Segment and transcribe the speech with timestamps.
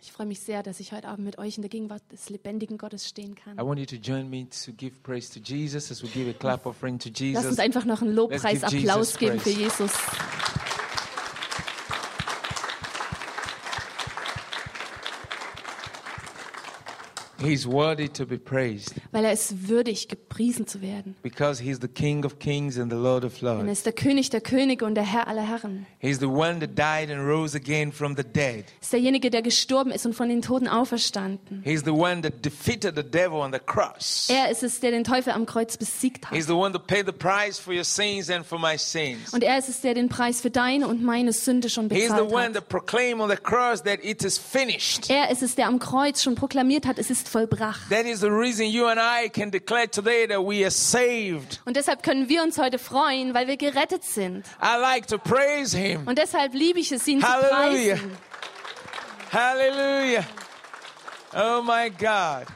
[0.00, 2.78] Ich freue mich sehr, dass ich heute Abend mit euch in der Gegenwart des lebendigen
[2.78, 3.58] Gottes stehen kann.
[3.58, 6.32] I want you to join me to give praise to Jesus as we give a
[6.32, 9.60] clap offering to Lass uns einfach noch einen Lobpreisapplaus Jesus geben für praise.
[9.60, 9.92] Jesus.
[17.44, 21.14] He's worthy to be praised Weil er ist würdig, gepriesen zu werden.
[21.22, 23.72] because he's the King of kings and the Lord of Denn er lords.
[23.72, 25.86] ist der König der Könige und der Herr aller Herren.
[25.98, 28.64] He's the one that died and rose again from the dead.
[28.64, 31.62] Er ist derjenige, der gestorben ist und von den Toten auferstanden.
[31.64, 34.28] He's the one that defeated the devil on the cross.
[34.30, 36.46] Er ist es, der den Teufel am Kreuz besiegt He's hat.
[36.48, 39.32] the one that paid the price for your sins and for my sins.
[39.32, 42.08] Und er ist es, der den Preis für deine und meine Sünde schon He's the
[42.08, 42.54] bezahlt one hat.
[42.54, 45.10] that proclaimed on the cross that it is finished.
[45.10, 47.88] Er ist es, der am Kreuz schon proklamiert hat, es ist vollbracht.
[47.90, 51.60] That is the reason you and I can declare today that we are saved.
[51.64, 54.46] Und deshalb können wir uns heute freuen, weil wir gerettet sind.
[54.62, 56.06] I like to praise him.
[56.06, 57.96] Und deshalb liebe ich es, ihn zu Hallelujah.
[57.96, 58.16] preisen.
[59.32, 60.24] Hallelujah.
[61.34, 62.46] Oh my God.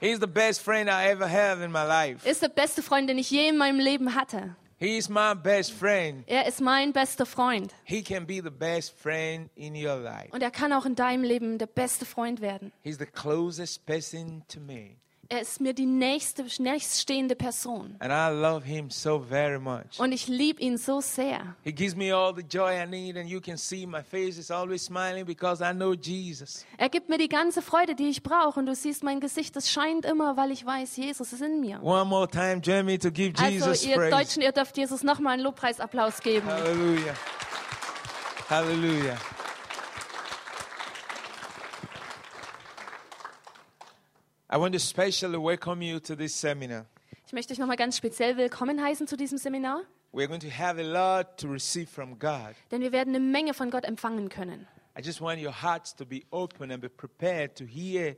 [0.00, 2.24] He's the best friend I ever have in my life.
[2.24, 4.54] Er ist der beste Freund, den ich je in meinem Leben hatte.
[4.78, 6.24] He's my best friend.
[6.26, 7.72] Er ist mein bester Freund.
[7.84, 10.30] He can be the best friend in your life.
[10.32, 12.72] Und er kann auch in deinem Leben der beste Freund werden.
[12.82, 14.96] He's the closest person to me.
[15.28, 17.96] Er ist mir die nächste, nächststehende Person.
[18.00, 19.98] And I love him so very much.
[19.98, 21.56] Und ich liebe ihn so sehr.
[21.62, 24.50] He gives me all the joy I need, and you can see my face is
[24.50, 26.64] always smiling because I know Jesus.
[26.78, 28.60] Er gibt mir die ganze Freude, die ich brauche.
[28.60, 31.82] Und du siehst mein Gesicht, das scheint immer, weil ich weiß, Jesus ist in mir.
[31.82, 34.10] One more time, join me to give Jesus Also ihr praise.
[34.10, 36.46] Deutschen, ihr dürft Jesus nochmal einen Lobpreisapplaus geben.
[36.46, 37.14] Hallelujah.
[38.48, 39.16] Hallelujah.
[44.54, 46.86] I want to specially welcome you to this seminar.
[47.26, 50.78] Ich möchte euch nochmal ganz speziell willkommen heißen zu diesem Seminar, We're going to have
[50.78, 52.54] a lot to receive from God.
[52.70, 54.68] denn wir werden eine Menge von Gott empfangen können.
[54.96, 58.14] I just want your hearts to be open and be prepared to hear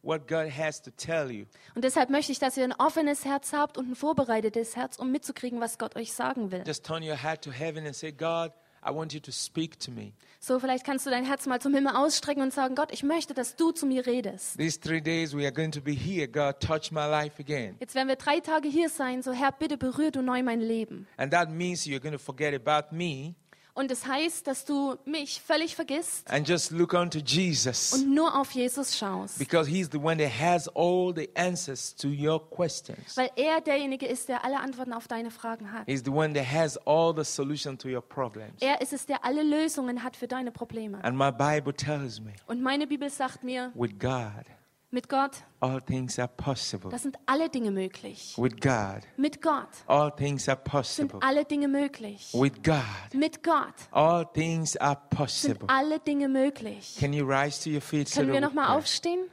[0.00, 1.44] what God has to tell you.
[1.74, 5.12] Und deshalb möchte ich, dass ihr ein offenes Herz habt und ein vorbereitetes Herz, um
[5.12, 6.62] mitzukriegen, was Gott euch sagen will.
[6.66, 8.52] Just turn your heart to heaven and say, God,
[8.86, 10.12] I want you to speak to me.
[10.40, 13.32] So, vielleicht kannst du dein Herz mal zum Himmel ausstrecken und sagen, Gott, ich möchte,
[13.32, 14.58] dass du zu mir redest.
[14.58, 16.28] These three days we are going to be here.
[16.28, 17.76] God, touch my life again.
[17.80, 21.06] Jetzt werden wir drei Tage hier sein, so Herr, bitte berühr du neu mein Leben.
[21.16, 23.34] And that means you're going to forget about me
[23.76, 27.92] Und das heißt, dass du mich völlig vergisst and just look unto Jesus.
[27.92, 29.36] und nur auf Jesus schaust.
[29.38, 33.16] Because he's the one that has all the answers to your questions.
[33.16, 35.86] Weil er derjenige ist, der alle Antworten auf deine Fragen hat.
[35.86, 38.54] He's the one that has all the solution to your problems.
[38.60, 41.02] Er ist es, der alle Lösungen hat für deine Probleme.
[41.02, 44.44] And my Bible tells me Und meine Bibel sagt mir, with God,
[44.94, 46.90] mit Gott, all things are possible.
[46.90, 48.34] da sind alle Dinge möglich.
[48.38, 51.18] With God, Mit Gott all things are sind possible.
[51.20, 52.32] alle Dinge möglich.
[52.32, 55.66] With God, Mit Gott all things are sind possible.
[55.68, 56.96] alle Dinge möglich.
[56.98, 58.10] Can you rise to your feet?
[58.12, 58.76] Können wir nochmal pray?
[58.76, 59.30] aufstehen?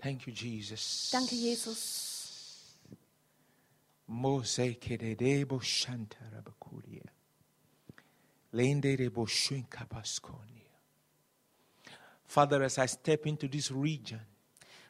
[0.00, 1.10] Thank you, Jesus.
[1.10, 2.76] Danke, Jesus.
[4.06, 7.04] Mose kededebo shantarabakuria.
[12.24, 14.20] Father, as I step into this region,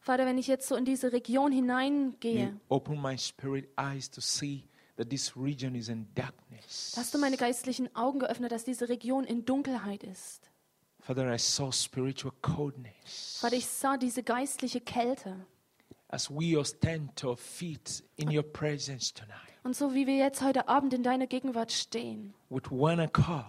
[0.01, 4.65] Vater, wenn ich jetzt so in diese Region hineingehe, open my spirit eyes to see
[4.97, 6.95] that this region is in darkness.
[6.97, 10.51] hast du meine geistlichen Augen geöffnet, dass diese Region in Dunkelheit ist.
[11.01, 13.39] Father, I saw spiritual coldness.
[13.41, 15.37] Vater, ich sah diese geistliche Kälte.
[16.09, 20.17] As we all stand to our feet in your presence tonight, Und so wie wir
[20.17, 23.45] jetzt heute Abend in deiner Gegenwart stehen, with one accord,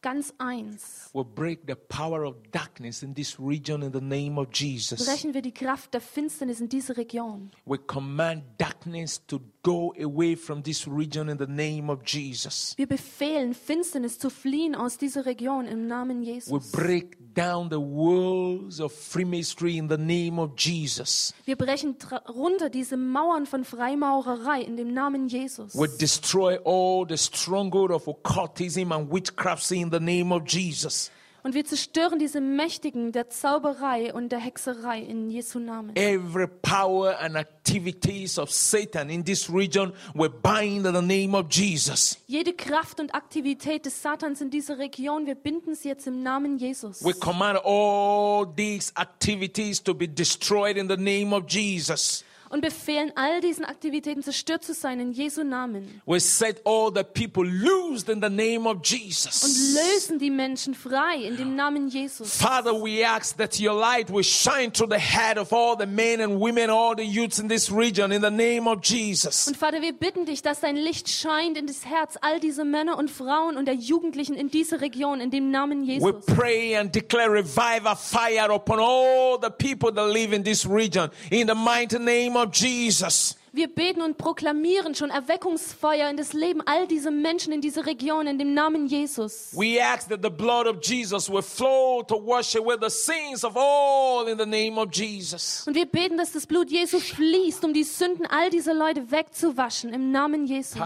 [0.00, 4.48] ganz eins, we'll break the power of darkness in this region in the name of
[4.54, 5.04] Jesus.
[5.04, 7.50] brechen wir die Kraft der Finsternis in diese Region.
[7.66, 12.74] We command darkness to go away from this region in the name of Jesus.
[12.76, 16.72] Wir befehlen Finsternis zu fliehen aus dieser Region im Namen We Jesus.
[16.72, 21.34] break down the walls of Freemasonry in the name of Jesus.
[21.44, 21.96] Wir brechen
[22.28, 25.74] runter diese Mauern von Freimaurerei in dem Namen Jesus.
[25.74, 31.10] We destroy all the stronghold of occultism and witchcraft in the name of Jesus.
[31.42, 35.96] Und wir zerstören diese Mächtigen der Zauberei und der Hexerei in Jesu Namen.
[35.96, 41.46] Every power and activities of Satan in this region we bind in the name of
[41.50, 42.18] Jesus.
[42.26, 46.58] Jede Kraft und Aktivität des Satans in dieser Region, wir binden sie jetzt im Namen
[46.58, 47.04] Jesus.
[47.04, 52.24] We command all these activities to be destroyed in the name of Jesus.
[52.50, 56.02] Und befehlen all diesen Aktivitäten zerstört zu sein in Jesu Namen.
[56.04, 59.74] We set all the people loosed in the name of Und Jesus.
[59.74, 62.36] lösen die Menschen frei in dem Namen Jesus.
[62.36, 66.20] Father, we ask that your light will shine through the head of all the men
[66.20, 69.46] and women, all the youths in this region in the name of Jesus.
[69.46, 72.98] Und Vater, wir bitten dich, dass dein Licht scheint in das Herz all dieser Männer
[72.98, 76.26] und Frauen und der Jugendlichen in dieser Region in dem Namen We Jesus.
[76.26, 81.46] pray and declare revival fire upon all the people that live in this region in
[81.46, 83.36] the mighty name of Jesus.
[83.52, 88.28] Wir beten und proklamieren schon Erweckungsfeuer in das Leben all dieser Menschen in dieser Region
[88.28, 89.50] in dem Namen Jesus.
[89.56, 93.56] We ask that the blood of Jesus will flow to wash away the sins of
[93.56, 95.64] all in the name of Jesus.
[95.66, 99.92] Und wir beten, dass das Blut Jesu fließt, um die Sünden all dieser Leute wegzuwaschen
[99.92, 100.78] im Namen Jesu.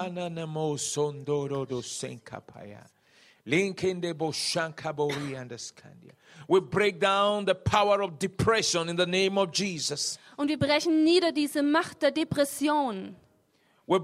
[3.47, 3.73] We
[6.61, 10.19] break down the power of depression in the name of Jesus.
[10.37, 13.17] Und wir brechen nieder diese Macht der Depression.
[13.87, 13.99] Wir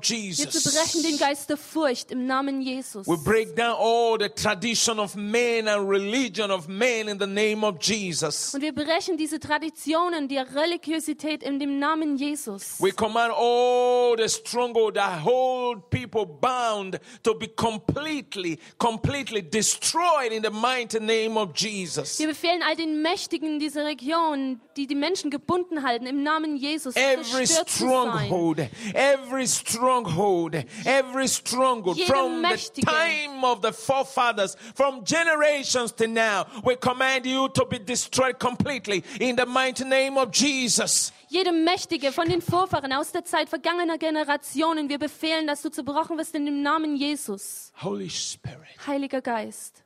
[0.00, 0.62] Jesus.
[0.62, 3.06] zerbrechen den Geist der Furcht im Namen Jesus.
[3.06, 7.62] We break down all the tradition of men and religion of men in the name
[7.62, 8.54] of Jesus.
[8.54, 12.80] Und wir brechen diese Traditionen der Religiosität in dem Namen Jesus.
[12.80, 20.42] We command all the stronghold that hold people bound to be completely, completely destroyed in
[20.42, 22.18] the mighty name of Jesus.
[22.18, 26.93] Wir befehlen all den Mächtigen dieser Region, die die Menschen gebunden halten, im Namen Jesus
[26.96, 27.88] Every zerstört zu sein.
[27.88, 36.46] stronghold, every stronghold, every stronghold from the time of the forefathers, from generations to now,
[36.64, 41.12] we command you to be destroyed completely in the mighty name of Jesus.
[41.28, 46.16] Jede Mächtige von den Vorfahren aus der Zeit vergangener Generationen, wir befehlen, dass du zerbrochen
[46.16, 47.72] wirst in dem Namen Jesus.
[47.82, 49.82] Holy Spirit, Heiliger Geist,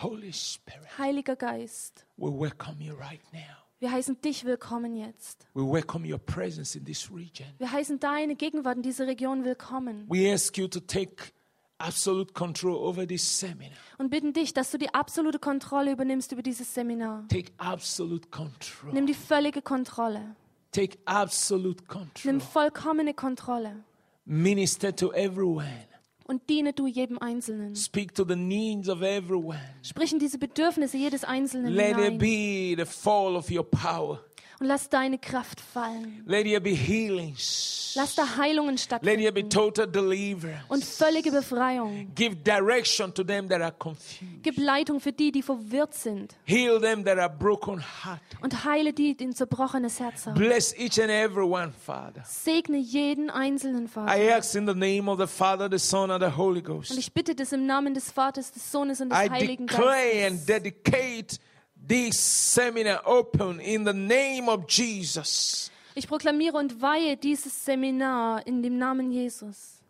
[0.00, 3.57] Holy Spirit, Heiliger Geist, we welcome you right now.
[3.80, 5.46] Wir heißen dich willkommen jetzt.
[5.54, 7.48] We welcome your presence in this region.
[7.58, 11.32] Wir heißen deine Gegenwart in dieser Region willkommen We ask you to take
[11.78, 13.76] absolute control over this seminar.
[13.98, 17.24] und bitten dich, dass du die absolute Kontrolle übernimmst über dieses Seminar.
[17.28, 18.92] Take absolute control.
[18.92, 20.34] Nimm die völlige Kontrolle.
[20.72, 22.40] Take absolute Nimm control.
[22.40, 23.84] vollkommene Kontrolle
[24.24, 25.86] Minister to everyone.
[26.28, 27.74] Und diene du jedem Einzelnen.
[27.74, 29.58] Speak to the needs of everyone.
[29.82, 34.20] Sprich in diese Bedürfnisse jedes Einzelnen Let it hinein be the fall of your power.
[34.60, 36.22] Und lass deine Kraft fallen.
[36.26, 37.92] Let there be healings.
[37.96, 40.64] Lass da Heilungen Let there be stattfinden total deliverance.
[40.68, 42.12] und völlige Befreiung.
[42.14, 44.42] Give direction to them that are confused.
[44.42, 48.42] Gib Leitung für die, die verwirrt sind Heal them that are broken hearted.
[48.42, 50.34] und heile die, die ein zerbrochenes Herz haben.
[50.38, 52.22] Bless each and every one, Father.
[52.24, 54.36] Segne jeden Einzelnen, I Vater.
[54.36, 57.34] ask in the name of the Father, the Son, and the Holy Und ich bitte
[57.34, 61.40] das im Namen des Vaters, des Sohnes und des I Heiligen Geistes.
[61.88, 65.70] This seminar open in the name of Jesus.
[65.94, 69.80] Ich proklamiere und weihe dieses Seminar in dem Namen Jesus.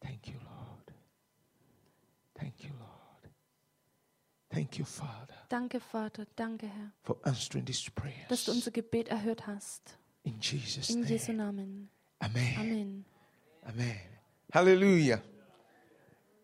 [0.00, 0.94] Thank you, Lord.
[2.34, 3.32] Thank you, Lord.
[4.50, 6.26] Thank you, Father, Danke, Vater.
[6.36, 8.48] Danke, Herr, for answering these dass du prayers.
[8.48, 9.98] unser Gebet erhört hast.
[10.24, 11.44] In Jesus' In Jesu name.
[11.44, 11.90] Namen.
[12.20, 12.54] Amen.
[12.58, 13.04] Amen.
[13.66, 14.00] Amen.
[14.52, 15.20] Hallelujah.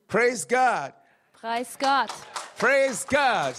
[0.07, 0.93] Praise God.
[1.33, 2.11] Preis Gott.
[2.59, 3.55] Praise God.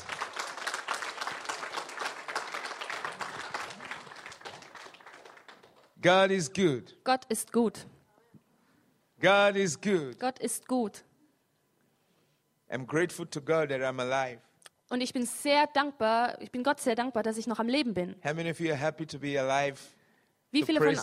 [6.06, 6.96] God is good.
[7.04, 7.88] Gott ist gut.
[9.19, 10.19] God is good.
[10.19, 11.04] Gott ist gut.
[12.69, 14.40] I'm grateful to God that I'm alive.
[14.90, 17.96] Und ich bin sehr dankbar, ich bin Gott sehr dankbar, dass ich noch am Leben
[17.96, 18.16] bin.
[18.24, 19.81] How many of you are happy to be alive?
[20.52, 20.96] Wie viele von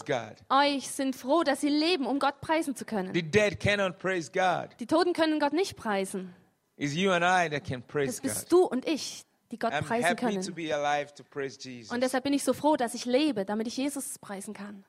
[0.51, 3.13] euch sind froh, dass sie leben, um Gott preisen zu können?
[3.13, 4.79] The dead cannot praise God.
[4.79, 6.33] Die Toten können Gott nicht preisen.
[6.77, 9.83] It's you and I that can Das praise bist du und ich, die Gott I'm
[9.83, 10.55] preisen happy to können.
[10.55, 11.93] be alive to praise Jesus.
[11.93, 14.85] Und deshalb bin ich so froh, dass ich lebe, damit ich Jesus preisen kann.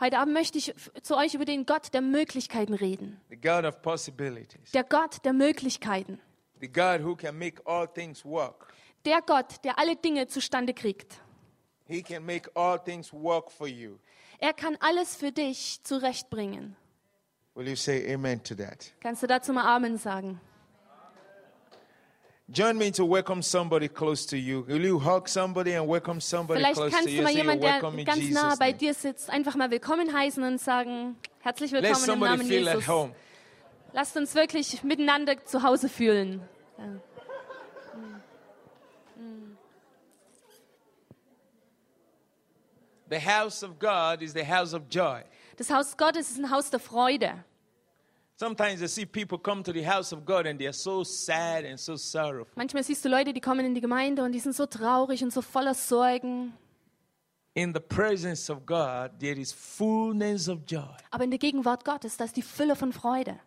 [0.00, 3.20] Heute Abend möchte ich zu euch über den Gott der Möglichkeiten reden.
[3.30, 4.72] The God of possibilities.
[4.72, 6.20] Der Gott der Möglichkeiten.
[6.60, 8.72] The God who can make all things work.
[9.04, 11.20] Der Gott, der alle Dinge zustande kriegt.
[11.86, 13.98] He can make all things work for you.
[14.40, 16.76] Er kann alles für dich zurechtbringen.
[17.54, 18.92] Will you say amen to that?
[19.00, 20.40] Kannst du dazu mal Amen sagen?
[22.50, 24.62] Join me to welcome somebody close to you.
[24.66, 27.18] Will you hug somebody and welcome somebody Vielleicht close to kannst you?
[27.18, 28.78] du mal jemanden, der ganz nah Jesus' bei name.
[28.78, 32.88] dir sitzt, einfach mal willkommen heißen und sagen, herzlich willkommen im Namen feel at Jesus.
[32.88, 33.14] home.
[33.92, 36.40] Lasst uns wirklich miteinander zu Hause fühlen.
[36.78, 36.84] Ja.
[43.10, 45.22] The house of God is the house of joy.
[45.56, 47.44] Das Haus Gottes ist ein Haus der Freude.
[48.38, 51.64] Sometimes I see people come to the house of God and they are so sad
[51.64, 52.52] and so sorrowful.
[52.54, 55.32] Manchmal siehst du Leute, die kommen in die Gemeinde und die sind so traurig und
[55.32, 56.52] so voller Sorgen.
[57.54, 60.86] In the presence of God, there is fullness of joy.
[61.10, 63.40] Aber in der Gegenwart Gottes, da ist die Fülle von Freude.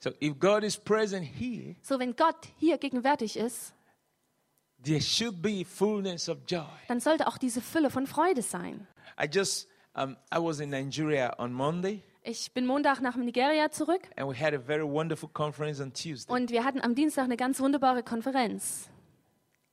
[0.00, 3.72] So if God is present here, So, wenn Gott hier gegenwärtig ist,
[4.82, 6.66] there should be fullness of joy.
[6.88, 8.88] dann sollte auch diese Fülle von Freude sein.
[9.22, 14.08] I just, um, I was in Nigeria on Monday Ich bin Montag nach Nigeria zurück
[14.16, 16.32] and we had a very wonderful conference on Tuesday.
[16.32, 18.88] und wir hatten am Dienstag eine ganz wunderbare Konferenz.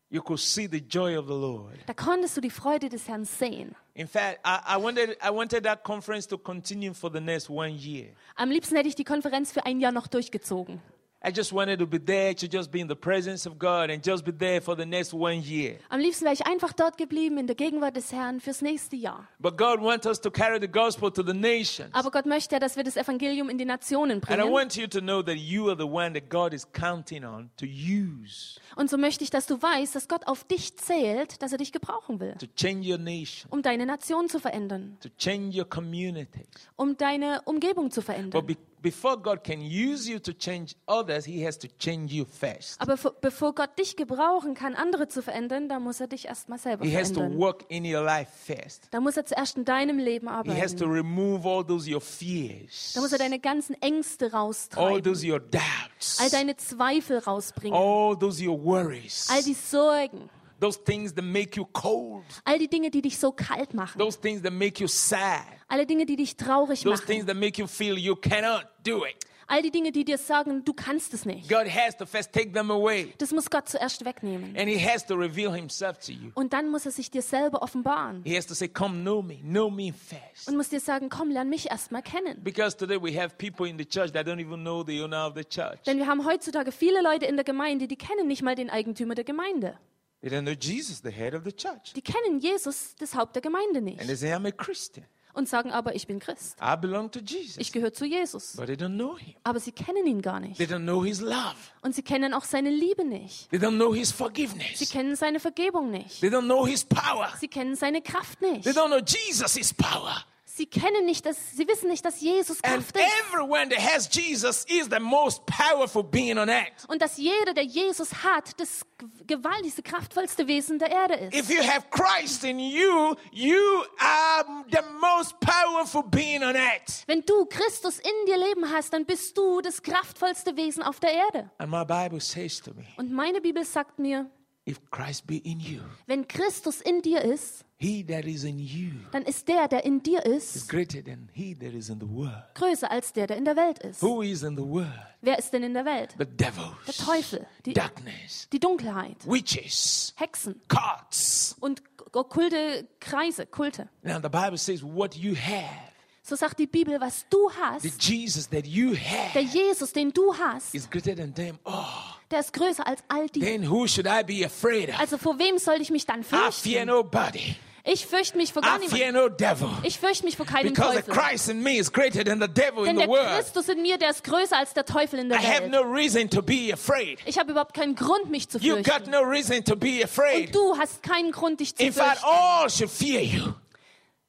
[0.09, 1.77] You could see the joy of the Lord.
[1.85, 3.73] Da konntest du die Freude des Herrn sehen.
[3.93, 7.69] In fact, I, I wanted, I wanted that conference to continue for the next one
[7.77, 8.09] year.
[8.35, 10.81] Am liebsten hätte ich die Konferenz für ein Jahr noch durchgezogen.
[11.23, 14.03] I just wanted to be there to just be in the presence of God and
[14.03, 15.77] just be there for the next one year.
[15.89, 19.27] Am liebsten wäre ich einfach dort geblieben in der Gegenwart des Herrn fürs nächste Jahr.
[19.37, 21.89] But God wants us to carry the gospel to the nations.
[21.93, 24.51] Aber Gott möchte ja, dass wir das Evangelium in die Nationen And I bringen.
[24.51, 27.67] want you to know that you are the one that God is counting on to
[27.67, 31.59] use Und so möchte ich, dass du weißt, dass Gott auf dich zählt, dass er
[31.59, 35.69] dich gebrauchen will, to change your nation, um deine Nation zu verändern, to change your
[35.69, 36.45] community.
[36.77, 38.45] um deine Umgebung zu But verändern.
[38.47, 42.79] be- before God can use you to change others, He has to change you first.
[42.81, 46.85] Aber bevor Gott dich gebrauchen kann, andere zu verändern, da muss er dich erstmal selber
[46.85, 47.39] He has to verändern.
[47.39, 48.87] work in your life first.
[48.91, 50.91] Da muss er zuerst in deinem Leben He has to arbeiten.
[50.91, 55.39] remove all those your fears, Da muss er deine ganzen Ängste all raustreiben, those your
[55.39, 60.29] doubts, all deine Zweifel rausbringen, all those your worries, all die Sorgen,
[60.61, 64.17] those things that make you cold, all die Dinge, die dich so kalt machen, those
[64.19, 67.59] things that make you sad, alle Dinge, die dich traurig those things machen, that make
[67.59, 69.15] you feel you cannot do it.
[69.51, 71.49] all die Dinge, die dir sagen, du kannst es nicht.
[71.49, 73.13] God has to first take them away.
[73.17, 74.55] Das muss Gott zuerst wegnehmen.
[74.57, 76.31] And he has to reveal himself to you.
[76.35, 79.39] Und dann muss er sich dir selber offenbaren He has to say, Come, know me,
[79.41, 80.47] know me first.
[80.47, 82.41] und muss dir sagen, komm, lern mich erstmal kennen.
[82.43, 85.33] Because today we have people in the church that don't even know the owner of
[85.35, 85.81] the church.
[85.85, 89.15] Denn wir haben heutzutage viele Leute in der Gemeinde, die kennen nicht mal den Eigentümer
[89.15, 89.77] der Gemeinde.
[90.21, 91.93] They don't know Jesus, the head of the church.
[91.95, 93.99] Die kennen Jesus, das Haupt der Gemeinde And nicht.
[94.05, 95.05] they say, I'm a Christian.
[95.33, 96.57] Und sagen aber, ich bin Christ.
[96.61, 97.55] I belong to Jesus.
[97.57, 98.57] Ich gehöre zu Jesus.
[98.57, 99.33] But they don't know him.
[99.45, 100.61] Aber sie kennen ihn gar They nicht.
[100.61, 101.55] don't know his love.
[101.81, 103.49] Und sie kennen auch seine Liebe nicht.
[103.49, 104.89] They don't know his Sie forgiveness.
[104.91, 106.19] kennen seine Vergebung nicht.
[106.19, 107.29] They don't know his power.
[107.39, 108.63] Sie kennen seine Kraft nicht.
[108.63, 110.23] They don't know Jesus' power.
[110.53, 113.05] Sie kennen nicht, dass, sie wissen nicht, dass Jesus And Kraft ist.
[113.29, 116.85] everyone that has Jesus is the most powerful being on earth.
[116.89, 118.81] Und dass jeder, der Jesus hat, das
[119.25, 121.33] gewaltigste, kraftvollste Wesen der Erde ist.
[121.35, 127.03] If you have Christ in you, you are the most powerful being on earth.
[127.07, 131.13] Wenn du Christus in dir leben hast, dann bist du das kraftvollste Wesen auf der
[131.13, 131.49] Erde.
[131.59, 134.29] And my Bible says to me, Und meine Bibel sagt mir,
[134.67, 138.91] if Christ be in you, wenn Christus in dir ist, he that is in you
[139.11, 142.07] dann ist der, der in dir is ist, greater than he that is in the
[142.07, 142.43] world.
[142.55, 144.01] größer als der, der in der Welt ist.
[144.03, 144.91] Who is in the world?
[145.21, 146.15] Wer ist denn in der Welt?
[146.17, 151.55] The devils, Der Teufel, die, darkness, die Dunkelheit, witches, Hexen cults.
[151.59, 151.81] und
[152.13, 153.89] okkulte Kreise, Kulte.
[154.03, 155.89] Now the Bible says what you have,
[156.23, 157.55] So sagt die Bibel, was du the
[157.89, 162.20] hast, Jesus that you der have, Jesus, den du hast, is greater than them all.
[162.31, 163.39] Der ist größer als all die.
[163.41, 164.99] Then who should I be afraid of?
[164.99, 166.85] Also vor wem soll ich mich dann I fear fürchten?
[166.87, 167.55] nobody.
[167.83, 169.15] Ich fürchte mich vor gar I niemandem.
[169.59, 169.69] no.
[169.81, 171.13] Ich fürchte mich vor keinem Because the Teufel.
[171.15, 173.27] Christ in me is greater than the devil in Denn the der world.
[173.39, 175.71] Christus in mir, der ist größer als der Teufel in I der have Welt.
[175.71, 177.17] no reason to be afraid.
[177.25, 179.09] Ich habe überhaupt keinen Grund, mich zu You got fürchten.
[179.11, 180.47] no reason to be afraid.
[180.47, 182.27] Und du hast keinen Grund, dich zu In fact, fürchten.
[182.29, 183.53] all should fear you.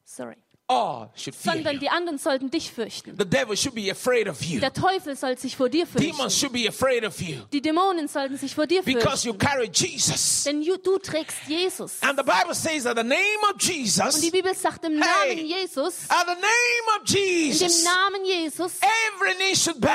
[0.07, 0.37] Sorry.
[1.45, 3.17] Sondern die anderen sollten dich fürchten.
[3.19, 4.61] The devil should be afraid of you.
[4.61, 6.31] Der Teufel soll sich vor dir Demons fürchten.
[6.33, 7.37] should be afraid of you.
[7.53, 9.39] Die Dämonen sollten sich vor dir Because you fürchten.
[9.39, 10.45] carry Jesus.
[10.45, 11.99] Denn du trägst Jesus.
[12.03, 14.99] And the Bible says that the name of Und die Jesus, Bibel sagt im.
[14.99, 19.91] Namen Jesus, at the name of in dem Namen Jesus every knee should bow.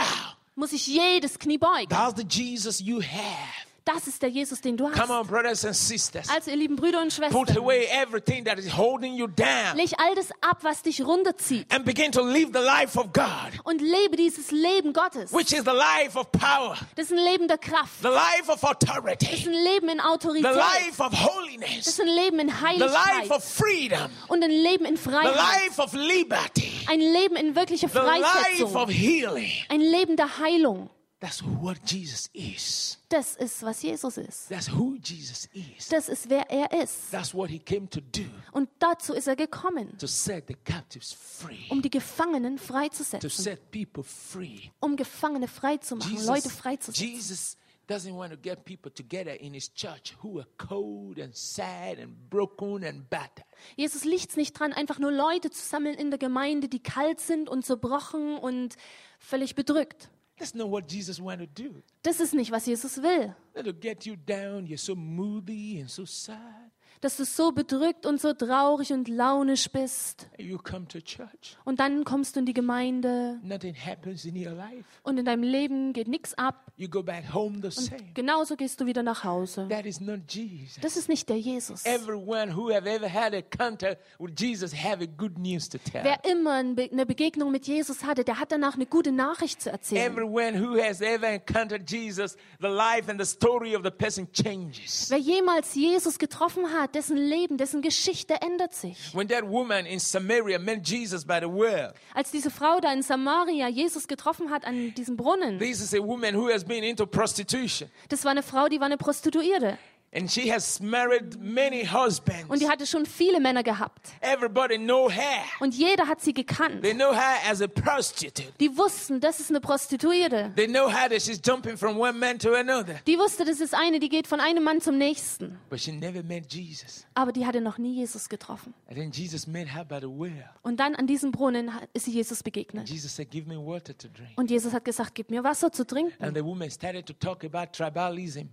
[0.56, 1.90] muss sich jedes Knie beugen.
[1.90, 3.67] That's the Jesus you have.
[3.88, 5.10] Das ist der Jesus, den du Come hast.
[5.10, 6.28] on, brothers and sisters.
[6.30, 9.90] Also ihr lieben Brüder und Put Schwestern, away everything that is holding you down leg
[9.98, 13.82] all das ab, was dich runterzieht and begin to live the life of God, und
[13.82, 15.32] lebe dieses Leben Gottes.
[15.32, 18.02] which is the life of power, Das ist ein Leben der Kraft.
[18.02, 20.44] the life of Das ist authority, ein Leben in the Autorität.
[20.44, 22.66] life of Das holiness, ist ein Leben in the life
[23.08, 25.34] Heiligkeit of freedom, und ein Leben in the Freiheit.
[25.34, 28.76] life of liberty, Ein Leben in wirklicher the life Freisetzung.
[28.76, 29.50] of healing.
[29.70, 30.90] Ein Leben der Heilung.
[31.20, 33.00] That's what Jesus is.
[33.10, 34.50] Das ist, was Jesus ist.
[34.50, 35.88] That's who Jesus is.
[35.90, 37.10] Das ist, wer er ist.
[37.12, 41.14] That's what he came to do Und dazu ist er gekommen, to set the captives
[41.14, 43.30] free, um die Gefangenen to freizusetzen.
[43.32, 44.70] set people free.
[44.80, 47.08] Um Gefangene freizumachen, Leute Jesus, freizusetzen.
[47.08, 47.58] Jesus
[47.90, 52.30] doesn't want to get people together in his church who are cold and sad and
[52.30, 53.46] broken and battered.
[53.76, 57.20] Jesus liegt es nicht dran, einfach nur Leute zu sammeln in der Gemeinde, die kalt
[57.20, 58.76] sind und zerbrochen und
[59.18, 60.12] völlig bedrückt.
[60.38, 61.82] That's not what Jesus want to do.
[62.04, 63.34] Das ist nicht, was Jesus will.
[63.56, 64.68] To get you down.
[64.68, 66.72] You're so moody and so sad.
[67.02, 70.28] Dass du so bedrückt und so traurig und launisch bist.
[70.40, 71.58] And you come to church.
[71.66, 74.86] Und dann kommst du in die Gemeinde Nothing happens in your life.
[75.04, 76.72] und in deinem Leben geht nichts ab.
[76.78, 78.02] You go back home the same.
[78.14, 79.68] Genauso gehst du wieder nach Hause.
[79.70, 81.86] Das ist nicht der Jesus.
[81.86, 86.04] Everyone who have ever had a contact with Jesus have a good news to tell.
[86.04, 90.12] Wer immer eine Begegnung mit Jesus hatte, der hat danach eine gute Nachricht zu erzählen.
[90.12, 95.10] Everyone who has ever encountered Jesus, the life and the story of the person changes.
[95.10, 99.14] Wer jemals Jesus getroffen hat, dessen Leben, dessen Geschichte ändert sich.
[99.14, 103.02] When that woman in Samaria met Jesus by the well, Als diese Frau da in
[103.04, 107.06] Samaria Jesus getroffen hat an diesem Brunnen, this is a woman who has been into
[107.06, 107.90] prostitution.
[108.10, 109.78] das war eine Frau, die war eine Prostituierte.
[110.14, 112.46] And she has married many husbands.
[112.48, 114.08] Und die hatte schon viele Männer gehabt.
[114.22, 115.44] Everybody know her.
[115.60, 116.82] Und jeder hat sie gekannt.
[116.82, 118.54] They know her as a prostitute.
[118.60, 120.54] Die wussten, das ist eine Prostituierte.
[120.56, 122.96] They know her that she's jumping from one man to another.
[123.06, 125.60] Die wusste, das ist eine, die geht von einem Mann zum nächsten.
[125.70, 127.06] But she never met Jesus.
[127.14, 128.74] Aber die hatte noch nie Jesus getroffen.
[128.88, 130.50] And then Jesus met her by the well.
[130.62, 132.90] Und dann an diesem Brunnen ist sie Jesus begegnet.
[132.90, 134.32] Jesus said, Give me water to drink.
[134.38, 136.14] Und Jesus hat gesagt, gib mir Wasser zu trinken.
[136.24, 138.48] And the woman started to talk about tribalism.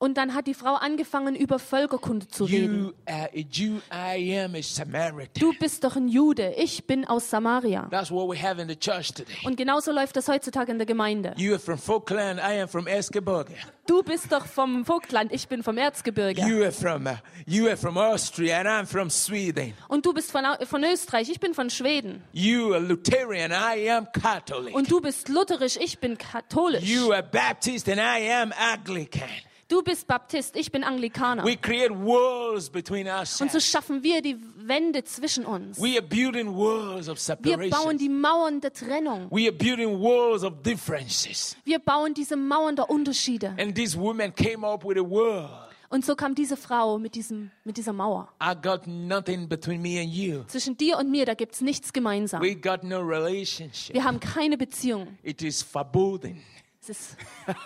[0.00, 2.84] Und dann hat die Frau angefangen, über Völkerkunde zu reden.
[2.84, 5.32] You are a Jew, I am a Samaritan.
[5.40, 7.88] Du bist doch ein Jude, ich bin aus Samaria.
[7.90, 9.34] That's what we have in the church today.
[9.44, 11.34] Und genauso läuft das heutzutage in der Gemeinde.
[11.36, 12.86] You are from Falkland, I am from.
[13.86, 16.42] Du bist doch vom Vogtland, ich bin vom Erzgebirge.
[16.42, 19.74] You are from uh, you are from Austria and I'm from Sweden.
[19.88, 22.22] Und du bist von, von Österreich, ich bin von Schweden.
[22.32, 24.76] You are Lutheran, I am Catholic.
[24.76, 26.84] Und du bist lutherisch, ich bin katholisch.
[26.84, 29.28] You are Baptist and I am Anglican.
[29.68, 31.44] Du bist Baptist, ich bin Anglikaner.
[31.44, 33.66] We create walls between Und so ourselves.
[33.70, 35.78] schaffen wir die Wände zwischen uns.
[35.78, 37.98] We are building walls of Wir bauen separation.
[37.98, 39.28] die Mauern der Trennung.
[39.30, 41.54] We are building walls of differences.
[41.64, 43.54] Wir bauen diese Mauern der Unterschiede.
[43.58, 45.68] And this woman came up with a wall.
[45.90, 48.28] Und so kam diese Frau mit, diesem, mit dieser Mauer.
[48.42, 50.44] I got nothing between me and you.
[50.46, 52.40] Zwischen dir und mir, da gibt es nichts gemeinsam.
[52.40, 53.94] We got no relationship.
[53.94, 55.18] Wir haben keine Beziehung.
[55.22, 56.42] It is verboten.
[56.80, 57.16] Es ist,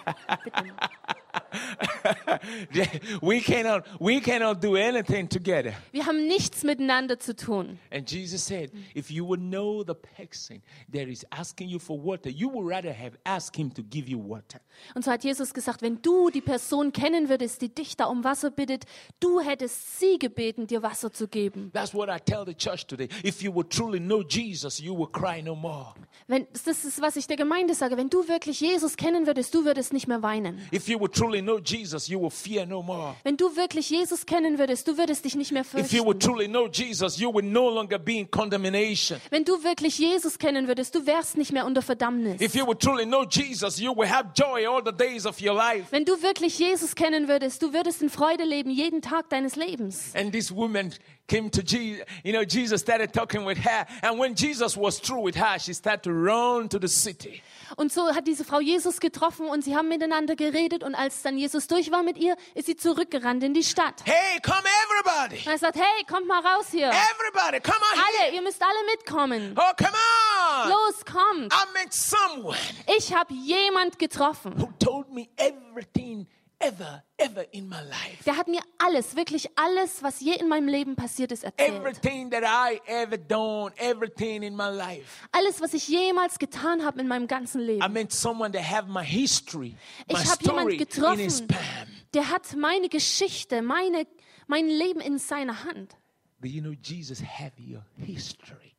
[3.22, 5.72] we cannot we cannot do anything together.
[5.92, 7.78] wir haben nichts miteinander zu tun.
[7.90, 10.62] And Jesus said, if you would know the person
[10.92, 14.18] that is asking you for water, you would rather have asked him to give you
[14.18, 14.60] water.
[14.94, 18.24] Und so hat Jesus gesagt, wenn du die Person kennen würdest, die dich da um
[18.24, 18.84] Wasser bittet,
[19.20, 21.70] du hättest sie gebeten, dir Wasser zu geben.
[21.72, 23.08] That's what I tell the church today.
[23.24, 25.94] If you would truly know Jesus, you will cry no more.
[26.26, 27.96] Wenn, das ist, was ich der Gemeinde sage.
[27.96, 30.60] Wenn du wirklich Jesus kennen würdest, du würdest nicht mehr weinen.
[30.72, 33.14] If you would truly know Jesus, you will fear no more.
[33.22, 36.20] Wenn du wirklich Jesus kennen würdest, du würdest dich nicht mehr If you would fürchten.
[36.20, 39.20] truly know Jesus, you would no longer be in condemnation.
[39.30, 42.40] Wenn du wirklich Jesus kennen würdest, du wärst nicht mehr unter Verdammnis.
[42.40, 45.54] If you would truly know Jesus, you will have joy all the days of your
[45.54, 45.86] life.
[45.90, 50.12] Wenn du wirklich Jesus kennen würdest, du würdest in Freude leben jeden Tag deines Lebens.
[50.14, 50.92] And this woman
[51.32, 52.04] came to Jesus.
[52.24, 53.86] You know, Jesus started talking with her.
[54.02, 57.42] And when Jesus was through with her, she started to run to the city.
[57.76, 61.38] Und so hat diese Frau Jesus getroffen und sie haben miteinander geredet und als dann
[61.38, 64.02] Jesus durch war mit ihr, ist sie zurückgerannt in die Stadt.
[64.04, 65.38] Hey, come everybody!
[65.38, 66.88] Und er sagt, hey, kommt mal raus hier.
[66.90, 68.24] Everybody, come on here!
[68.26, 69.54] Alle, ihr müsst alle mitkommen.
[69.56, 70.68] Oh, come on!
[70.68, 71.50] Los, kommt.
[71.50, 72.58] I met someone
[72.94, 74.52] Ich habe jemand getroffen.
[74.58, 76.26] who told me everything
[76.62, 78.24] ever, ever in my life.
[78.24, 81.74] Der hat mir alles, wirklich alles, was je in meinem Leben passiert ist, erzählt.
[81.74, 85.04] Everything that I ever done, everything in my life.
[85.32, 87.92] Alles, was ich jemals getan habe in meinem ganzen I Leben.
[87.92, 89.76] met someone that have my history,
[90.08, 94.06] my Ich habe jemand story in his getroffen, der hat meine Geschichte, meine,
[94.46, 95.96] mein Leben in seiner Hand.
[96.40, 98.74] Do you know Jesus have your history,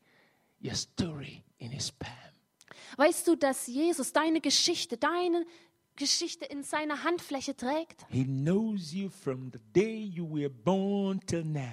[0.61, 2.11] your story in his palm?
[2.97, 5.45] Weißt du, dass Jesus deine Geschichte, deine
[5.95, 8.05] Geschichte in seiner Handfläche trägt?
[8.09, 11.69] He knows you from the day you were born till now.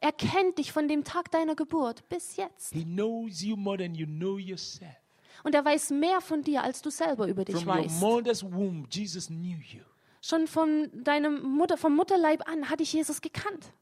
[0.00, 2.72] Er kennt dich von dem Tag deiner Geburt bis jetzt.
[2.72, 4.96] He knows you more than you know yourself.
[5.44, 8.00] Und er weiß mehr von dir, als du selber über dich From your weißt.
[8.00, 9.82] mother's womb, Jesus knew you.
[10.20, 13.72] Schon von deinem Mutter, vom Mutterleib an hat dich Jesus gekannt.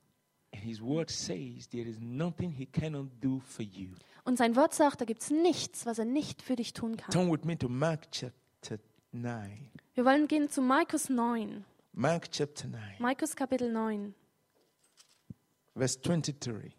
[0.53, 3.90] And his word says there is nothing he cannot do for you.
[4.24, 7.12] Und sein Wort sagt, da gibt es nichts, was er nicht für dich tun kann.
[7.12, 8.39] Turn with me to Mark chapter
[9.12, 9.70] 9.
[9.94, 11.64] Wir wollen gehen zu Markus 9.
[11.92, 14.14] Mark chapter 9, Markus Kapitel 9,
[15.75, 16.73] verse 23.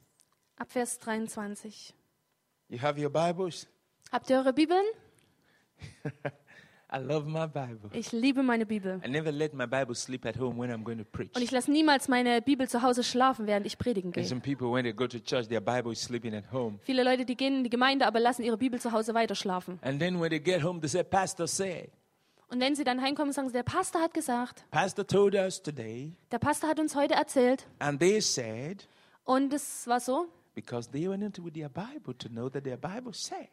[0.55, 1.93] ab Vers 23.
[2.69, 3.67] You have your Bibles?
[4.11, 4.85] Habt ihr eure Bibeln?
[6.93, 7.89] I love my Bible.
[7.93, 9.01] Ich liebe meine Bibel.
[9.05, 11.35] I never let my Bible sleep at home when I'm going to preach.
[11.35, 14.25] Und ich lasse niemals meine Bibel zu Hause schlafen, während ich predigen And gehe.
[14.25, 16.79] some people, when they go to church, their Bible is sleeping at home.
[16.83, 19.79] Viele Leute, die gehen in die Gemeinde, aber lassen ihre Bibel zu Hause weiter schlafen.
[19.81, 21.89] And then when they get home, they say, Pastor said,
[22.51, 26.13] Und wenn sie dann heimkommen, sagen sie, der Pastor hat gesagt, Pastor told us today.
[26.31, 27.65] der Pastor hat uns heute erzählt.
[27.79, 28.87] And they said,
[29.23, 32.77] Und es war so, because they went into with their Bible to know that their
[32.77, 33.47] Bible said.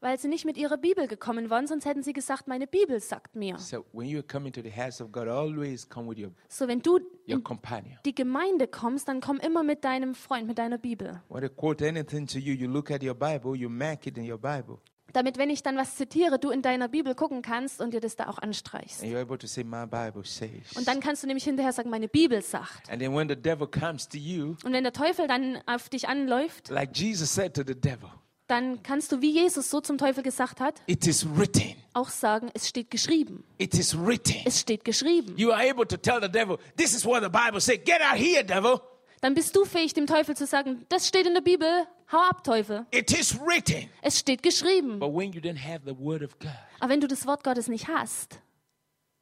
[0.00, 3.36] weil sie nicht mit ihrer Bibel gekommen waren, sonst hätten sie gesagt, meine Bibel sagt
[3.36, 3.56] mir.
[3.58, 6.82] So when you come into the house of God, always come with your, So, wenn
[6.82, 7.96] du your in companion.
[8.04, 11.22] die Gemeinde kommst, dann komm immer mit deinem Freund, mit deiner Bibel.
[11.28, 14.28] When I quote anything to you, you look at your Bible, you mark it in
[14.30, 14.80] your Bible,
[15.12, 18.16] Damit, wenn ich dann was zitiere, du in deiner Bibel gucken kannst und dir das
[18.16, 19.02] da auch anstreichst.
[19.02, 20.50] and you're able to say, My Bible says.
[20.76, 22.90] Und dann kannst du nämlich hinterher sagen, meine Bibel sagt.
[22.90, 26.08] And then when the devil comes to you, Und wenn der Teufel dann auf dich
[26.08, 28.08] anläuft, like Jesus said to the devil,
[28.48, 31.74] dann kannst du, wie Jesus so zum Teufel gesagt hat, it is written.
[31.94, 33.44] auch sagen, es steht geschrieben.
[33.58, 34.36] It is written.
[34.44, 35.34] Es steht geschrieben.
[35.36, 37.84] You are able to tell the devil, This is what the Bible said.
[37.84, 38.80] Get out here, devil.
[39.22, 42.42] Dann bist du fähig, dem Teufel zu sagen, das steht in der Bibel, hau ab,
[42.42, 42.84] Teufel.
[42.90, 43.88] It is written.
[44.02, 44.98] Es steht geschrieben.
[44.98, 47.86] But when you have the word of God, Aber wenn du das Wort Gottes nicht
[47.86, 48.40] hast,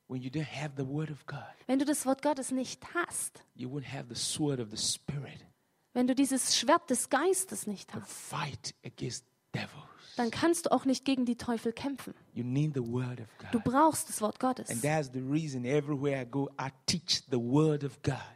[0.09, 3.79] when you have the word of God, wenn du das Wort Gottes nicht hast, you
[3.79, 5.45] have the sword of the Spirit
[5.93, 9.90] wenn du dieses Schwert des Geistes nicht to hast, fight against devils.
[10.17, 12.15] Dann kannst du auch nicht gegen die Teufel kämpfen.
[12.35, 14.69] You need the word of Du brauchst das Wort Gottes.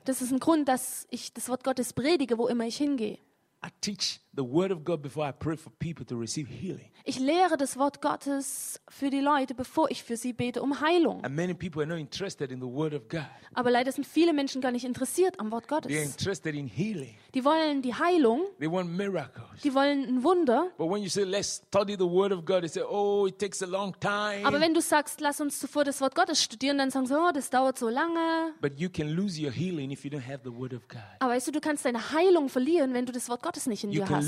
[0.05, 3.19] Das ist ein Grund, dass ich das Wort Gottes predige, wo immer ich hingehe.
[3.65, 6.91] I teach the word of God before I pray for people to receive healing.
[7.05, 11.23] Ich lehre das Wort Gottes für die Leute, bevor ich für sie bete, um Heilung.
[11.25, 13.27] And many people are not interested in the word of God.
[13.53, 15.93] Aber leider sind viele Menschen gar nicht interessiert am Wort Gottes.
[15.93, 17.15] interested in healing.
[17.35, 19.61] Die wollen die Heilung, They want miracles.
[19.63, 20.69] die wollen ein Wunder.
[20.79, 23.63] But when you say, let's study the word of God, they say, oh, it takes
[23.63, 24.45] a long time.
[24.45, 27.31] Aber wenn du sagst, lass uns zuvor das Wort Gottes studieren, dann sagen sie, oh,
[27.33, 28.55] das dauert so lange.
[28.61, 31.01] But you can lose your healing if you don't have the word of God.
[31.21, 33.91] Aber weißt du, du kannst deine Heilung verlieren, wenn du das Wort Gottes nicht in
[33.91, 34.24] dir can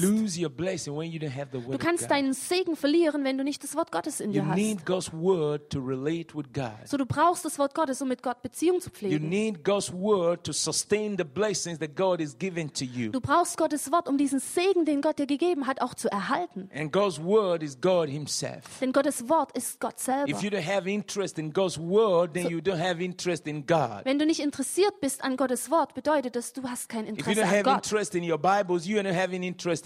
[1.73, 1.81] hast.
[1.81, 4.57] Du kannst deinen Segen verlieren, wenn du nicht das Wort Gottes in dir hast.
[6.87, 9.29] So, du brauchst das Wort Gottes, um mit Gott Beziehung zu pflegen.
[13.13, 16.69] Du brauchst Gottes Wort, um diesen Segen, den Gott dir gegeben hat, auch zu erhalten.
[18.81, 20.29] Denn Gottes Wort ist Gott selber.
[24.05, 27.49] Wenn du nicht interessiert bist an Gottes Wort, bedeutet das, du hast kein Interesse an
[27.65, 27.87] Gott.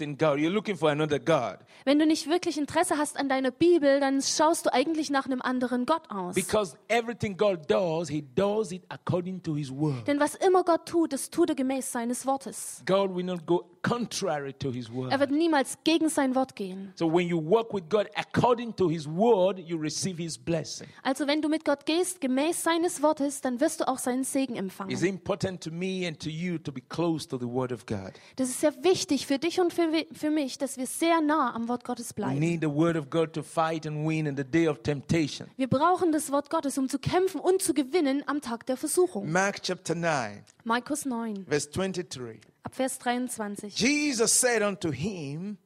[0.01, 0.39] in God.
[0.39, 1.59] You're looking for another God.
[1.85, 5.41] Wenn du nicht wirklich Interesse hast an deiner Bibel, dann schaust du eigentlich nach einem
[5.41, 6.35] anderen Gott aus.
[6.35, 10.07] Because everything God does, He does it according to His word.
[10.07, 12.83] Denn was immer Gott tut, das tut er gemäß seines Wortes.
[12.85, 15.19] God will not go contrary to His Er word.
[15.19, 16.93] wird niemals gegen sein Wort gehen.
[16.95, 20.87] So when you walk with God according to His word, you receive His blessing.
[21.03, 24.53] Also wenn du mit Gott gehst, gemäß seines Wortes, dann wirst du auch seinen Segen
[24.53, 25.03] It's empfangen.
[25.05, 28.11] important to me and to you to be close to the word of God.
[28.35, 31.67] Das ist sehr wichtig für dich und für, für mich, dass wir sehr nah am
[31.67, 32.39] Wort Gottes We bleiben.
[32.39, 35.47] need the word of God to fight and win in the day of temptation.
[35.57, 39.31] Wir brauchen das Wort Gottes, um zu kämpfen und zu gewinnen am Tag der Versuchung.
[39.31, 42.39] Mark chapter 9, Markus 9, verse 23.
[42.63, 43.73] ab Vers 23.
[43.75, 45.57] Jesus said unto him,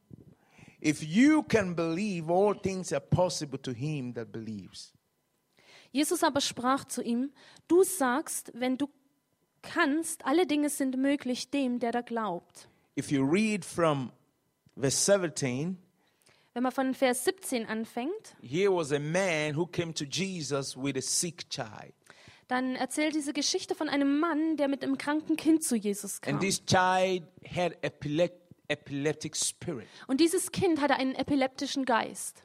[0.80, 4.92] If you can believe, all things are possible to him that believes.
[5.92, 7.32] Jesus aber sprach zu ihm,
[7.68, 8.88] du sagst, wenn du
[9.62, 12.68] kannst, alle Dinge sind möglich dem, der da glaubt.
[12.98, 14.12] If you read from
[14.76, 15.78] verse 17,
[16.54, 20.96] Wenn man von Vers 17 anfängt, here was a man who came to Jesus with
[20.96, 21.92] a sick child.
[22.48, 26.34] Dann erzählt diese Geschichte von einem Mann, der mit einem kranken Kind zu Jesus kam.
[26.34, 29.88] And this child had epilep- epileptic spirit.
[30.06, 32.42] Und dieses Kind hatte einen epileptischen Geist.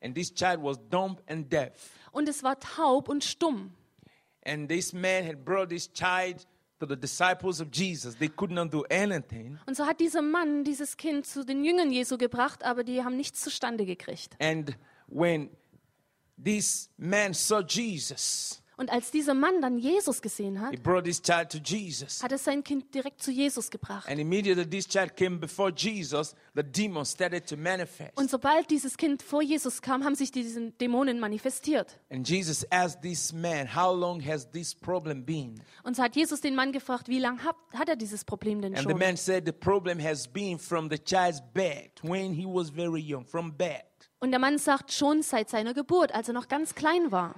[0.00, 1.90] And this child was dumb and deaf.
[2.12, 3.72] Und es war taub und stumm.
[4.44, 6.46] And this man had brought this child
[6.78, 8.16] to the disciples of Jesus.
[8.16, 9.58] They could not do anything.
[9.66, 13.16] Und so hat dieser Mann dieses Kind zu den Jüngern Jesu gebracht, aber die haben
[13.16, 14.36] nichts zustande gekriegt.
[14.40, 14.76] And
[15.08, 15.50] when
[16.42, 21.20] this man saw Jesus, Und als dieser Mann dann Jesus gesehen hat, he brought this
[21.20, 22.22] child to Jesus.
[22.22, 24.08] hat er sein Kind direkt zu Jesus gebracht.
[24.08, 28.16] And immediately this child came before Jesus, the demon started to manifest.
[28.16, 31.98] Und sobald dieses Kind vor Jesus kam, haben sich diese Dämonen manifestiert.
[32.10, 35.60] And Jesus asked this man, How long has this problem been?
[35.82, 38.74] Und so hat Jesus den Mann gefragt, wie lange hat, hat er dieses Problem denn
[38.76, 38.98] And the schon?
[39.00, 43.24] man said, The problem has been from the child's bed when he was very young,
[43.26, 43.82] from bed.
[44.20, 47.36] Und der Mann sagt schon seit seiner Geburt, als er noch ganz klein war.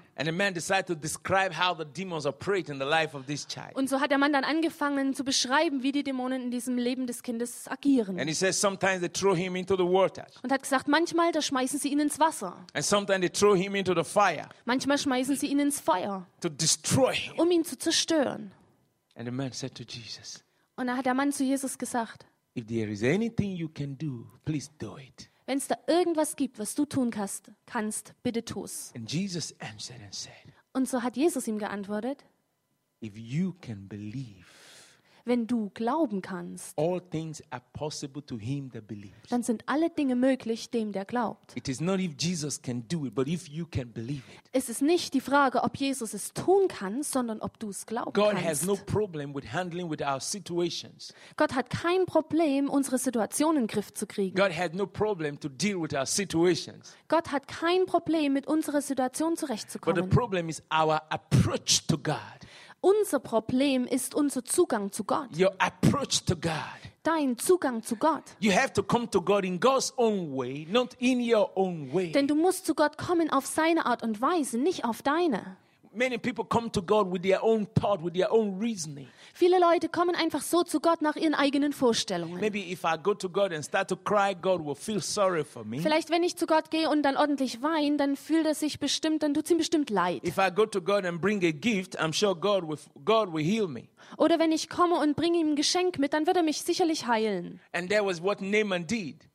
[3.74, 7.06] Und so hat der Mann dann angefangen zu beschreiben, wie die Dämonen in diesem Leben
[7.06, 8.18] des Kindes agieren.
[8.18, 11.42] And he says sometimes they throw him into the water, Und hat gesagt, manchmal, da
[11.42, 12.56] schmeißen sie ihn ins Wasser.
[12.72, 16.48] and sometimes they throw him into the fire Manchmal schmeißen sie ihn ins Feuer, to
[16.48, 17.38] destroy him.
[17.38, 18.52] um ihn zu zerstören.
[19.14, 20.42] And the man said to Jesus,
[20.76, 22.24] Und da hat der Mann zu Jesus gesagt,
[22.56, 25.29] If there is anything you can do, please do it.
[25.50, 28.92] Wenn es da irgendwas gibt, was du tun kannst, kannst, bitte tu's.
[28.94, 30.32] And Jesus answered and said,
[30.72, 32.24] Und so hat Jesus ihm geantwortet,
[33.02, 34.46] If you can believe,
[35.24, 39.14] wenn du glauben kannst, all things are possible to him that believes.
[39.28, 41.56] dann sind alle Dinge möglich dem, der glaubt.
[41.56, 44.40] It is not if Jesus can do it, but if you can believe it.
[44.52, 48.12] Es ist nicht die Frage, ob Jesus es tun kann, sondern ob du es glauben
[48.12, 48.66] God has kannst.
[48.66, 51.12] no problem with handling with our situations.
[51.36, 54.34] Gott hat kein Problem, unsere Situation in den Griff zu kriegen.
[54.36, 56.94] God has no problem to deal with our situations.
[57.08, 60.08] Gott hat kein Problem, mit unserer Situation But the zurechtzukommen.
[60.10, 62.16] problem is our approach to God.
[62.82, 65.28] Unser Problem ist unser Zugang zu Gott.
[65.38, 66.54] Your approach to God.
[67.02, 68.22] Dein Zugang zu Gott.
[68.40, 72.12] You have to come to God in God's own way, not in your own way.
[72.12, 75.56] Denn du musst zu Gott kommen auf seine Art und Weise, nicht auf deine.
[75.92, 79.08] Many people come to God with their own thought, with their own reasoning.
[79.34, 82.38] Viele Leute kommen einfach so zu Gott nach ihren eigenen Vorstellungen.
[82.38, 85.64] Maybe if I go to God and start to cry, God will feel sorry for
[85.64, 85.80] me.
[85.80, 89.24] Vielleicht, wenn ich zu Gott gehe und dann ordentlich weine, dann fühlt er sich bestimmt,
[89.24, 90.24] dann tut es ihm bestimmt leid.
[90.24, 93.44] If I go to God and bring a gift, I'm sure God will, God will
[93.44, 93.88] heal me.
[94.16, 97.06] Oder wenn ich komme und bringe ihm ein Geschenk mit, dann wird er mich sicherlich
[97.06, 97.60] heilen.
[97.72, 99.29] And that was what Naaman did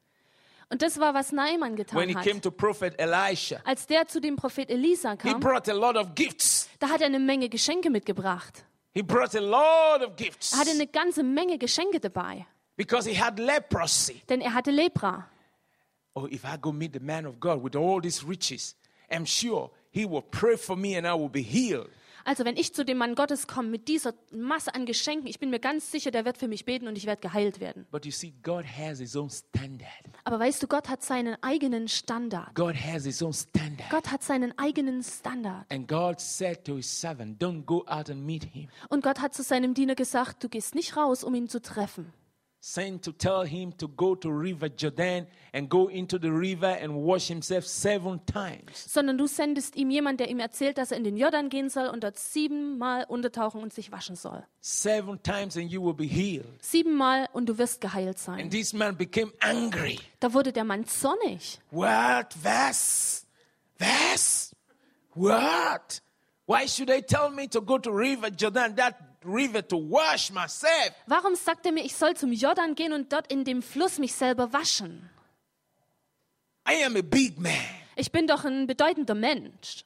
[0.69, 2.41] Und das war, was Naaman when getan he came hat.
[2.43, 3.61] to prophet Elisha.
[3.65, 6.67] Als der zu dem Prophet Elisa He kam, brought a lot of gifts.
[6.79, 8.65] da hat er eine Menge Geschenke mitgebracht.
[8.93, 12.45] He brought a lot of gifts Er hatte eine ganze Menge Geschenke dabei,
[12.77, 14.21] because he had leprosy.
[14.29, 15.27] denn er hatte Lepra.
[16.15, 18.75] Oh, if I go meet the man of God with all these riches,
[19.11, 21.89] I'm sure he will pray for me and I will be healed.
[22.27, 25.51] Also wenn ich zu dem Mann Gottes komme mit dieser Masse an Geschenken, ich bin
[25.51, 27.85] mir ganz sicher, der wird für mich beten und ich werde geheilt werden.
[27.91, 29.87] But you see, God has his own standard.
[30.23, 32.55] Aber weißt du, Gott hat seinen eigenen Standard.
[32.55, 33.91] God has his own standard.
[33.91, 35.71] Gott hat seinen eigenen Standard.
[35.71, 38.69] And God said to his servant, Don't go out and meet him.
[38.89, 42.11] Und Gott hat zu seinem Diener gesagt, du gehst nicht raus, um ihn zu treffen,
[42.67, 46.95] Send to tell him to go to River Jordan and go into the river and
[46.95, 48.87] wash himself seven times.
[48.91, 51.85] sondern du sendest ihm jemand, der ihm erzählt, dass er in den Jordan gehen soll
[51.89, 54.43] und dort siebenmal untertauchen und sich waschen soll.
[54.61, 56.47] Seven times and you will be healed.
[56.59, 58.39] Siebenmal und du wirst geheilt sein.
[58.41, 59.99] And this man became angry.
[60.19, 61.59] Da wurde der Mann zornig.
[61.69, 62.35] What?
[62.41, 63.27] Was?
[63.77, 64.55] Was?
[65.13, 66.01] What?
[66.47, 70.93] Why should they tell me to go to River Jordan, that river, to wash myself?
[71.07, 74.13] Warum sagt er mir, ich soll zum Jordan gehen und dort in dem Fluss mich
[74.13, 75.09] selber waschen?
[76.67, 77.53] I am a big man.
[77.95, 79.85] Ich bin doch ein bedeutender Mensch.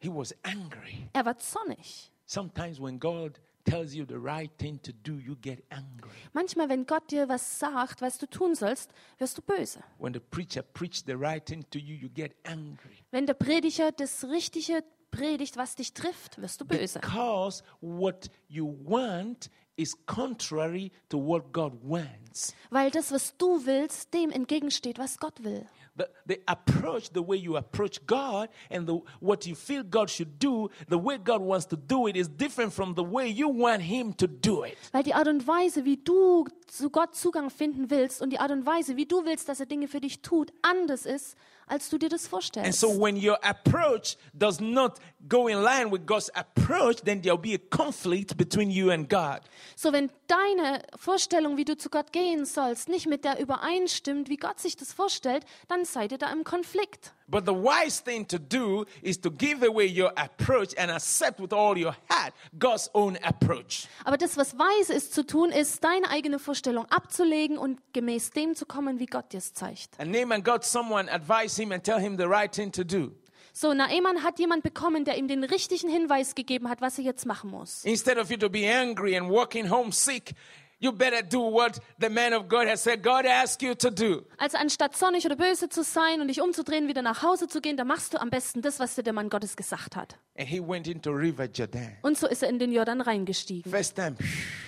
[0.00, 1.08] He was angry.
[1.12, 2.10] Er war zornig.
[2.26, 6.10] Sometimes when God tells you the right thing to do, you get angry.
[6.32, 9.82] Manchmal, wenn Gott dir was sagt, was du tun sollst, wirst du böse.
[9.98, 12.98] When the preacher preached the right thing to you, you get angry.
[13.10, 17.00] Wenn der Prediger das Richtige predigt, was dich trifft, wirst du böse.
[17.00, 22.54] Because what you want is contrary to what God wants.
[22.70, 25.66] Weil das, was du willst, dem entgegensteht, was Gott will.
[25.96, 30.38] The, the approach, the way you approach God and the, what you feel God should
[30.38, 33.82] do, the way God wants to do it is different from the way you want
[33.82, 34.76] Him to do it.
[34.92, 38.52] Weil die Art und Weise, wie du zu Gott Zugang finden willst und die Art
[38.52, 41.36] und Weise, wie du willst, dass er Dinge für dich tut, anders ist,
[41.68, 42.80] als du dir das And vorstellst.
[42.80, 47.54] so when your approach does not go in line with God's approach, then there'll be
[47.54, 49.40] a conflict between you and God.
[49.76, 54.36] So, wenn deine Vorstellung, wie du zu Gott gehen sollst, nicht mit der übereinstimmt, wie
[54.36, 57.12] Gott sich das vorstellt, dann seid ihr da im Konflikt.
[57.26, 61.52] But the wise thing to do is to give away your approach and accept with
[61.52, 63.86] all your heart God's own approach.
[64.04, 68.54] Aber das, was weise ist zu tun, ist, deine eigene Vorstellung abzulegen und gemäß dem
[68.54, 69.98] zu kommen, wie Gott dir es zeigt.
[69.98, 73.12] And Naaman got someone advise him and tell him the right thing to do.
[73.60, 77.26] So, Naaman hat jemand bekommen, der ihm den richtigen Hinweis gegeben hat, was er jetzt
[77.26, 77.84] machen muss.
[77.84, 80.32] Instead of you to be angry and walking home sick,
[80.78, 84.22] you better do what the man of God has said God asked you to do.
[84.36, 87.76] Also anstatt sonnig oder böse zu sein und dich umzudrehen, wieder nach Hause zu gehen,
[87.76, 90.16] da machst du am besten das, was dir der Mann Gottes gesagt hat.
[90.38, 91.96] And he went into River Jordan.
[92.02, 93.72] Und so ist er in den Jordan reingestiegen.
[93.72, 94.14] First time.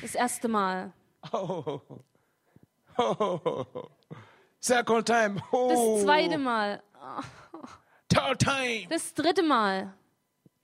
[0.02, 0.92] Das erste Mal.
[1.32, 1.80] Oh.
[2.98, 3.64] Oh.
[4.58, 5.36] Second time.
[5.36, 6.02] Das Oh.
[6.02, 6.82] zweite Mal.
[6.82, 7.39] Third time.
[8.88, 9.92] Das dritte Mal.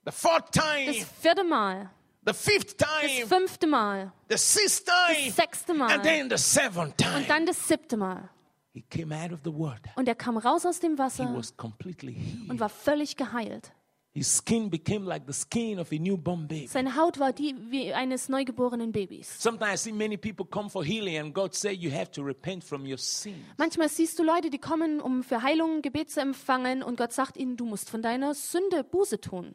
[0.05, 1.05] The fourth Das time.
[1.21, 1.89] vierte Mal.
[2.25, 3.25] The fifth Das time.
[3.27, 4.11] fünfte Mal.
[4.29, 5.31] The sixth Das time.
[5.31, 5.91] sechste Mal.
[5.93, 8.29] And then the seventh Und dann das siebte Mal.
[8.73, 9.91] He came out of the water.
[9.95, 12.49] Und er kam raus aus dem He Wasser was completely healed.
[12.49, 13.71] und war völlig geheilt.
[14.17, 16.65] His skin became like the skin of a newborn baby.
[16.65, 19.27] Seine Haut war die wie eines neugeborenen Babys.
[19.39, 22.63] Sometimes I see many people come for healing, and God say you have to repent
[22.63, 23.45] from your sin.
[23.57, 27.37] Manchmal siehst du Leute, die kommen, um für Heilung Gebet zu empfangen und Gott sagt
[27.37, 29.53] ihnen, du musst von deiner Sünde Buße tun.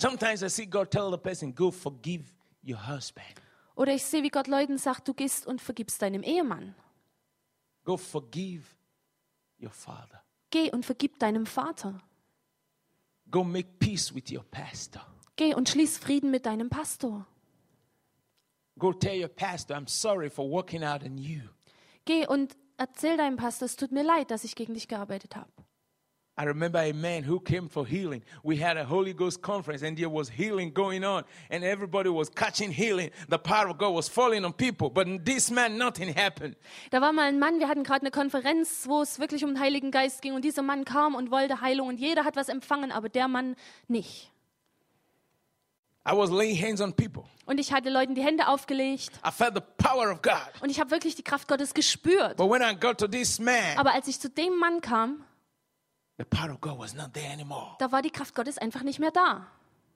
[0.00, 2.22] Sometimes I see God tell the person, "Go forgive
[2.64, 3.26] your husband.
[3.74, 6.76] Oder ich sehe, wie Gott Leuten sagt, du gehst und vergibst deinem Ehemann.
[7.82, 8.62] Go forgive
[9.60, 10.22] your father.
[10.50, 12.00] Geh und vergib deinem Vater.
[13.30, 15.00] Go make peace with your pastor.
[15.36, 17.26] Geh und schließ Frieden mit deinem Pastor.
[18.78, 21.42] Go tell your pastor, I'm sorry for working out on you.
[22.04, 25.50] Geh und erzähl deinem Pastor, es tut mir leid, dass ich gegen dich gearbeitet habe.
[26.40, 28.22] I remember a man who came for healing.
[28.44, 32.30] We had a Holy Ghost conference and there was healing going on and everybody was
[32.32, 33.10] catching healing.
[33.28, 34.88] The power of God was falling on people.
[34.88, 36.54] But in this man, nothing happened.
[36.90, 39.60] Da war mal ein Mann, wir hatten gerade eine Konferenz, wo es wirklich um den
[39.60, 42.92] Heiligen Geist ging und dieser Mann kam und wollte Heilung und jeder hat was empfangen,
[42.92, 43.56] aber der Mann
[43.88, 44.30] nicht.
[46.06, 47.24] I was laying hands on people.
[47.46, 50.52] Und ich hatte Leuten die Hände aufgelegt I felt the power of God.
[50.62, 52.36] und ich habe wirklich die Kraft Gottes gespürt.
[52.36, 55.24] But when I got to this man, Aber als ich zu dem Mann kam,
[56.18, 59.46] da war die Kraft Gottes einfach nicht mehr da.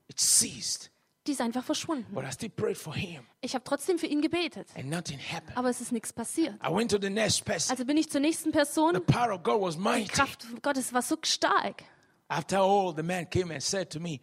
[0.07, 0.89] It ceased.
[1.25, 2.13] Die ist einfach verschwunden.
[2.13, 5.57] But I still prayed for him Ich habe trotzdem für ihn gebetet, and nothing happened.
[5.57, 6.55] aber es ist nichts passiert.
[6.61, 7.71] I went to the next person.
[7.71, 9.05] Also bin ich zur nächsten The Person.
[9.05, 10.05] power of God was Die.
[10.07, 11.83] Kraft Gottes war so stark.
[12.27, 14.19] After all, the man came and said to me,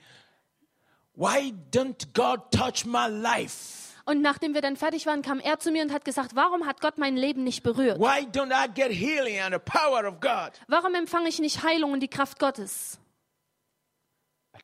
[1.14, 3.89] Why don't God touch my life?
[4.10, 6.80] Und nachdem wir dann fertig waren, kam er zu mir und hat gesagt, warum hat
[6.80, 8.00] Gott mein Leben nicht berührt?
[8.00, 10.60] Why don't I get healing and the power of God?
[10.66, 12.98] Warum empfange ich nicht Heilung und die Kraft Gottes?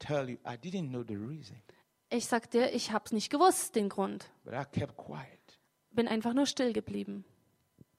[0.08, 1.62] You, I didn't know the reason,
[2.10, 4.28] Ich sag dir, ich hab's nicht gewusst, den Grund.
[4.42, 5.60] but I kept quiet.
[5.92, 7.24] Bin einfach nur still geblieben.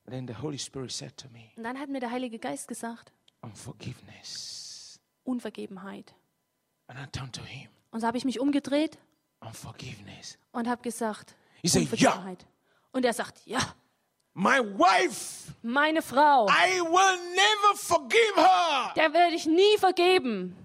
[0.05, 2.67] And then the Holy Spirit said to me, Und dann hat mir der Heilige Geist
[2.67, 3.13] gesagt.
[5.23, 6.13] Unvergebenheit.
[6.87, 8.97] And I turned to him, Und so habe ich mich umgedreht
[9.41, 10.37] Unforgiveness.
[10.51, 12.45] und habe gesagt, He said, Unvergebenheit.
[12.91, 13.59] Und er sagt, ja,
[14.33, 18.93] My wife, meine Frau, I will never forgive her.
[18.95, 20.55] der werde ich nie vergeben.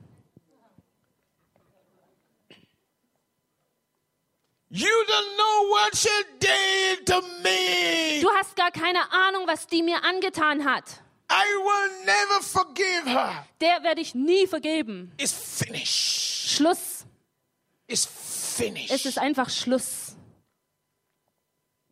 [4.75, 8.21] You don't know what she did to me.
[8.23, 11.03] Du hast gar keine Ahnung, was die mir angetan hat.
[11.31, 13.47] I will never forgive her.
[13.61, 15.13] Der werde ich nie vergeben.
[15.19, 16.57] It's finished.
[16.57, 17.05] Schluss.
[17.87, 18.07] It's
[18.61, 19.07] Es finished.
[19.07, 20.17] ist einfach Schluss.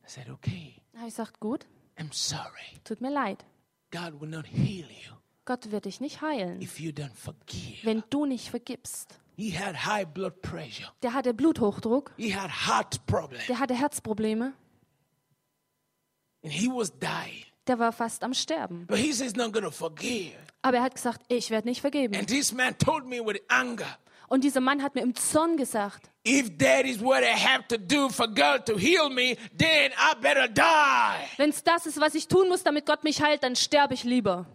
[0.05, 2.81] I said, Okay, habe ich gesagt, gut, I'm sorry.
[2.85, 3.45] tut mir leid.
[3.93, 7.85] God will not heal you Gott wird dich nicht heilen, if you don't forgive.
[7.85, 9.19] wenn du nicht vergibst.
[9.37, 10.93] He had high blood pressure.
[11.03, 13.41] Der hatte Bluthochdruck, He had heart problem.
[13.49, 14.53] der hatte Herzprobleme,
[16.45, 17.45] And he was dying.
[17.67, 18.87] der war fast am Sterben.
[18.87, 20.37] But he says not to forgive.
[20.63, 22.15] Aber er hat gesagt, ich werde nicht vergeben.
[22.15, 23.99] And this man told me with anger,
[24.31, 27.77] Und dieser Mann hat mir im Zorn gesagt, if that is what I have to
[27.77, 31.27] do for God to heal me, then I better die.
[31.37, 34.05] wenn es das ist, was ich tun muss, damit Gott mich heilt, dann sterbe ich
[34.05, 34.47] lieber.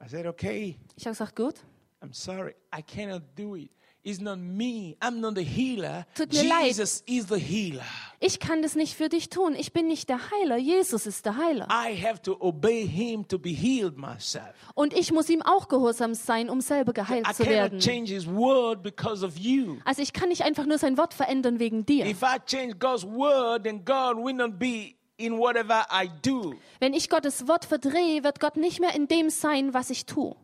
[0.00, 1.56] I said, okay, Ich habe gesagt, gut,
[2.00, 2.54] I'm sorry.
[2.72, 3.70] I cannot do it.
[4.04, 4.96] It's not me.
[5.02, 6.06] I'm not the healer.
[6.14, 6.66] Tut mir leid.
[6.68, 7.82] Jesus is the healer.
[8.20, 9.54] ich kann das nicht für dich tun.
[9.54, 11.68] Ich bin nicht der Heiler, Jesus ist der Heiler.
[11.70, 14.54] I have to obey him to be healed myself.
[14.74, 17.80] Und ich muss ihm auch gehorsam sein, um selber geheilt I zu werden.
[17.80, 19.76] change his word because of you.
[19.84, 22.06] Also ich kann nicht einfach nur sein Wort verändern wegen dir.
[22.06, 26.54] If I change God's word, then God will not be in whatever I do.
[26.80, 30.36] Wenn ich Gottes Wort verdrehe, wird Gott nicht mehr in dem sein, was ich tue.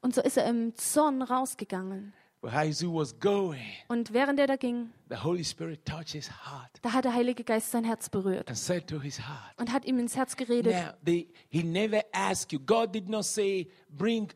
[0.00, 2.12] Und so ist er im Zorn rausgegangen.
[2.40, 2.52] Und
[4.12, 7.72] während er da ging, the Holy Spirit touched his heart da hat der Heilige Geist
[7.72, 10.72] sein Herz berührt and said to his heart, und hat ihm ins Herz geredet.
[10.72, 12.60] Now, they, he never asked you.
[12.60, 14.28] God did not say, bring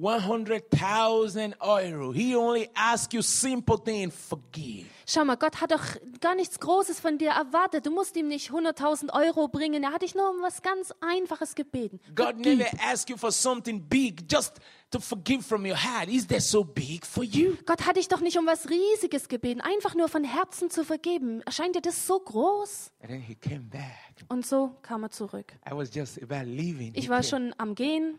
[0.00, 2.12] 100,000 euro.
[2.12, 4.86] He only asked you simple thing, forgive.
[5.06, 5.82] Schau mal, Gott hat doch
[6.20, 7.84] gar nichts Großes von dir erwartet.
[7.86, 9.82] Du musst ihm nicht 100.000 Euro bringen.
[9.82, 12.00] Er hat dich nur um was ganz Einfaches gebeten.
[12.14, 12.58] God Vergib.
[12.58, 14.58] never asked you for something big, just
[14.90, 16.08] to forgive from your heart.
[16.08, 17.56] Is that so big for you?
[17.66, 21.42] Gott hat dich doch nicht um was Riesiges gebeten, einfach nur von Herzen zu vergeben.
[21.42, 22.92] Erscheint dir das so groß?
[23.00, 24.24] And then he came back.
[24.28, 25.52] Und so kam er zurück.
[25.70, 26.92] I was just about leaving.
[26.94, 28.18] He, Ich war schon am Gehen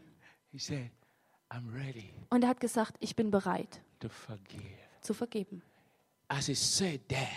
[0.51, 0.91] he said,
[2.29, 4.61] und er hat gesagt, ich bin bereit to forgive.
[5.01, 5.61] zu vergeben.
[6.27, 7.29] As he said that,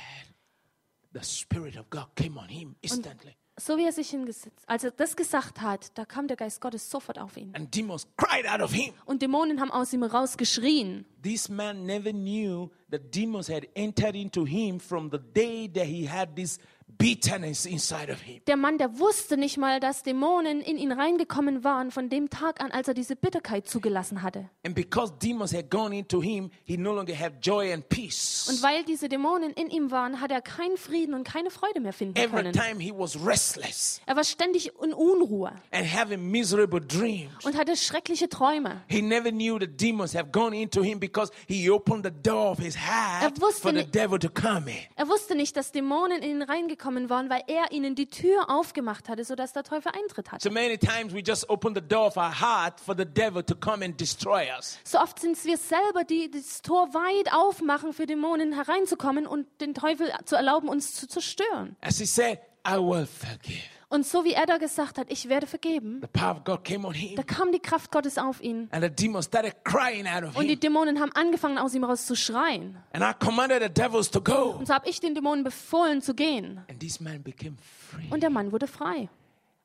[1.12, 3.36] the Spirit of God came on him instantly.
[3.58, 6.90] So wie er sich hingesetzt, als er das gesagt hat, da kam der Geist Gottes
[6.90, 7.54] sofort auf ihn.
[7.54, 8.92] And demons cried out of him.
[9.06, 11.06] Und Dämonen haben aus ihm rausgeschrien.
[11.22, 16.06] This man never knew that demons had entered into him from the day that he
[16.06, 18.40] had this bitterness inside of him.
[18.46, 22.60] Der Mann, der wusste nicht mal, dass Dämonen in ihn reingekommen waren von dem Tag
[22.62, 24.48] an, als er diese Bitterkeit zugelassen hatte.
[24.64, 28.46] And because demons had gone into him, he no longer had joy and peace.
[28.48, 31.92] Und weil diese Dämonen in ihm waren, hat er keinen Frieden und keine Freude mehr
[31.92, 32.52] finden Every können.
[32.52, 37.44] time he was restless Er war ständig in Unruhe and having miserable dreams.
[37.44, 38.82] und hatte schreckliche Träume.
[38.88, 42.58] He never knew the demons have gone into him because he opened the door of
[42.58, 44.76] his heart Er wusste for the nicht- devil to come in.
[44.94, 46.75] Er wusste nicht, dass Dämonen in ihn reingekommen
[47.10, 50.42] waren, weil er ihnen die Tür aufgemacht hatte, sodass der Teufel Eintritt hatte.
[50.42, 53.54] So many times we just open the door of our heart for the devil to
[53.54, 54.78] come and destroy us.
[54.84, 59.46] So oft sind es wir selber, die das Tor weit aufmachen, für Dämonen hereinzukommen und
[59.60, 61.76] den Teufel zu erlauben, uns zu zerstören.
[61.80, 63.62] As he said, I will forgive.
[63.96, 66.86] Und so wie er da gesagt hat, ich werde vergeben, The power of God came
[66.86, 68.68] on him, da kam die Kraft Gottes auf ihn.
[68.70, 70.60] and the demons started crying out of Und die him.
[70.60, 72.76] Dämonen haben angefangen, aus ihm raus zu schreien.
[72.92, 74.56] And I commanded the devils to go.
[74.58, 76.60] Und so habe ich den Dämonen befohlen zu gehen.
[76.68, 77.56] And this man became
[77.90, 78.10] free.
[78.10, 79.08] Und der Mann wurde frei.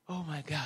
[0.08, 0.56] Oh my God.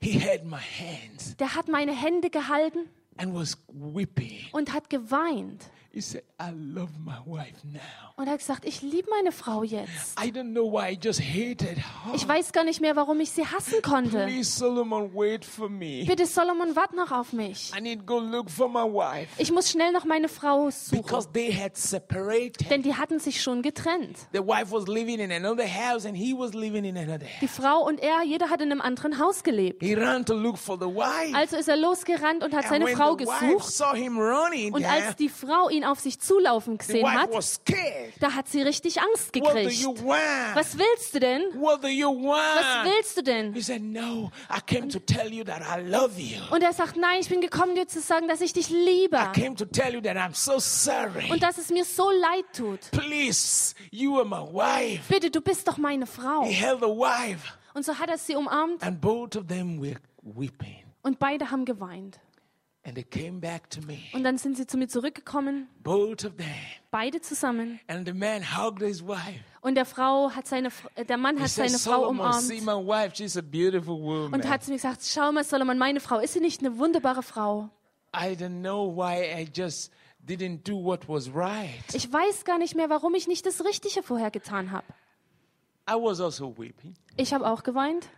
[0.00, 4.46] He held my hands Der hat meine Hände gehalten and was weeping.
[4.52, 5.66] und hat geweint.
[5.92, 7.80] He said, I love my wife now.
[8.16, 10.16] Und er hat gesagt, ich liebe meine Frau jetzt.
[10.22, 12.14] I don't know why I just hated her.
[12.14, 14.24] Ich weiß gar nicht mehr, warum ich sie hassen konnte.
[14.24, 16.04] Please, Solomon, wait for me.
[16.06, 17.72] Bitte, Solomon, wart noch auf mich.
[17.76, 19.30] I need to go look for my wife.
[19.38, 21.02] Ich muss schnell noch meine Frau suchen.
[21.02, 22.70] Because they had separated.
[22.70, 24.16] Denn die hatten sich schon getrennt.
[24.32, 27.48] The wife was living in another house and he was living in another Die.
[27.48, 29.82] Frau und er, jeder hat in einem anderen Haus gelebt.
[29.82, 31.34] He ran to look for the wife.
[31.34, 33.80] Also ist er losgerannt und hat And seine Frau gesucht.
[33.80, 37.30] running Und als die Frau ihn auf sich zulaufen gesehen hat,
[38.20, 39.84] da hat sie richtig Angst gekriegt.
[40.54, 41.42] Was willst du denn?
[41.54, 43.52] Was willst du denn?
[43.54, 46.40] He said, No, I came to tell you that I love you.
[46.50, 49.16] Und er sagt, nein, ich bin gekommen, dir zu sagen, dass ich dich liebe.
[49.16, 51.30] I came to tell you that I'm so sorry.
[51.30, 52.90] Und dass es mir so leid tut.
[52.90, 55.02] Please, you are my wife.
[55.08, 56.44] Bitte, du bist doch meine Frau.
[56.44, 59.96] He held the wife, Und so hat er sie umarmt and both of them were
[60.22, 60.84] weeping.
[61.02, 62.20] und beide haben geweint.
[62.82, 66.36] And they came back to me, Und dann sind sie zu mir zurückgekommen, both of
[66.36, 66.46] them.
[66.90, 67.78] beide zusammen.
[67.88, 69.44] And the man hugged his wife.
[69.60, 73.14] Und der Frau hat seine, äh, der Mann hat seine Frau umarmt my wife.
[73.14, 74.32] She's a beautiful woman.
[74.32, 77.22] und hat zu mir gesagt, schau mal, Solomon, meine Frau, ist sie nicht eine wunderbare
[77.22, 77.68] Frau?
[78.16, 79.92] I don't know why I just
[80.26, 81.84] didn't do what was right.
[81.92, 84.86] Ich weiß gar nicht mehr, warum ich nicht das Richtige vorher getan habe.
[85.88, 88.08] I was also weeping Ich habe auch geweint,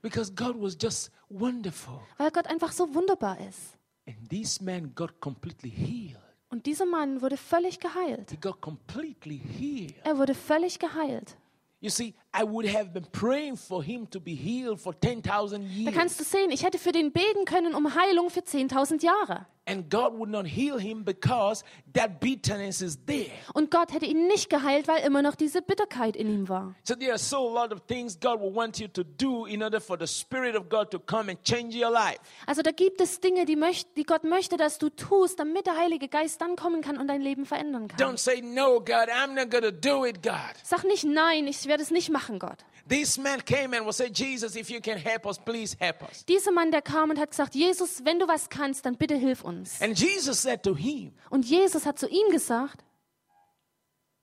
[0.00, 2.00] because God was just wonderful.
[2.16, 3.75] weil Gott einfach so wunderbar ist.
[4.06, 6.20] And this man got completely healed.
[6.48, 8.30] Und dieser Mann wurde völlig geheilt.
[8.30, 9.96] He got completely healed.
[10.04, 11.36] Er wurde völlig geheilt.
[11.80, 15.74] You see, I would have been praying for him to be healed for 10,000 Da
[15.74, 15.94] years.
[15.94, 19.46] kannst du sehen, ich hätte für den beten können um Heilung für 10.000 Jahre.
[19.68, 23.32] And God would not heal him because that bitterness is there.
[23.52, 26.76] Und Gott hätte ihn nicht geheilt, weil immer noch diese Bitterkeit in ihm war.
[26.84, 29.64] So there are so a lot of things God will want you to do in
[29.64, 32.20] order for the Spirit of God to come and change your life.
[32.46, 35.76] Also da gibt es Dinge, die, möcht, die Gott möchte, dass du tust, damit der
[35.76, 37.98] Heilige Geist dann kommen kann und dein Leben verändern kann.
[37.98, 40.34] Don't say, No, God, I'm not going to do it, God.
[40.62, 42.64] Sag nicht nein, ich werde es nicht machen, Gott.
[42.88, 46.24] This man came and was say, Jesus, if you can help us, please help us.
[46.26, 49.42] Dieser Mann, der kam und hat gesagt, Jesus, wenn du was kannst, dann bitte hilf
[49.42, 49.80] uns.
[49.80, 52.84] And Jesus said to him, Und Jesus hat zu ihm gesagt,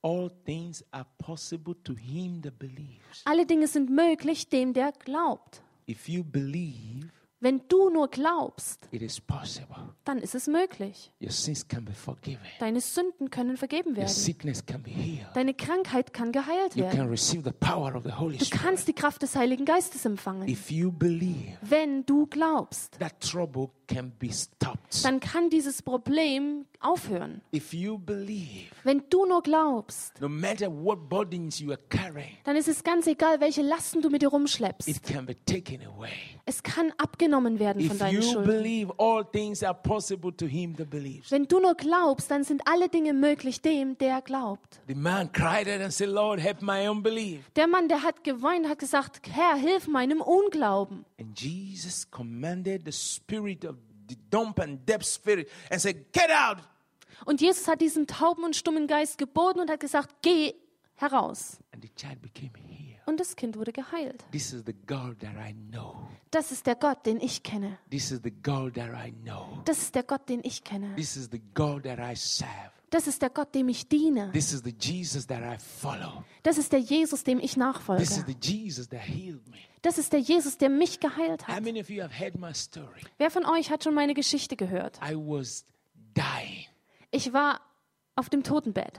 [0.02, 3.22] All things are possible to him that believes.
[3.24, 5.62] alle Dinge sind möglich dem, der glaubt.
[5.88, 7.10] If you believe,
[7.44, 9.90] Wenn du nur glaubst, it is possible.
[10.04, 11.12] dann ist es möglich.
[11.20, 12.40] Your sins can be forgiven.
[12.58, 14.08] Deine Sünden können vergeben Your werden.
[14.08, 15.26] sickness can be healed.
[15.34, 16.96] Deine Krankheit kann geheilt You werden.
[16.98, 18.62] can receive the power of the Holy Du Spirit.
[18.64, 20.48] kannst die Kraft des Heiligen Geistes empfangen.
[20.48, 25.04] If you believe, Wenn du glaubst, that trouble can be stopped.
[25.04, 27.40] dann kann dieses Problem aufhören.
[27.54, 32.56] If you believe, Wenn du nur glaubst, no matter what burdens you are carrying, dann
[32.56, 34.88] ist es ganz egal, welche Lasten du mit dir rumschleppst.
[34.88, 36.10] it can be taken away.
[36.46, 38.44] Es kann abgenommen werden von If deinen you Schulden.
[38.46, 41.30] believe, all things are possible to him that believes.
[41.30, 44.80] Wenn du nur glaubst, dann sind alle Dinge möglich dem, der glaubt.
[44.88, 47.40] The man cried out and said, Lord, help my unbelief.
[47.56, 51.04] Der Mann, der hat geweint, hat gesagt, Herr, hilf meinem Unglauben.
[51.18, 53.76] And Jesus commanded the spirit of
[54.30, 56.58] dumb and deaf spirit and said, Get out.
[57.24, 60.54] Und Jesus hat diesem tauben und stummen Geist geboten und hat gesagt, geh
[60.96, 61.58] heraus.
[61.72, 63.00] And the child became healed.
[63.06, 64.24] Und das Kind wurde geheilt.
[64.32, 66.08] This is the God that I know.
[66.30, 67.78] Das ist der Gott, den ich kenne.
[67.90, 69.62] This is the God that I know.
[69.64, 70.94] Das ist der Gott, den ich kenne.
[70.96, 72.72] This is the God that I serve.
[72.90, 74.30] Das ist der Gott, dem ich diene.
[74.32, 76.24] This is the Jesus that I follow.
[76.42, 78.04] Das ist der Jesus, dem ich This is nachfolge.
[79.84, 81.62] Das ist der Jesus, der mich geheilt hat.
[83.18, 84.98] Wer von euch hat schon meine Geschichte gehört?
[85.06, 85.66] I was
[86.16, 86.64] dying.
[87.10, 87.60] Ich war
[88.16, 88.98] auf dem Totenbett.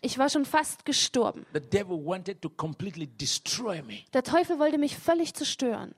[0.00, 1.44] Ich war schon fast gestorben.
[1.52, 3.98] The devil wanted to completely destroy me.
[4.14, 5.94] Der Teufel wollte mich völlig zerstören.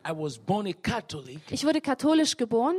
[1.50, 2.74] Ich wurde katholisch geboren,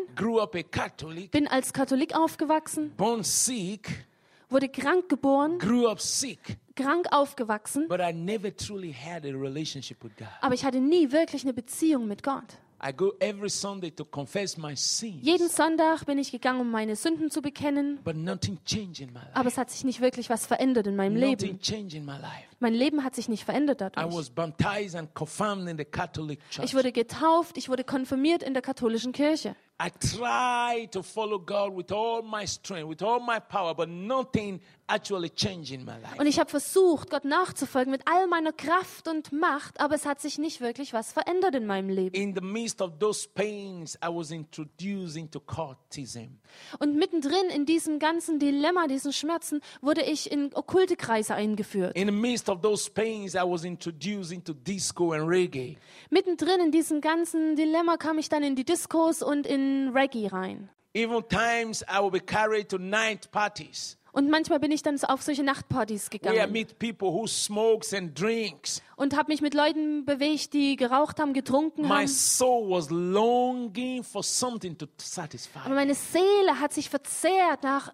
[1.32, 4.06] bin als Katholik aufgewachsen, born sick,
[4.50, 10.04] wurde krank geboren, grew up sick, krank aufgewachsen, but I never truly had a relationship
[10.04, 10.28] with God.
[10.42, 12.44] aber ich hatte nie wirklich eine Beziehung mit Gott.
[12.82, 16.96] I go every Sunday to confess my sins, Jeden Sonntag bin ich gegangen, um meine
[16.96, 19.32] Sünden zu bekennen, but nothing changed in my life.
[19.34, 21.32] aber es hat sich nicht wirklich was verändert in meinem Leben.
[21.42, 22.48] Nothing changed in my life.
[22.62, 24.16] Mein Leben hat sich nicht verändert I dadurch.
[24.16, 26.66] was baptized and confirmed in the Catholic Church.
[26.68, 29.58] Ich wurde getauft, ich wurde konfirmiert in der katholischen Kirche.
[29.82, 34.60] I tried to follow God with all my strength, with all my power, but nothing
[34.90, 36.18] actually changed in my life.
[36.18, 40.20] Und ich habe versucht, Gott nachzufolgen mit all meiner Kraft und Macht, aber es hat
[40.20, 42.14] sich nicht wirklich was verändert in meinem Leben.
[42.14, 46.40] In the midst of those pains, I was introduced into cultism.
[46.80, 51.96] Und mittendrin in diesem ganzen Dilemma, diesen Schmerzen, wurde ich in okkulte Kreise eingeführt.
[51.96, 55.78] In the midst of those pains, I was introduced into disco and reggae.
[56.10, 60.70] Mittendrin in diesem ganzen Dilemma kam ich dann in die Diskos und in Reggae rein.
[60.94, 65.22] Even times I will be carried to night parties Und manchmal bin ich dann auf
[65.22, 68.82] solche Nachtpartys gegangen meet people who smokes and drinks.
[68.96, 72.08] und habe mich mit Leuten bewegt, die geraucht haben, getrunken My haben.
[72.08, 75.60] soul was longing for something to satisfy.
[75.66, 77.94] Aber meine Seele hat sich verzehrt nach,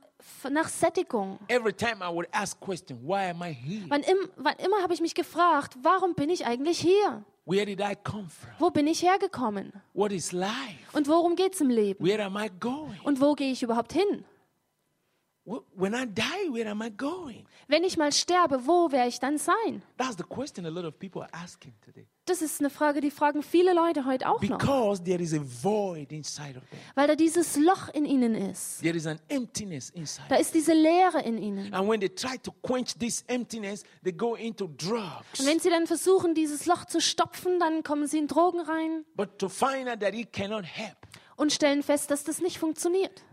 [0.49, 1.37] nach Sättigung.
[1.49, 3.85] Every time I would ask question, why am I here?
[3.89, 7.25] Wann, im, wann immer habe ich mich gefragt, warum bin ich eigentlich hier?
[7.47, 8.49] Where did I come from?
[8.57, 9.71] Wo bin ich hergekommen?
[9.93, 10.49] What is life?
[10.93, 12.03] Und worum geht es im Leben?
[12.03, 12.99] Where am I going?
[13.03, 14.25] Und wo gehe ich überhaupt hin?
[15.45, 17.45] Wh- When I die, where am I going?
[17.67, 19.81] Wenn ich mal sterbe, wo werde ich dann sein?
[19.97, 22.07] That's the question a lot of people are asking today.
[22.27, 24.57] Das ist eine Frage, die fragen viele Leute heute auch noch.
[24.57, 26.79] Because there is a void inside of them.
[26.95, 28.81] Weil da dieses Loch in ihnen ist.
[28.81, 30.25] There is an emptiness inside.
[30.29, 31.71] Da ist diese Leere in ihnen.
[31.71, 35.39] And when they try to quench this emptiness, they go into drugs.
[35.39, 39.05] Und wenn sie dann versuchen, dieses Loch zu stopfen, dann kommen sie in Drogen rein
[39.15, 40.97] But to find out that it cannot help,
[41.37, 43.23] und stellen fest, dass das nicht funktioniert.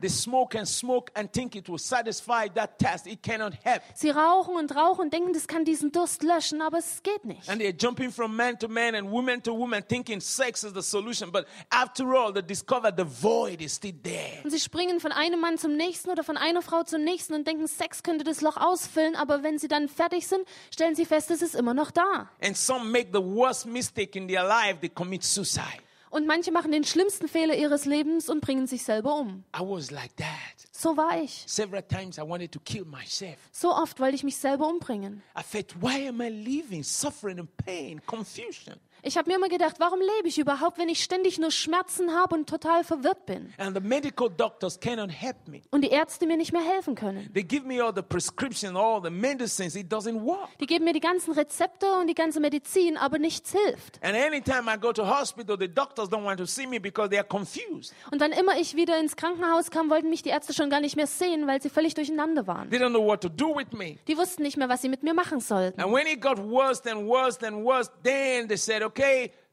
[3.94, 7.48] Sie rauchen und rauchen und denken, das kann diesen Durst löschen, aber es geht nicht.
[7.48, 10.82] And they're jumping from man to man and woman to woman, thinking sex is the
[10.82, 11.30] solution.
[11.30, 14.42] But after all, they discover the void is still there.
[14.44, 17.46] Und sie springen von einem Mann zum nächsten oder von einer Frau zum nächsten und
[17.46, 21.30] denken, Sex könnte das Loch ausfüllen, aber wenn sie dann fertig sind, stellen sie fest,
[21.30, 22.28] es ist immer noch da.
[22.42, 25.82] And some make the worst mistake in their life, they commit suicide.
[26.12, 29.44] Und manche machen den schlimmsten Fehler ihres Lebens und bringen sich selber um.
[29.56, 30.28] I was like that.
[30.70, 31.42] So war ich.
[31.46, 33.38] Several times I wanted to kill myself.
[33.50, 35.22] So oft wollte ich mich selber umbringen.
[35.34, 38.74] I felt, why am I living, suffering and pain, confusion?
[39.04, 42.36] Ich habe mir immer gedacht, warum lebe ich überhaupt, wenn ich ständig nur Schmerzen habe
[42.36, 43.52] und total verwirrt bin?
[43.58, 45.62] And the medical doctors cannot help me.
[45.72, 47.28] Und die Ärzte mir nicht mehr helfen können.
[47.34, 49.74] They give me all the prescription, all the medicines.
[49.74, 50.56] It doesn't work.
[50.60, 53.98] Die geben mir die ganzen Rezepte und die ganze Medizin, aber nichts hilft.
[54.04, 57.18] And anytime I go to hospital, the doctors don't want to see me because they
[57.18, 57.92] are confused.
[58.12, 60.94] Und wann immer ich wieder ins Krankenhaus kam, wollten mich die Ärzte schon gar nicht
[60.94, 62.70] mehr sehen, weil sie völlig durcheinander waren.
[62.70, 63.96] They don't know what to do with me.
[64.06, 65.80] Die wussten nicht mehr, was sie mit mir machen sollten.
[65.80, 68.91] And when it got worse and worse and worse, then they said, okay,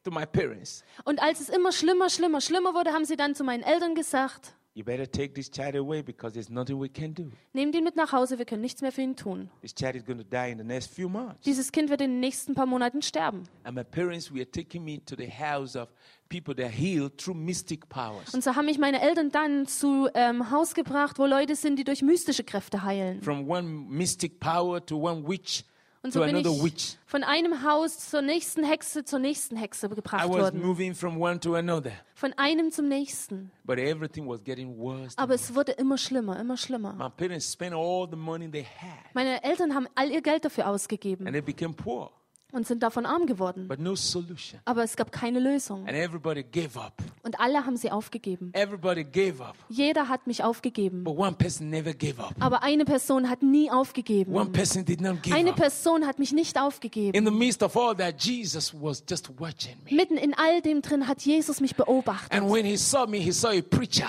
[0.04, 3.44] to my parents, Und als es immer schlimmer, schlimmer, schlimmer wurde, haben sie dann zu
[3.44, 7.24] meinen Eltern gesagt, you better take this child away because there's nothing we can do.
[7.52, 9.50] nehmt ihn mit nach Hause, wir können nichts mehr für ihn tun.
[9.60, 11.40] This child is going to die in the next few months.
[11.44, 13.42] Dieses Kind wird in den nächsten paar Monaten sterben.
[13.64, 15.88] And my parents were taking me to the house of
[16.28, 18.32] people that heal through mystic powers.
[18.32, 21.84] Und so haben mich meine Eltern dann zu ähm, Haus gebracht, wo Leute sind, die
[21.84, 23.20] durch mystische Kräfte heilen.
[23.22, 25.64] From one mystic power to one witch
[26.02, 26.96] Und so bin ich witch.
[27.04, 30.62] von einem Haus zur nächsten Hexe zur nächsten Hexe gebracht was worden.
[30.62, 31.92] moving from one to another.
[32.14, 33.50] Von einem zum nächsten.
[33.64, 35.16] But everything was getting worse.
[35.18, 36.94] Aber es wurde immer schlimmer, immer schlimmer.
[36.94, 40.68] My parents spent all the money they had Meine Eltern haben all ihr Geld dafür
[40.68, 42.10] ausgegeben and they became poor,
[42.52, 43.68] und sind davon arm geworden.
[43.68, 44.60] but no solution.
[44.64, 45.80] Aber es gab keine Lösung.
[45.86, 46.94] And everybody gave up.
[47.22, 48.50] Und alle haben sie aufgegeben.
[48.54, 49.54] Everybody gave up.
[49.68, 51.04] Jeder hat mich aufgegeben.
[51.04, 52.34] But one person never gave up.
[52.40, 54.52] Aber eine Person hat nie One aufgegeben.
[54.52, 55.52] person did not give Eine.
[55.52, 57.14] Person hat mich nicht aufgegeben.
[57.18, 59.94] In the midst of all that, Jesus was just watching me.
[59.94, 62.32] Mitten in all dem drin hat Jesus mich beobachtet.
[62.32, 64.08] And when he saw me, he saw a preacher.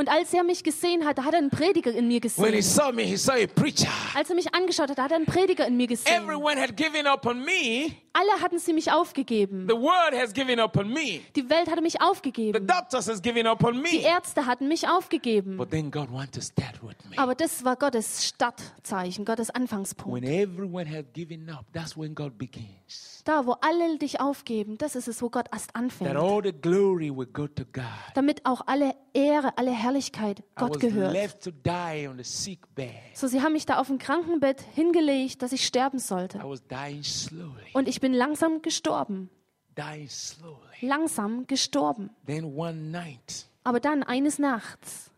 [0.00, 2.62] Und als er mich gesehen hat, hat er einen Prediger in mir When he gesehen.
[2.62, 3.90] saw me, he saw a preacher.
[4.14, 6.22] Als er mich angeschaut hat, hat er einen Prediger in mir gesehen.
[6.22, 9.66] Everyone had given up on me, alle hatten sie mich aufgegeben.
[9.68, 11.20] The world has given up on me.
[11.36, 12.66] Die Welt hatte mich The aufgegeben.
[12.66, 14.02] doctors has given up on Die me.
[14.02, 15.58] Ärzte hatten mich aufgegeben.
[15.58, 17.18] But then God wants to start with me.
[17.18, 20.24] Aber das war Gottes Startzeichen, Gottes When Anfangspunkt.
[20.24, 23.09] everyone has given up, that's when God begins.
[23.30, 26.16] Da, wo alle dich aufgeben, das ist es, wo Gott erst That anfängt.
[26.16, 27.84] all the glory will go to God.
[28.14, 31.12] Damit auch alle Ehre, alle Herrlichkeit I Gott was gehört.
[31.12, 32.90] left to die on the sick bed.
[33.14, 36.40] So, sie haben mich da auf dem Krankenbett hingelegt, dass ich sterben I sollte.
[36.42, 39.30] was dying slowly, Und ich bin langsam gestorben.
[39.76, 40.56] dying slowly.
[40.80, 42.10] Langsam gestorben.
[42.26, 45.09] Then one night, Aber dann eines Nachts,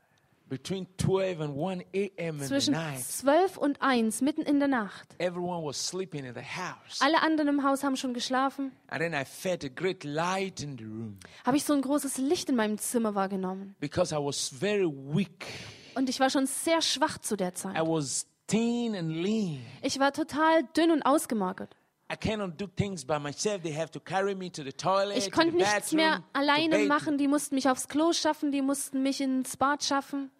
[2.46, 7.00] zwischen night, 12 und 1, mitten in der Nacht, everyone was sleeping in the house.
[7.00, 10.76] alle anderen im Haus haben schon geschlafen, And then I felt a great light in
[10.78, 13.74] the room habe ich so ein großes Licht in meinem Zimmer wahrgenommen.
[13.80, 15.46] because I was very weak.
[15.94, 17.76] Und ich war schon sehr schwach zu der I Zeit.
[17.86, 19.60] was thin and lean.
[19.82, 21.76] Ich war total dünn und ausgemarkert.
[22.12, 23.62] I cannot do things by myself.
[23.62, 27.16] They have to carry me to the toilet, Ich konnte nichts mehr alleine machen.
[27.16, 30.30] Die mussten mich aufs Klo schaffen, die mussten mich ins Bad schaffen.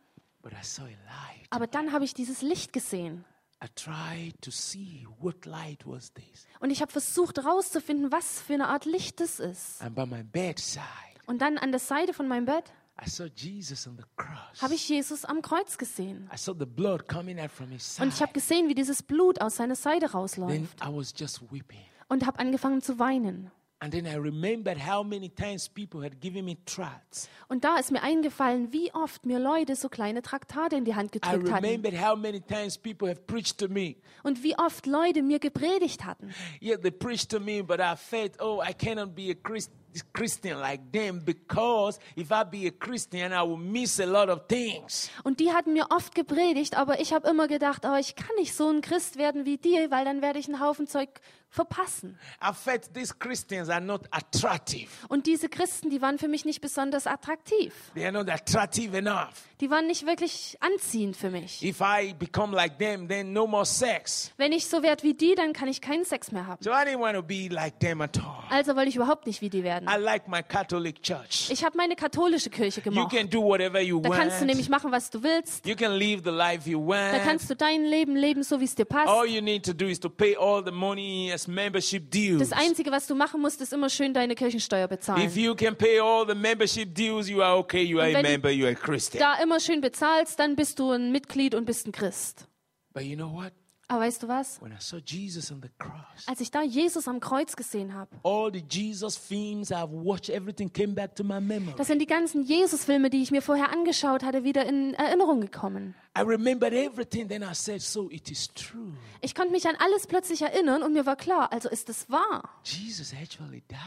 [0.42, 1.46] But I saw a light.
[1.50, 3.24] Aber dann habe ich dieses Licht gesehen.
[3.62, 6.46] I tried to see what light was this.
[6.58, 9.80] Und ich habe versucht herauszufinden, was für eine Art Licht das ist.
[9.80, 10.82] And by my bedside,
[11.26, 12.72] Und dann an der Seite von meinem Bett
[13.04, 14.60] I saw Jesus on the cross.
[14.60, 16.28] habe ich Jesus am Kreuz gesehen.
[16.32, 19.40] I saw the blood coming out from his Und ich habe gesehen, wie dieses Blut
[19.40, 20.80] aus seiner Seite Then rausläuft.
[20.84, 21.80] I was just weeping.
[22.08, 23.50] Und habe angefangen zu weinen.
[23.82, 27.28] And then I remembered how many times people had given me tracts.
[27.48, 31.10] Und da ist mir eingefallen, wie oft mir Leute so kleine Traktate in die Hand
[31.10, 31.64] gedrückt hatten.
[31.64, 33.96] remembered how many times people have preached to me.
[34.22, 36.32] Und wie oft Leute mir gepredigt hatten.
[36.60, 39.72] Yeah, they preached to me, but I felt, oh, I cannot be a Christ-
[40.12, 44.46] Christian like them because if I be a Christian, I will miss a lot of
[44.48, 45.10] things.
[45.24, 48.54] Und die hatten mir oft gepredigt, aber ich habe immer gedacht, aber ich kann nicht
[48.54, 51.08] so ein Christ werden wie die, weil dann werde ich einen Haufen Zeug
[51.52, 52.18] verpassen.
[52.42, 54.88] I felt these Christians are not attractive.
[55.08, 57.74] Und diese Christen, die waren für mich nicht besonders attraktiv.
[57.94, 59.28] They are not attractive enough.
[59.60, 61.62] Die waren nicht wirklich anziehend für mich.
[61.62, 64.32] If I become like them, then no more sex.
[64.38, 66.62] Wenn ich so werde wie die, dann kann ich keinen Sex mehr haben.
[66.64, 68.42] So I didn't want to be like them at all.
[68.50, 69.88] Also wollte ich überhaupt nicht wie die werden.
[69.88, 71.48] I like my Catholic church.
[71.50, 73.12] Ich habe meine katholische Kirche You gemacht.
[73.14, 74.46] can do whatever you Da kannst du want.
[74.48, 75.64] nämlich machen, was du willst.
[75.66, 77.22] You can live the life you Da want.
[77.22, 79.28] kannst du dein Leben leben, so wie es dir All passt.
[79.30, 81.30] you need to do is to pay all the money.
[81.46, 85.30] Das Einzige, was du machen musst, ist immer schön deine Kirchensteuer If bezahlen.
[85.34, 87.82] you can pay all the membership dues, you are okay.
[87.82, 88.50] You are a wenn du member.
[88.50, 89.20] You are a Christian.
[89.20, 92.46] Da immer schön bezahlst, dann bist du ein Mitglied und bist ein Christ.
[92.92, 93.52] But you know what?
[93.92, 94.58] Aber weißt du was?
[94.62, 98.10] When I saw Jesus on the cross, Als ich da Jesus am Kreuz gesehen habe,
[98.22, 101.74] all the Jesus films I've watched, everything came back to my memory.
[101.76, 105.94] da sind die ganzen Jesus-Filme, die ich mir vorher angeschaut hatte, wieder in Erinnerung gekommen.
[106.16, 107.28] I remembered everything.
[107.28, 108.94] Then I said, So it is true.
[109.20, 112.48] Ich konnte mich an alles plötzlich erinnern und mir war klar, also ist es wahr.
[112.64, 113.78] Jesus actually died.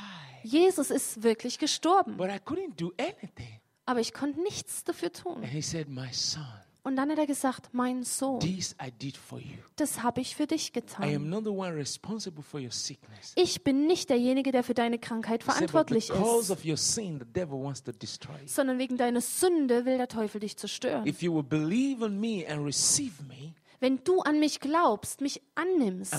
[0.43, 2.17] Jesus ist wirklich gestorben.
[2.17, 3.59] But I couldn't do anything.
[3.87, 5.37] Aber ich konnte nichts dafür tun.
[5.37, 6.43] And he said, My son,
[6.85, 9.57] Und dann hat er gesagt, mein Sohn, this I did for you.
[9.75, 11.29] das habe ich für dich I am getan.
[11.29, 13.33] not the one responsible for your sickness.
[13.35, 17.17] Ich bin nicht derjenige, der für deine Krankheit but verantwortlich because ist, of your sin,
[17.19, 18.47] the devil wants to destroy you.
[18.47, 21.07] sondern wegen deiner Sünde will der Teufel dich zerstören.
[21.07, 25.41] If you will believe in me and receive me Wenn du an mich glaubst, mich
[25.55, 26.13] annimmst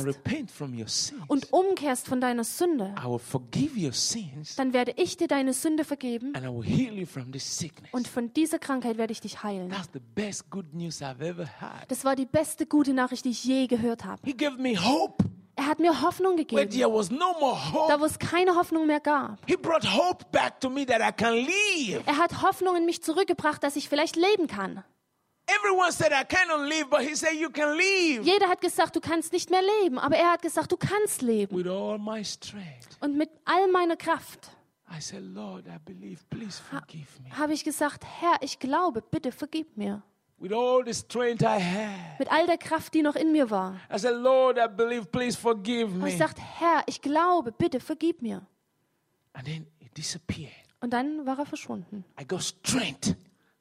[1.28, 2.94] und umkehrst von deiner Sünde,
[4.56, 6.32] dann werde ich dir deine Sünde vergeben
[7.92, 9.72] und von dieser Krankheit werde ich dich heilen.
[11.88, 14.20] Das war die beste gute Nachricht, die ich je gehört habe.
[15.58, 16.68] Er hat mir Hoffnung gegeben,
[17.88, 19.38] da wo es keine Hoffnung mehr gab.
[22.04, 24.84] Er hat Hoffnung in mich zurückgebracht, dass ich vielleicht leben kann.
[25.48, 29.00] Everyone said I cannot live, but he said you can live Jeder hat gesagt, du
[29.00, 31.56] kannst nicht mehr leben, aber er hat gesagt, du kannst leben.
[31.56, 32.96] with all my strength.
[33.00, 34.50] Und mit all meiner Kraft
[34.88, 36.20] I said, Lord, I believe.
[36.30, 37.30] Please forgive me.
[37.36, 40.02] habe ich gesagt, Herr, ich glaube, bitte vergib mir.
[40.38, 42.18] With all the strength I have.
[42.18, 43.80] Mit all der Kraft, die noch in mir war.
[43.92, 45.06] I said, Lord, I believe.
[45.06, 46.08] Please forgive Habe me.
[46.08, 48.46] ich gesagt, Herr, ich glaube, bitte vergib mir.
[49.32, 50.52] And then it disappeared.
[50.80, 52.04] Und dann war er verschwunden.
[52.20, 53.16] I got strength.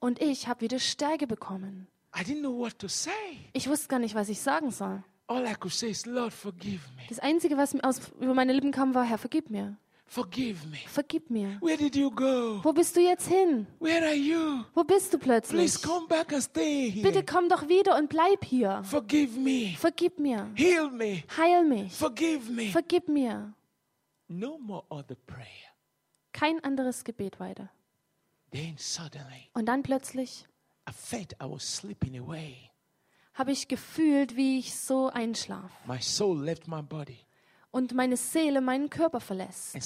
[0.06, 1.88] Und ich habe wieder Stärke bekommen.
[2.16, 3.10] I didn't know what to say.
[3.54, 5.04] Ich wusste gar nicht, was ich sagen soll.
[5.26, 7.02] All I could say is, Lord, forgive me.
[7.10, 9.78] Das Einzige, was aus, über meine Lippen kam, war, Herr, vergib mir.
[10.06, 10.78] Forgive me.
[10.86, 11.58] Vergib mir.
[11.60, 12.60] Where did you go?
[12.62, 13.66] Wo bist du jetzt hin?
[13.80, 14.64] Where are you?
[14.76, 15.60] Wo bist du plötzlich?
[15.60, 17.02] Please come back and stay here.
[17.02, 18.84] Bitte komm doch wieder und bleib hier.
[18.84, 19.76] Forgive me.
[19.76, 20.52] Vergib mir.
[20.54, 21.24] Heal me.
[21.36, 21.92] Heil mich.
[21.92, 22.70] Forgive me.
[22.70, 23.56] Vergib mir.
[24.28, 25.74] No more other prayer.
[26.32, 27.72] Kein anderes Gebet weiter.
[28.52, 30.46] Then suddenly, Und dann plötzlich
[30.88, 32.70] I felt I was slipping away.
[33.34, 35.72] habe ich gefühlt, wie ich so einschlaf.
[35.86, 37.25] My soul left my body.
[37.76, 39.76] Und meine Seele meinen Körper verlässt.
[39.76, 39.84] And.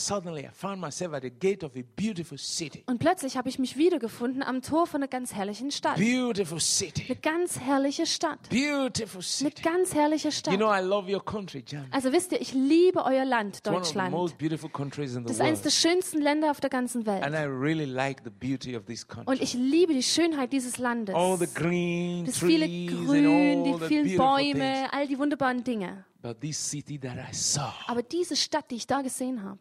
[2.85, 5.95] Und plötzlich habe ich mich wiedergefunden am Tor von einer ganz herrlichen Stadt.
[5.95, 7.05] Beautiful city.
[7.07, 8.47] Eine ganz herrliche Stadt.
[8.49, 9.61] Beautiful Eine city.
[9.63, 10.55] ganz herrliche You Stadt.
[10.57, 11.89] know, I love your country, Germany.
[11.91, 14.13] Also wisst ihr, ich liebe euer Land, Deutschland.
[14.13, 17.33] Das ist eines der schönsten Länder auf der ganzen And Welt.
[17.33, 21.15] I really like the beauty of this Und ich liebe die Schönheit dieses Landes.
[21.15, 24.15] All the green Das viele and Grün, die vielen.
[24.15, 26.05] Bäume, all die wunderbaren Dinge.
[26.21, 29.59] But this city that I saw Aber diese Stadt, die ich da gesehen habe,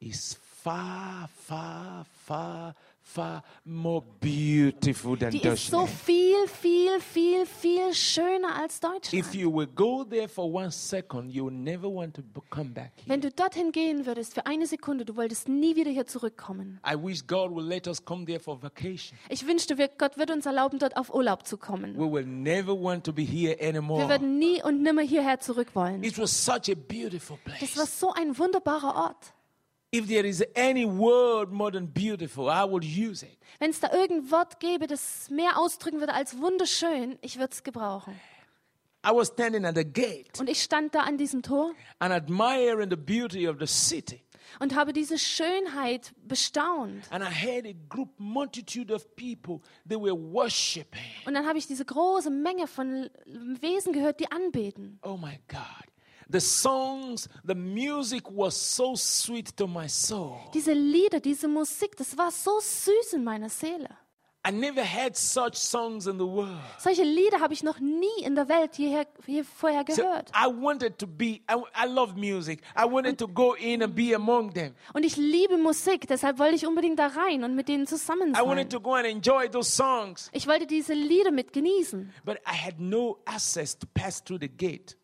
[0.00, 2.74] is far, far, far,
[3.06, 5.90] far more beautiful than die ist so Deutschland.
[5.90, 9.34] viel, viel, viel, viel schöner als If Deutschland.
[9.34, 12.92] you will go there for one second, you will never want to b- come back
[12.96, 13.08] here.
[13.08, 16.80] Wenn du dorthin gehen würdest für eine Sekunde, du wolltest nie wieder hier zurückkommen.
[16.86, 19.18] I wish God will let us come there for vacation.
[19.28, 21.94] Ich wünschte, wir- Gott wird uns erlauben, dort auf Urlaub zu kommen.
[21.96, 24.08] We will never want to be here Wir anymore.
[24.08, 26.02] werden nie und nimmer hierher zurück wollen.
[26.02, 27.76] It was such a beautiful Das place.
[27.76, 29.34] war so ein wunderbarer Ort.
[33.58, 37.62] Wenn es da irgendein Wort gäbe, das mehr ausdrücken würde als wunderschön, ich würde es
[37.62, 38.18] gebrauchen.
[39.06, 42.88] I was standing at the gate Und ich stand da an diesem Tor and admiring
[42.88, 44.22] the beauty of the city.
[44.60, 47.10] und habe diese Schönheit bestaunt.
[47.10, 51.00] And I heard a group multitude of people, they were worshiping.
[51.26, 54.98] Und dann habe ich diese große Menge von Wesen gehört, die anbeten.
[55.02, 55.93] Oh my God.
[56.30, 60.38] The songs, the music was so sweet to my soul.
[60.54, 63.88] Diese Lieder, diese Musik, das war so süß in meiner Seele.
[64.46, 66.58] I never heard such songs in the world.
[66.78, 70.30] Solche Lieder habe ich noch nie in der Welt hierher, hier vorher So gehört.
[70.34, 72.60] I wanted to be, I, I love music.
[72.76, 74.74] I wanted to go in and be among them.
[74.92, 78.40] Und ich liebe Musik, deshalb wollte ich unbedingt da rein und mit denen zusammen I
[78.42, 78.70] wanted sein.
[78.70, 80.28] to go and enjoy those songs.
[80.32, 84.48] Ich wollte diese Lieder mit genießen, But I had no access to pass through the
[84.48, 84.94] gate.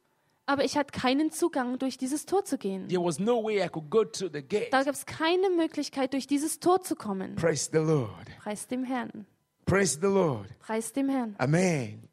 [0.51, 2.89] Aber ich hatte keinen Zugang, durch dieses Tor zu gehen.
[2.89, 4.73] There was no way I could go to the gate.
[4.73, 7.37] Da gab es keine Möglichkeit, durch dieses Tor zu kommen.
[7.37, 8.27] Praise the Lord.
[8.43, 9.27] Preis dem Herrn.
[9.65, 10.49] Praise the Lord.
[10.59, 11.37] Preis dem Herrn.
[11.39, 12.09] Amen.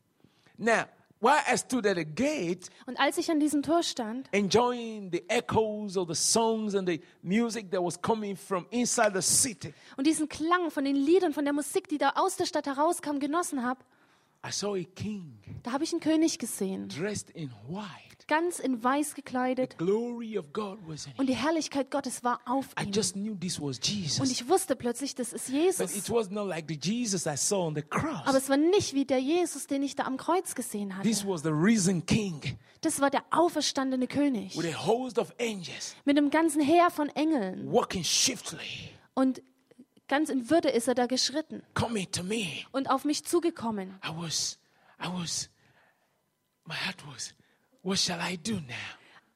[0.56, 0.84] Now,
[1.20, 5.28] while I stood at the gate, Und als ich an diesem Tor stand, enjoying the
[5.30, 10.06] echoes of the songs and the music that was coming from inside the city, und
[10.06, 13.64] diesen Klang von den Liedern, von der Musik, die da aus der Stadt herauskam, genossen
[13.64, 13.80] habe,
[15.64, 18.26] da habe ich einen König gesehen, dressed in white.
[18.28, 22.92] ganz in weiß gekleidet und die Herrlichkeit Gottes war auf I ihm.
[22.92, 23.80] just knew this was
[24.20, 25.80] Und ich wusste plötzlich, das ist Jesus.
[25.80, 25.90] Aber
[28.38, 31.28] es war nicht wie der Jesus, den ich da am Kreuz gesehen This hatte.
[32.82, 37.72] Das war der auferstandene König mit einem ganzen Heer von Engeln.
[39.14, 39.42] Und
[40.08, 42.66] ganz in Würde ist er da geschritten coming to me.
[42.72, 44.00] und auf mich zugekommen.
[44.06, 44.58] I was,
[45.02, 45.50] I was,
[46.66, 47.34] my heart was,
[47.84, 48.74] what shall I do now?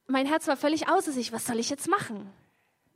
[0.07, 1.31] Mein Herz war völlig außer sich.
[1.31, 2.29] Was soll ich jetzt machen?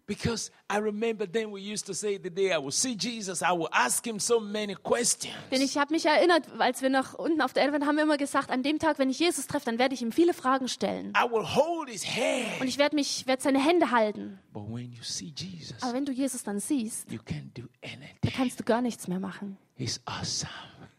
[0.07, 3.51] Because I remember then we used to say the day I would see Jesus, I
[3.51, 5.33] would ask him so many questions.
[5.51, 8.03] Denn ich habe mich erinnert, als wir noch unten auf der Erde waren, haben wir
[8.03, 10.67] immer gesagt, an dem Tag, wenn ich Jesus treffe, dann werde ich ihm viele Fragen
[10.67, 11.11] stellen.
[11.17, 12.65] I will hold his Und hand.
[12.69, 14.39] ich werde mich, werde seine Hände halten.
[14.53, 17.91] But when you see Jesus, Aber wenn du Jesus dann siehst, you can't do dann
[17.93, 18.31] anything.
[18.35, 19.57] kannst du gar nichts mehr machen.
[19.77, 20.49] He's awesome.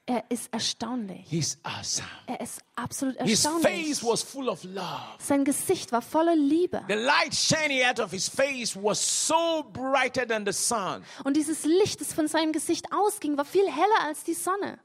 [0.09, 1.27] Er ist erstaunlich.
[1.29, 2.07] He's awesome.
[2.27, 3.87] Er ist absolut His erstaunlich.
[3.89, 5.03] face was full of love.
[5.19, 6.85] Sein Gesicht war voller Liebe.
[6.87, 11.03] The light shining out of his face was so brighter than the sun.
[11.25, 14.79] Und dieses Licht, das von seinem Gesicht ausging, war viel heller als die Sonne.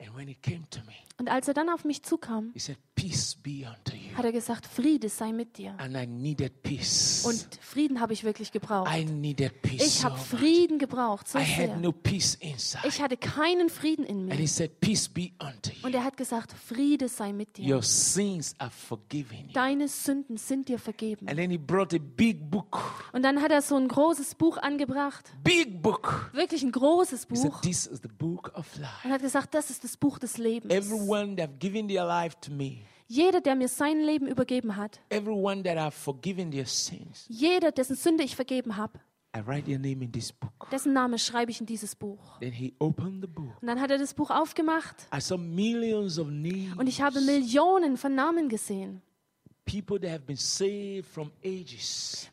[0.00, 2.78] And when he came to me, Und als er dann auf mich zukam, he said,
[2.94, 3.97] Peace be unto you.
[4.18, 5.74] Hat er gesagt, Friede sei mit dir.
[5.78, 7.24] And I needed peace.
[7.26, 8.90] Und Frieden habe ich wirklich gebraucht.
[8.94, 9.80] I needed peace.
[9.98, 10.18] Ich habe.
[10.18, 11.72] Frieden gebraucht, so I sehr.
[11.72, 12.86] had no peace inside.
[12.86, 14.48] Ich hatte keinen Frieden in And he mir.
[14.48, 15.86] said, Peace be unto you.
[15.86, 17.76] Und er hat gesagt, Friede sei mit dir.
[17.76, 19.52] Your sins are forgiven you.
[19.52, 21.28] Deine Sünden sind dir vergeben.
[21.28, 22.78] And then he brought a big book.
[23.12, 26.30] Und dann hat er so ein großes Buch angebracht, Big book.
[26.32, 27.60] wirklich ein großes He said, Buch.
[27.60, 28.90] This is the book of life.
[29.04, 30.72] Und hat gesagt, das ist das Buch des Lebens.
[30.74, 32.78] Everyone that have given their life to me,
[33.10, 37.96] Jeder, der mir sein Leben übergeben hat, everyone that have forgiven their sins, jeder, dessen
[37.96, 39.00] Sünde ich vergeben habe,
[39.34, 40.68] I write their name in this book.
[40.70, 42.38] dessen Name schreibe ich in dieses Buch.
[42.40, 43.56] Then he opened the book.
[43.62, 46.76] Und dann hat er das Buch aufgemacht I saw millions of names.
[46.76, 49.00] und ich habe Millionen von Namen gesehen.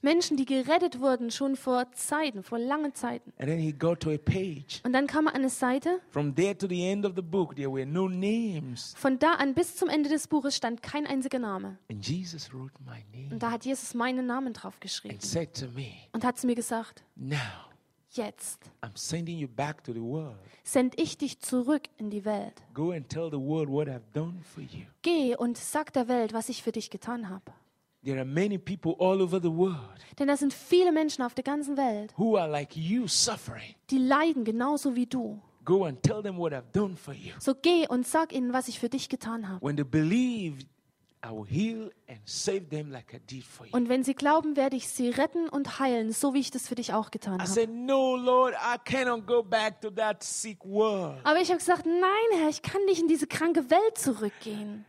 [0.02, 3.32] Menschen, die gerettet wurden schon vor Zeiten, vor langen Zeiten.
[3.38, 4.82] And then he got to a page.
[4.84, 6.02] Und dann kam er an eine Seite.
[6.10, 8.94] From there to the end of the book, there were no names.
[8.98, 11.78] Von da an bis zum Ende des Buches stand kein einziger Name.
[11.90, 15.54] And Jesus wrote my name Und da hat Jesus meinen Namen drauf geschrieben and said
[15.54, 17.75] to me, und hat zu mir gesagt, Now
[18.18, 20.36] jetzt I'm sending you back to the world.
[20.64, 22.54] send ich dich zurück in die Welt.
[22.74, 24.86] Go and tell the world what I've done for you.
[25.02, 27.52] Geh und sag der Welt, was ich für dich getan habe.
[28.04, 29.80] There are many people all over the world
[30.20, 33.74] Denn da sind viele Menschen auf der ganzen Welt, who are like you suffering.
[33.90, 35.42] die leiden genauso wie du.
[35.66, 37.32] Go and tell them what I've done for you.
[37.40, 39.66] So geh und sag ihnen, was ich für dich getan habe.
[39.66, 40.64] When they believe,
[43.72, 46.76] Und wenn sie glauben, werde ich sie retten und heilen, so wie ich das für
[46.76, 47.68] dich auch getan I habe.
[47.68, 48.18] No.
[51.24, 54.86] Aber ich habe gesagt, nein, Herr, ich kann nicht in diese kranke Welt zurückgehen.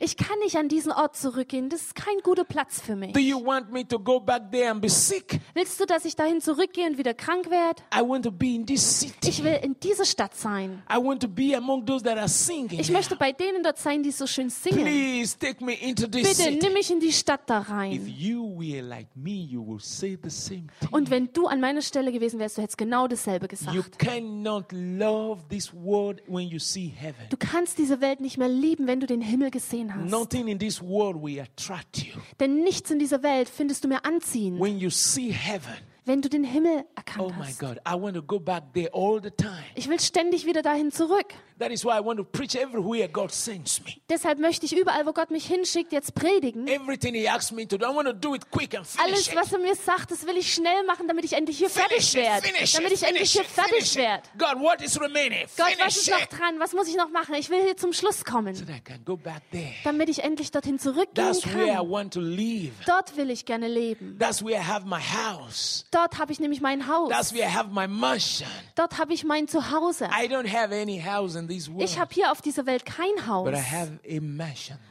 [0.00, 1.68] Ich kann nicht an diesen Ort zurückgehen.
[1.68, 3.12] Das ist kein guter Platz für mich.
[3.12, 5.40] Do you want me to go back there and be sick?
[5.54, 7.82] Willst du, dass ich dahin zurückgehe und wieder krank werde?
[7.94, 9.28] I want to be in this city.
[9.28, 10.82] Ich will in dieser Stadt sein.
[10.90, 12.78] I want to be among those that are singing.
[12.80, 14.78] Ich möchte bei denen dort sein, die so schön singen.
[14.84, 16.58] Please take me into this Bitte city.
[16.62, 18.06] nimm mich in die Stadt da If rein.
[18.16, 20.88] you were like me, you will say the same thing.
[20.92, 23.98] Und wenn du an meiner Stelle gewesen wärst, du hättest genau dasselbe You gesagt.
[23.98, 27.26] cannot love this world when you see heaven.
[27.30, 30.10] Du kannst diese Welt nicht mehr lieben, wenn du den Himmel gesehen hast.
[30.10, 32.14] Nothing in this world will attract you.
[32.40, 35.72] Denn nichts in dieser Welt findest du mehr anziehend, When you see heaven,
[36.04, 37.58] wenn du den Himmel oh erkannt my hast.
[37.60, 39.64] God, I want to go back there all the time.
[39.74, 41.34] Ich will ständig wieder dahin zurück.
[41.62, 43.92] That is why I want to preach everywhere God sends me.
[44.10, 46.66] Deshalb möchte ich überall, wo Gott mich hinschickt, jetzt predigen.
[46.66, 49.36] Everything He asks me to do, I want to do it quick and finish Alles,
[49.36, 52.48] was er mir sagt, das will ich schnell machen, damit ich endlich hier fertig werde.
[52.74, 54.24] Damit it, ich endlich hier fertig werde.
[54.24, 54.38] it.
[54.40, 55.46] God, what is remaining?
[55.56, 56.58] Gott, was ist noch dran?
[56.58, 57.36] Was muss ich noch machen?
[57.36, 59.70] Ich will hier zum Schluss kommen, So that I can go back there.
[59.84, 61.90] damit ich endlich dorthin zurückgehen That's where I kann.
[61.90, 62.72] want to live.
[62.86, 64.16] Dort will ich gerne leben.
[64.18, 65.84] That's where I have my house.
[65.92, 67.08] Dort habe ich nämlich mein Haus.
[67.10, 68.48] That's where I have my mansion.
[68.74, 70.06] Dort habe ich mein Zuhause.
[70.06, 71.46] I don't have any house in
[71.78, 73.48] Ich habe hier auf dieser Welt kein Haus,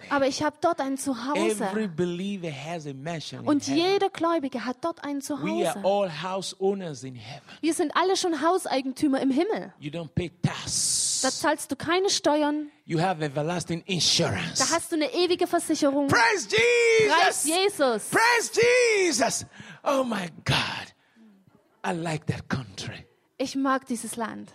[0.10, 1.66] aber ich habe dort ein Zuhause.
[1.66, 3.46] Every believer has a mansion.
[3.46, 5.82] Und jeder Gläubige hat dort ein We are Zuhause.
[5.84, 7.42] all house owners in heaven.
[7.62, 9.74] Wir sind alle schon Hauseigentümer im Himmel.
[9.80, 11.20] You don't pay tax.
[11.22, 14.72] Da zahlst du keine Steuern, You have everlasting da insurance.
[14.74, 16.08] hast du eine ewige Versicherung.
[16.08, 16.48] Praise
[17.08, 17.56] Preis Jesus!
[17.78, 18.10] Jesus.
[18.10, 18.52] Praise
[19.04, 19.46] Jesus!
[19.84, 20.56] Oh my God.
[21.86, 23.06] I like that country.
[23.38, 24.52] Ich mag dieses Land.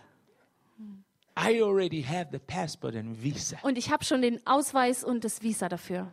[1.39, 3.57] I already have the passport and visa.
[3.63, 6.11] Und ich habe schon den Ausweis und das Visa dafür.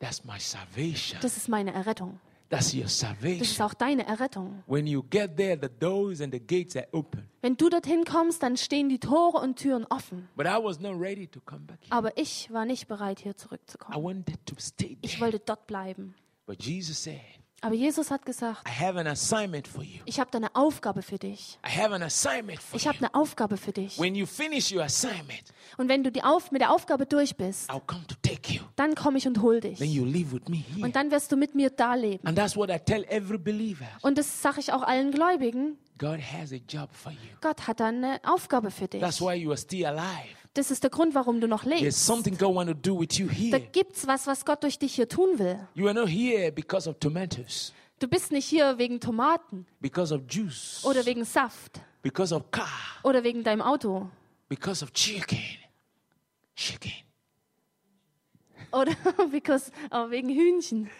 [0.00, 1.18] That's my salvation.
[1.22, 2.20] Das ist meine Errettung.
[2.50, 3.66] That's your Das ist salvation.
[3.66, 4.62] auch deine Errettung.
[4.66, 7.26] When you get there, the doors and the gates are open.
[7.40, 10.28] Wenn du dorthin kommst, dann stehen die Tore und Türen offen.
[10.36, 11.78] But I was not ready to come back.
[11.82, 11.92] here.
[11.96, 14.02] Aber ich war nicht bereit, hier I zurückzukommen.
[14.04, 15.22] wanted to stay Ich there.
[15.22, 16.14] wollte dort bleiben.
[16.46, 17.18] But Jesus said,
[17.64, 20.00] Aber Jesus hat gesagt, I have an assignment for you.
[20.04, 21.58] ich habe eine Aufgabe für dich.
[21.66, 23.98] Ich habe eine Aufgabe für dich.
[23.98, 25.44] When you finish your assignment,
[25.78, 28.60] Und wenn du die auf, mit der Aufgabe durch bist, I'll come to take you.
[28.76, 29.78] dann komme ich und hol dich.
[29.78, 30.84] Then you live with me here.
[30.84, 32.26] Und dann wirst du mit mir da leben.
[32.26, 33.88] And that's what I tell every believer.
[34.02, 35.78] Und das sage ich auch allen Gläubigen.
[35.96, 36.20] Gott
[37.66, 39.00] hat eine Aufgabe für dich.
[39.00, 40.43] That's why you are still alive.
[40.54, 42.08] Das ist der Grund, warum du noch lebst.
[42.08, 43.60] Da here.
[43.72, 45.58] gibt's was, was Gott durch dich hier tun will.
[45.74, 50.22] You are not here because of tomatoes, Du bist nicht hier wegen Tomaten because of
[50.28, 52.68] juice, oder wegen Saft because of car,
[53.02, 54.10] oder wegen deinem Auto
[54.48, 55.38] because of chicken.
[56.56, 56.92] Chicken.
[58.72, 58.92] oder
[59.30, 60.90] because, oh, wegen Hühnchen.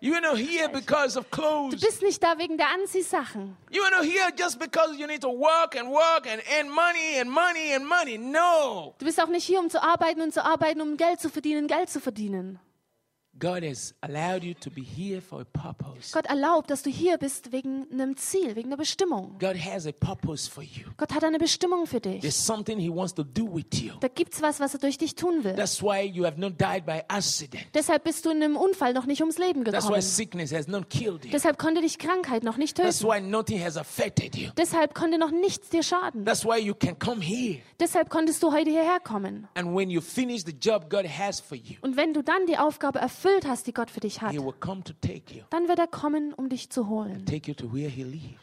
[0.00, 1.80] You are not here because of Du clothes.
[1.80, 3.56] bist nicht da wegen der Anziehsachen.
[3.70, 7.18] You are not here just because you need to work and work and earn money
[7.20, 8.16] and money and money.
[8.18, 8.94] No.
[8.98, 11.66] Du bist auch nicht hier, um zu arbeiten und zu arbeiten, um Geld zu verdienen,
[11.66, 12.60] Geld zu verdienen.
[13.38, 13.62] Gott
[16.26, 19.38] erlaubt, dass du hier bist wegen einem Ziel, wegen einer Bestimmung.
[19.38, 22.20] Gott hat eine Bestimmung für dich.
[22.20, 23.92] There's something He wants to do with you.
[24.00, 25.54] Da gibt's was, was er durch dich tun will.
[25.54, 27.66] That's why you have not died by accident.
[27.74, 31.30] Deshalb bist du in einem Unfall noch nicht ums Leben That's why gekommen.
[31.32, 32.88] Deshalb konnte dich Krankheit noch nicht töten.
[34.56, 36.24] Deshalb konnte noch nichts dir schaden.
[37.80, 39.48] Deshalb konntest du heute hierher kommen.
[39.54, 42.58] And when you finish the job God has for you, Und wenn du dann die
[42.58, 42.98] Aufgabe
[43.28, 47.24] erfüllt hast, die Gott für dich hat, dann wird er kommen, um dich zu holen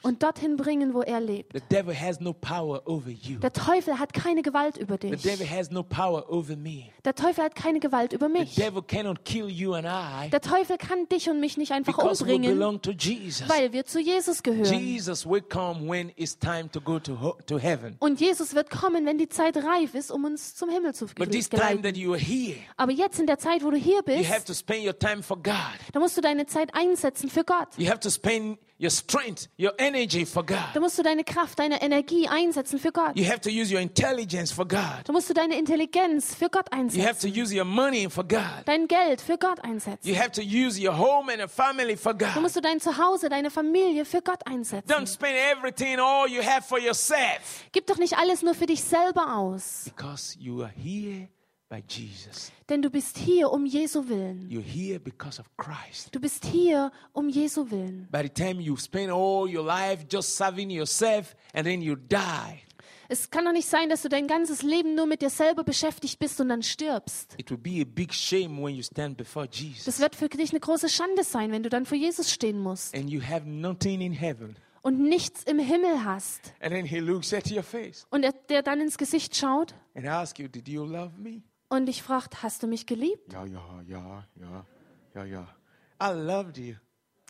[0.02, 1.54] und dorthin bringen, wo er lebt.
[1.54, 3.40] The devil has no power over you.
[3.40, 5.22] Der Teufel hat keine Gewalt über The dich.
[5.24, 6.84] devil has no power over me.
[7.04, 8.56] Der Teufel hat keine Gewalt über The mich.
[8.56, 12.60] devil cannot kill you and I Der Teufel kann dich und mich nicht einfach umbringen,
[12.60, 14.74] weil wir zu Jesus gehören.
[18.00, 21.32] Und Jesus wird kommen, wenn die Zeit reif ist, um uns zum Himmel zu But
[21.32, 21.84] this time geleiten.
[21.84, 24.20] that you are here, Aber jetzt in der Zeit, wo du hier bist,
[24.76, 25.56] spend your time for God.
[25.94, 27.70] da musst du deine Zeit einsetzen für Gott.
[27.78, 30.82] You have to spend your strength, your energy for Da God.
[30.82, 33.16] musst du deine Kraft, deine Energie einsetzen für Gott.
[33.16, 35.04] You have to use your intelligence for God.
[35.06, 37.42] Da musst du deine Intelligenz für Gott You have to einsetzen.
[37.42, 38.64] use your money for God.
[38.66, 40.06] Dein Geld für Gott einsetzen.
[40.10, 42.42] You have to use your home and a family for Da God.
[42.42, 44.92] musst du dein Zuhause, deine Familie für Gott einsetzen.
[44.92, 47.64] Don't spend everything, all you have for yourself.
[47.72, 49.84] Gib doch nicht alles nur für dich selber aus.
[49.86, 51.30] Because you are here
[51.70, 52.52] by Jesus.
[52.70, 54.48] Denn du bist hier um Jesu Willen.
[54.50, 56.10] You're here because of Christ.
[56.14, 58.08] Du bist hier um Jesu Willen.
[58.12, 62.62] By the time you spend all your life just serving yourself and then you die,
[63.08, 66.18] Es kann doch nicht sein, dass du dein ganzes Leben nur mit dir selber beschäftigt
[66.18, 67.36] bist und dann stirbst.
[67.38, 70.52] it will be a big shame when you stand before Das Jesus wird für dich
[70.52, 74.02] eine große Schande sein, wenn du dann vor Jesus stehen musst and you have nothing
[74.02, 74.56] in heaven.
[74.82, 76.54] und nichts im Himmel hast.
[76.60, 80.08] And then he looks at your face Und er, der dann ins Gesicht schaut and
[80.08, 81.42] asks you, Did you love me?
[81.70, 83.32] Und dich fragt, hast du mich geliebt?
[83.34, 84.66] Yeah, yeah, yeah, yeah,
[85.16, 85.56] yeah, yeah.
[86.02, 86.76] I loved you.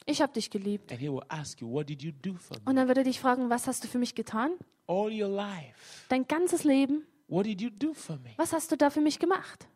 [0.05, 0.91] Ich habe dich geliebt.
[0.91, 2.63] And he will ask you, What did you do for me?
[2.65, 4.51] Und dann wird er dich fragen, was hast du für mich getan?
[4.87, 6.05] All your life.
[6.09, 8.33] Dein ganzes Leben, What did you do for me?
[8.37, 9.67] was hast du da für mich gemacht?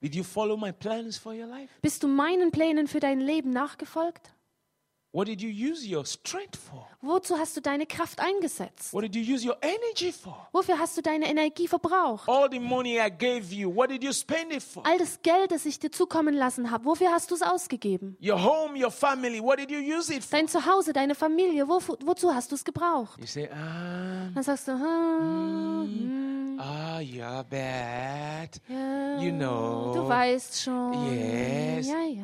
[0.00, 1.72] Did you follow my plans for your life?
[1.80, 4.34] Bist du meinen Plänen für dein Leben nachgefolgt?
[5.12, 6.88] What did you use your strength for?
[7.04, 8.92] Wozu hast du deine Kraft eingesetzt?
[8.94, 10.46] What did you use your energy for?
[10.52, 12.28] Wofür hast du deine Energie verbraucht?
[12.28, 14.86] All the money I gave you, what did you spend it for?
[14.86, 18.16] All das Geld, das ich dir zukommen lassen habe, wofür hast du es ausgegeben?
[18.22, 20.38] Your home, your family, what did you use it for?
[20.38, 23.18] Dein Zuhause, deine Familie, wofu- wozu hast du es gebraucht?
[23.18, 28.60] You say, ah, Dann sagst du, hm, hm, ah, you're bad.
[28.68, 29.92] ja, You know.
[29.92, 31.12] du weißt schon.
[31.12, 31.88] Yes.
[31.88, 32.22] Ja, ja.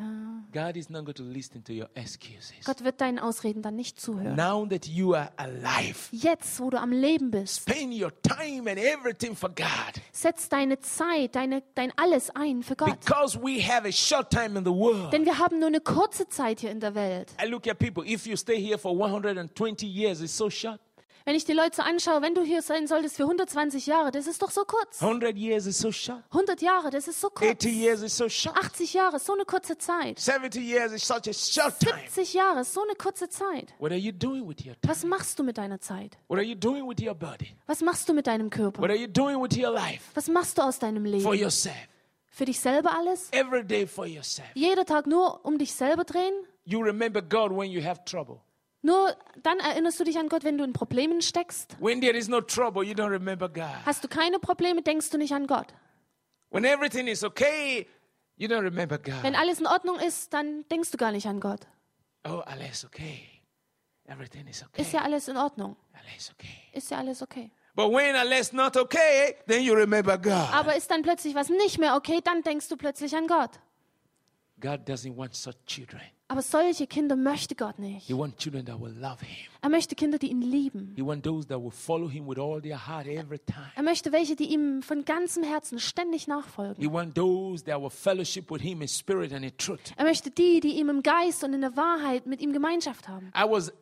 [0.50, 2.64] God is not going to listen to your excuses.
[2.64, 4.34] Gott wird deinen Ausreden dann nicht zuhören.
[4.34, 8.78] Now that you are alive, Jetzt, wo du am Leben bist, spend your time and
[8.78, 9.66] everything for God.
[10.12, 13.00] setz deine Zeit, deine, dein Alles ein für Gott.
[13.00, 15.12] Because we have a short time in the world.
[15.12, 17.34] Denn wir haben nur eine kurze Zeit hier in der Welt.
[17.42, 20.80] I look at people, if you stay here for 120 years, it's so short.
[21.28, 24.26] Wenn ich die Leute so anschaue, wenn du hier sein solltest für 120 Jahre, das
[24.26, 25.02] ist doch so kurz.
[25.02, 26.22] 100 years is so short.
[26.30, 27.50] 100 Jahre, das ist so kurz.
[27.50, 28.56] 80 years is so short.
[28.56, 30.18] 80 Jahre, so eine kurze Zeit.
[30.18, 32.00] 70 years is such a short time.
[32.08, 33.74] 70 Jahre, so eine kurze Zeit.
[33.78, 34.88] What are you doing with your time?
[34.90, 36.16] Was machst du mit deiner Zeit?
[36.28, 37.54] What are you doing with your body?
[37.66, 38.82] Was machst du mit deinem What Körper?
[38.84, 40.04] are you doing with your life?
[40.14, 41.42] Was machst du aus deinem For Leben?
[41.42, 41.76] yourself.
[42.30, 43.28] Für dich selber alles?
[43.32, 44.48] Every day for yourself.
[44.54, 46.32] Jeder Tag nur um dich selber drehen?
[46.64, 48.40] You remember God when you have trouble.
[48.88, 51.76] Nur dann erinnerst du dich an Gott, wenn du in Problemen steckst?
[51.78, 53.84] When there is no trouble, you don't remember God.
[53.84, 55.74] Hast du keine Probleme, denkst du nicht an Gott?
[56.48, 57.86] When everything is okay,
[58.36, 59.22] you don't remember God.
[59.22, 61.66] Wenn alles in Ordnung ist, dann denkst du gar nicht an Gott.
[62.26, 63.28] Oh, alles okay.
[64.06, 64.80] Everything is okay.
[64.80, 65.76] Ist ja alles in Ordnung.
[65.92, 66.70] Alles okay.
[66.72, 67.50] Ist ja alles okay.
[67.74, 70.48] But when alles not okay, then you remember God.
[70.54, 73.50] Aber ist dann plötzlich was nicht mehr okay, dann denkst du plötzlich an Gott.
[74.58, 76.00] God doesn't want such children.
[76.30, 78.10] Aber solche Kinder möchte Gott nicht.
[78.10, 78.16] Er
[79.70, 80.94] möchte Kinder, die ihn lieben.
[80.96, 81.04] Er
[83.82, 86.84] möchte welche, die ihm von ganzem Herzen ständig nachfolgen.
[86.84, 86.90] Er
[90.04, 93.32] möchte die, die ihm im Geist und in der Wahrheit mit ihm Gemeinschaft haben.
[93.34, 93.72] I was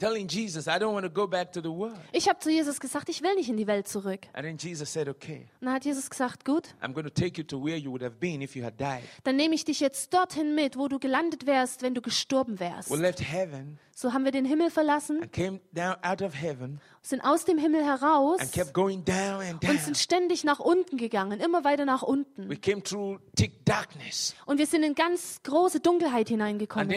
[0.00, 1.96] telling Jesus, I don't want to go back to the world.
[2.12, 4.26] Ich habe zu Jesus gesagt, ich will nicht in die Welt zurück.
[4.32, 7.38] And then Jesus said, Okay, Und dann hat Jesus gesagt, gut, I'm going to take
[7.40, 9.02] you to where you would have been if you had died.
[9.24, 12.90] dann nehme ich dich jetzt dorthin mit, wo du gelandet wärst, wenn du gestorben wärst.
[12.90, 16.80] We left heaven So haben wir den Himmel verlassen, and came down out of heaven
[17.02, 19.70] sind aus dem Himmel heraus and kept going down and down.
[19.70, 22.48] und sind ständig nach unten gegangen, immer weiter nach unten.
[22.48, 24.34] We came through thick darkness.
[24.46, 26.88] Und wir sind in ganz große Dunkelheit hineingekommen.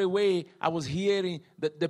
[0.00, 0.46] away,
[1.60, 1.88] the, the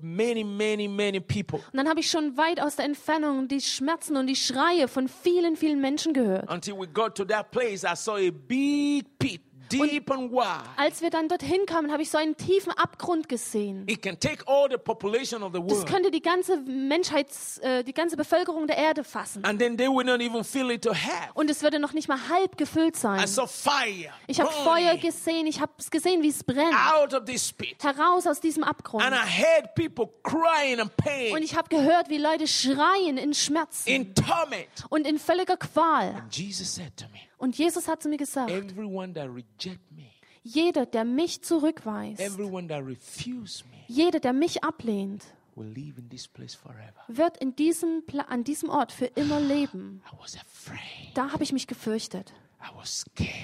[0.00, 4.26] many, many, many Und dann habe ich schon weit aus der Entfernung die Schmerzen und
[4.26, 6.50] die Schreie von vielen, vielen Menschen gehört.
[6.50, 7.84] until we got to that place.
[7.84, 9.40] I saw a big pit,
[9.70, 10.64] deep and wide.
[10.76, 13.84] Als wir dann dorthin kamen, habe ich so einen tiefen Abgrund gesehen.
[13.88, 15.86] It can take all the population of the Das world.
[15.88, 19.44] könnte die ganze Menschheits, äh, die ganze Bevölkerung der Erde fassen.
[19.44, 21.30] And then they will not even feel it to have.
[21.34, 23.22] Und es würde noch nicht mal halb gefüllt sein.
[23.22, 26.74] I saw fire Ich habe Feuer gesehen, ich habe es gesehen, wie es brennt.
[26.94, 27.76] out of this pit.
[27.82, 29.04] Heraus aus diesem Abgrund.
[29.04, 33.34] And I heard people crying in Und pain, ich habe gehört, wie Leute schreien in
[33.34, 34.66] Schmerzen in torment.
[34.88, 36.14] und in völliger Qual.
[36.16, 40.10] And Jesus said to me, Und Jesus hat zu mir gesagt, Everyone that reject me,
[40.42, 45.24] jeder, der mich zurückweist, everyone that refuse me, jeder, der mich ablehnt,
[45.54, 47.02] will live in this place forever.
[47.08, 50.02] wird in diesem Pla an diesem Ort für immer leben.
[50.10, 50.78] I was afraid.
[51.14, 52.32] Da habe ich mich gefürchtet.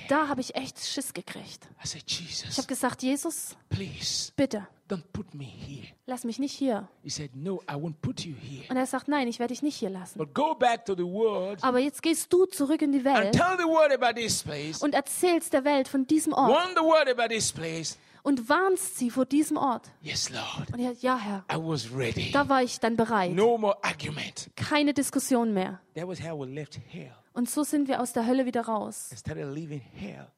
[0.09, 1.68] Da habe ich echt Schiss gekriegt.
[1.85, 5.89] Ich habe gesagt, Jesus, please bitte, don't put me here.
[6.07, 6.89] lass mich nicht hier.
[7.03, 8.64] He said, No, I won't put you here.
[8.68, 10.18] Und er sagt, nein, ich werde dich nicht hier lassen.
[10.18, 13.33] But go back to the world Aber jetzt gehst du zurück in die and Welt
[13.33, 14.81] tell the world about this place.
[14.83, 17.99] und erzählst der Welt von diesem Ort Warn the world about this place.
[18.23, 19.91] und warnst sie vor diesem Ort.
[20.03, 20.73] Yes, Lord.
[20.73, 22.31] Und er, ja, Herr, I was ready.
[22.31, 23.33] da war ich dann bereit.
[23.33, 24.49] No more argument.
[24.57, 25.81] Keine Diskussion mehr.
[25.95, 29.11] That was how we left hell Und so sind wir aus der Hölle wieder raus
[29.26, 30.30] leaving hell.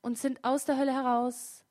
[0.00, 1.64] und sind aus der Hölle heraus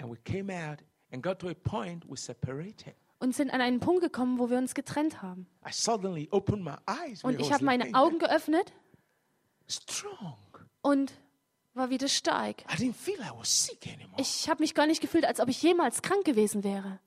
[0.00, 0.78] And we came out
[1.12, 2.94] and got to a point we separated.
[3.20, 5.46] und sind an einen Punkt gekommen, wo wir uns getrennt haben.
[5.66, 7.22] I suddenly opened my eyes.
[7.24, 8.72] when Und ich habe meine Augen geöffnet
[9.68, 10.36] strong.
[10.82, 11.12] und
[11.72, 12.62] war wieder stark.
[12.70, 14.20] I didn't feel I was sick anymore.
[14.20, 17.00] Ich habe mich gar nicht gefühlt, als ob ich jemals krank gewesen wäre.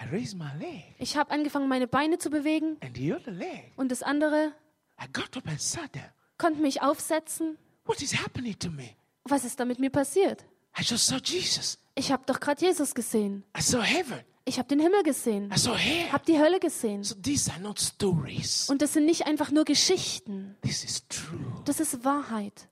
[0.00, 3.72] I raised my leg Ich habe angefangen, meine Beine zu bewegen and the other leg.
[3.76, 4.52] und das andere
[5.00, 6.04] I got up and sat down.
[6.38, 7.58] konnte mich aufsetzen.
[7.84, 8.90] What is happening to me?
[9.24, 10.44] Was ist da mit mir passiert?
[10.78, 11.78] I just saw Jesus.
[11.94, 13.44] Ich habe doch gerade Jesus gesehen.
[13.56, 14.20] I saw heaven.
[14.44, 15.52] Ich habe den Himmel gesehen.
[15.54, 16.10] I saw hell.
[16.10, 17.04] Habe die Hölle gesehen.
[17.04, 18.68] So these are not stories.
[18.70, 20.56] Und das sind nicht einfach nur Geschichten.
[20.62, 21.62] This is true.
[21.64, 22.68] Das ist Wahrheit.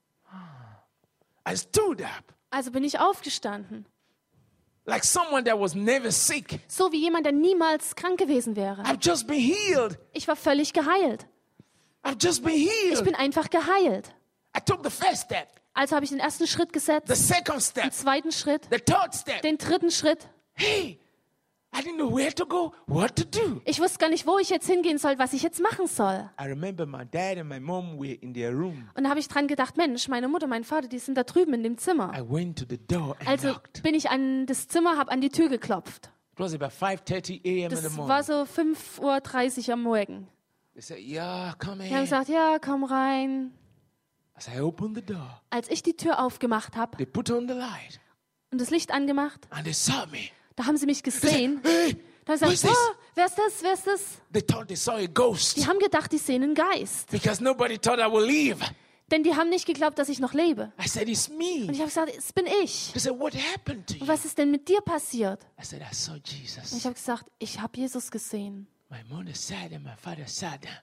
[1.49, 3.87] I stood up Also bin ich aufgestanden.
[4.87, 6.61] like someone that was never sick.
[6.68, 8.83] So wie jemand, der niemals krank gewesen wäre.
[8.83, 9.99] I've just been healed.
[10.12, 11.27] Ich war völlig geheilt.
[12.05, 12.55] I've just been
[12.92, 14.14] Ich bin einfach geheilt.
[14.57, 17.84] I took the first step, Also habe ich den ersten Schritt the gesetzt, second step,
[17.84, 19.42] den zweiten Schritt, the third step.
[19.42, 20.28] den dritten Schritt.
[20.55, 20.98] Hey,
[21.72, 23.61] I didn't know where to go, what to do.
[23.64, 26.28] Ich wusste gar nicht, wo ich jetzt hingehen soll, was ich jetzt machen soll.
[26.40, 28.88] I remember my dad and my mom were in their room.
[28.94, 31.55] Und da habe ich dran gedacht, Mensch, meine Mutter, mein Vater, die sind da drüben
[31.55, 32.12] in dem Zimmer.
[32.18, 33.82] I went to the door and Also knocked.
[33.84, 36.11] bin ich an das Zimmer, habe an die Tür geklopft.
[36.32, 37.70] It was about 5:30 a.m.
[37.70, 38.09] in the Das morning.
[38.09, 40.26] war so 5.30 Uhr am Morgen.
[40.79, 43.53] Said, "Yeah, come Die haben in." gesagt, ja, komm rein.
[44.35, 47.55] As I opened the door, Als ich die Tür aufgemacht habe they put on the
[47.55, 48.01] light
[48.53, 50.31] und das Licht angemacht, and they saw me.
[50.57, 51.61] da haben sie mich They said, gesehen.
[51.62, 54.01] "Hey, Da haben sie gesagt, this?" oh, wer ist das, wer ist das?
[54.33, 57.11] They thought they saw a ghost Die haben gedacht, die sehen einen Geist.
[57.11, 58.64] because nobody thought I would leave.
[59.11, 60.73] Denn die haben nicht geglaubt, dass ich noch lebe.
[60.83, 62.93] I said, "It's Und me." ich habe gesagt, es bin ich.
[62.93, 65.43] They said, "What happened to Und you?" was ist denn mit dir passiert?
[65.61, 68.68] I said, "I saw Und ich Jesus." habe gesagt, ich habe Jesus gesehen.
[68.91, 70.74] My mother sat and my father sat down.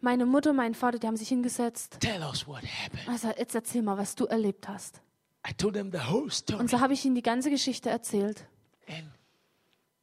[0.00, 1.98] Meine Mutter, mein Vater, die haben sich hingesetzt.
[2.00, 3.08] Tell us what happened.
[3.08, 5.00] Also, jetzt erzähl mal, was du erlebt hast.
[5.48, 6.60] I told them the whole story.
[6.60, 8.46] Und so habe ich ihnen die ganze Geschichte erzählt.
[8.88, 9.08] And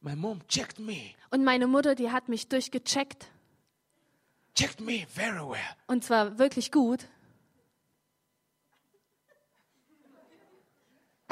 [0.00, 3.28] my mom checked me, Und meine Mutter, die hat mich durchgecheckt.
[4.54, 5.58] checked me very well.
[5.86, 7.08] Und zwar wirklich gut.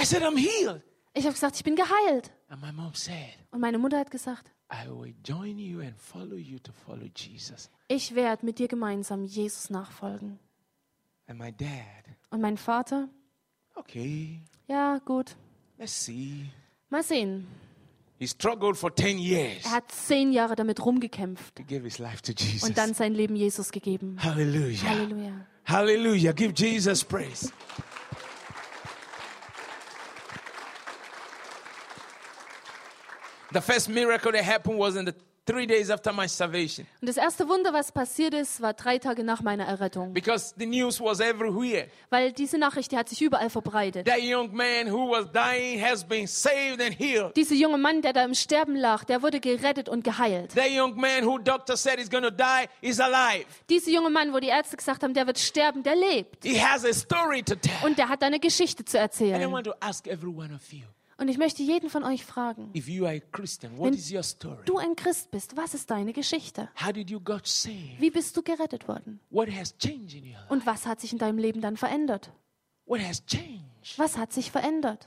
[0.01, 0.83] I said, I'm healed.
[1.15, 2.33] Ich habe gesagt, ich bin geheilt.
[2.49, 6.37] And my mom said, Und meine Mutter hat gesagt, I will join you and follow
[6.37, 7.71] you to follow Jesus.
[7.89, 10.39] ich werde mit dir gemeinsam Jesus nachfolgen.
[11.27, 13.09] And my dad, Und mein Vater,
[13.75, 15.37] okay, ja gut,
[15.79, 16.47] let's see.
[16.89, 17.47] mal sehen.
[18.19, 19.65] He struggled for 10 years.
[19.65, 22.63] Er hat zehn Jahre damit rumgekämpft He gave his life to Jesus.
[22.69, 24.17] und dann sein Leben Jesus gegeben.
[24.23, 24.89] Hallelujah.
[24.89, 25.33] Halleluja.
[25.65, 26.33] Hallelujah.
[26.33, 27.53] Give Jesus praise.
[33.53, 35.13] The first miracle that happened was in the
[35.45, 39.25] three days after my salvation Und das erste Wunder, was passiert ist, war drei Tage
[39.25, 40.15] nach meiner Errettung.
[40.15, 41.89] because the news was everywhere.
[42.11, 44.07] Weil diese Nachricht, die hat sich überall verbreitet.
[44.07, 47.35] That young man who was dying has been saved and healed.
[47.37, 50.55] Dieser junge Mann, der da im Sterben lag, der wurde gerettet und geheilt.
[50.55, 53.47] That young man who doctor said is going to die is alive.
[53.69, 56.45] Dieser junge Mann, wo die Ärzte gesagt haben, der wird sterben, der lebt.
[56.45, 57.73] He has a story to tell.
[57.85, 59.51] Und der hat eine Geschichte zu And I erzählen.
[59.51, 60.85] want to ask every one of you
[61.23, 63.97] Und ich möchte jeden von euch fragen, Wenn
[64.65, 66.69] du ein Christ bist, was ist deine Geschichte?
[68.01, 69.21] Wie bist du gerettet worden?
[69.31, 72.33] Und was hat sich in deinem Leben dann verändert?
[72.87, 75.07] Was hat sich verändert?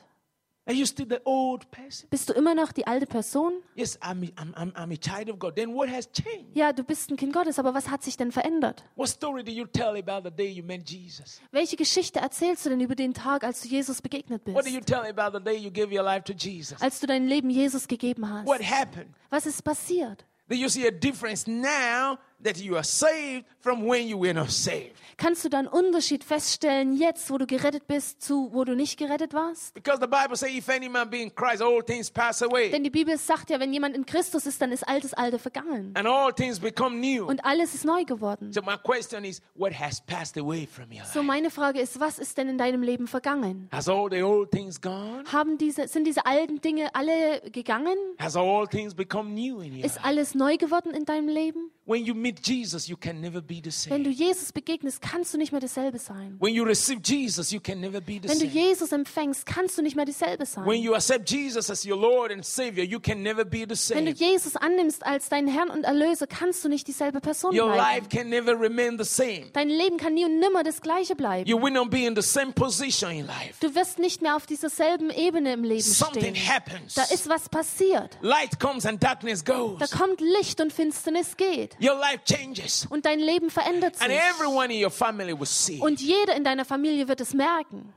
[0.67, 2.07] Are you still the old person?
[2.09, 3.61] Bist du immer noch die alte Person?
[3.75, 5.55] Yes, I'm a, I'm, I'm, I'm a child of God.
[5.55, 6.55] Then what has changed?
[6.55, 8.83] Ja, du bist ein Kind Gottes, aber was hat sich denn verändert?
[8.95, 11.39] What story do you tell about the day you met Jesus?
[11.51, 14.73] Welche Geschichte erzählst du denn über den Tag, als du Jesus begegnet What do bist?
[14.73, 16.81] you tell about the day you gave your life to Jesus?
[16.81, 18.71] Als du dein Leben Jesus gegeben What hast?
[18.71, 19.11] happened?
[19.29, 20.25] Was ist passiert?
[20.47, 24.49] Do you see a difference now that you are saved from when you were not
[24.49, 24.95] saved?
[25.17, 28.97] Kannst du da einen Unterschied feststellen, jetzt, wo du gerettet bist, zu wo du nicht
[28.99, 29.73] gerettet warst?
[29.73, 32.83] Because the Bible says, if any man be in Christ, all things pass away, Denn
[32.83, 35.93] die Bibel sagt ja, wenn jemand in Christus ist, dann ist altes Alte vergangen.
[35.95, 37.25] and all things become new.
[37.27, 38.51] Und alles ist neu geworden.
[38.51, 41.23] So my question is, what has passed away from your So life?
[41.27, 43.69] meine Frage ist, was ist denn in deinem Leben vergangen?
[43.71, 45.23] Has all the old things gone?
[45.31, 47.95] Haben diese, sind diese alten Dinge alle gegangen?
[48.19, 50.05] Has all things become new in your Ist life?
[50.05, 51.71] alles neu geworden in deinem Leben?
[51.87, 54.27] When you meet Jesus, you can never be the Wenn du same.
[54.29, 56.35] Jesus begegnest, kannst du nicht mehr dasselbe sein.
[56.39, 58.51] When you receive Jesus, you can never be the Wenn du same.
[58.67, 60.81] Jesus empfängst, kannst du nicht mehr dieselbe When sein.
[60.81, 64.11] you accept Jesus as your Lord and Savior, you can never be the Wenn du
[64.13, 64.31] same.
[64.31, 67.77] Jesus annimmst als deinen Herrn und Erlöser, kannst du nicht dieselbe Person Your bleiben.
[68.05, 69.45] life can never remain the same.
[69.53, 71.47] Dein Leben kann nie und nimmer das gleiche bleiben.
[71.49, 73.55] You will not be in the same position in life.
[73.59, 76.47] Du wirst nicht mehr auf dieser selben Ebene im Leben Something stehen.
[76.49, 76.93] happens.
[76.95, 78.17] Da ist was passiert.
[78.21, 79.79] Light comes and darkness goes.
[79.79, 81.75] Da kommt Licht und Finsternis geht.
[81.81, 82.87] Your life changes.
[82.89, 84.19] Und dein Leben verändert And sich.
[84.35, 84.91] everyone in your.
[85.01, 87.93] Und jeder in deiner Familie wird es merken.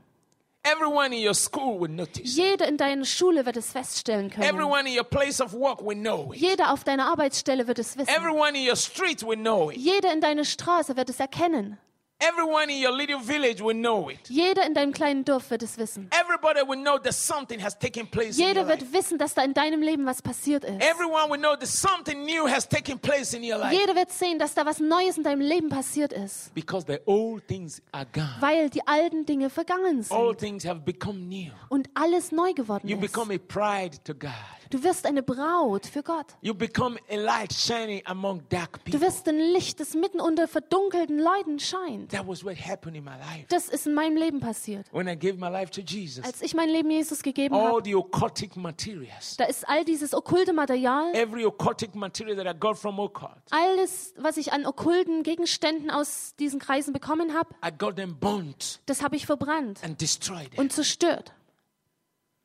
[0.65, 2.37] Everyone in your school will notice.
[2.37, 4.47] Jeder in deiner Schule wird es feststellen können.
[4.47, 6.41] Everyone in your place of work will know it.
[6.41, 8.13] Jeder auf deiner Arbeitsstelle wird es wissen.
[8.15, 9.79] Everyone in your street will know it.
[9.79, 11.79] Jeder in deiner Straße wird es erkennen.
[12.21, 14.19] Everyone in your little village will know it.
[14.29, 16.11] Jeder in deinem kleinen Dorf wird es wissen.
[16.11, 18.81] Everybody will know that something has taken place Jeder life.
[18.81, 20.83] wird wissen, dass da in deinem Leben was passiert ist.
[20.83, 23.73] Everyone will know that something new has taken place in your life.
[23.73, 26.53] Jeder wird sehen, dass da was Neues in deinem Leben passiert ist.
[26.55, 28.35] Because the old things are gone.
[28.41, 31.53] Weil die alten Dinge vergangen All sind things have become new.
[31.69, 33.13] und alles neu geworden You ist.
[33.13, 34.33] become a pride to God.
[34.71, 36.27] Du wirst eine Braut für Gott.
[36.43, 39.01] You become a light shining among dark Du people.
[39.01, 42.11] wirst ein Licht, das mitten unter verdunkelten Leuten scheint.
[42.13, 43.47] That was what happened in my life.
[43.49, 44.87] Das ist in meinem Leben passiert.
[44.93, 47.83] When I gave my life to Jesus, Als ich mein Leben Jesus gegeben all habe,
[47.85, 52.77] the occultic materials, da ist all dieses okkulte Material, every occultic material that I got
[52.77, 57.97] from occult, alles, was ich an okkulten Gegenständen aus diesen Kreisen bekommen habe, I got
[57.97, 60.51] them burnt das habe ich verbrannt and destroyed.
[60.59, 61.33] und zerstört.
[61.33, 62.37] Everything from my past,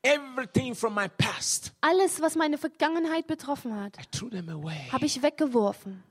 [1.81, 4.89] Alles, was meine Vergangenheit betroffen hat, I threw them away.
[4.91, 6.03] habe ich weggeworfen.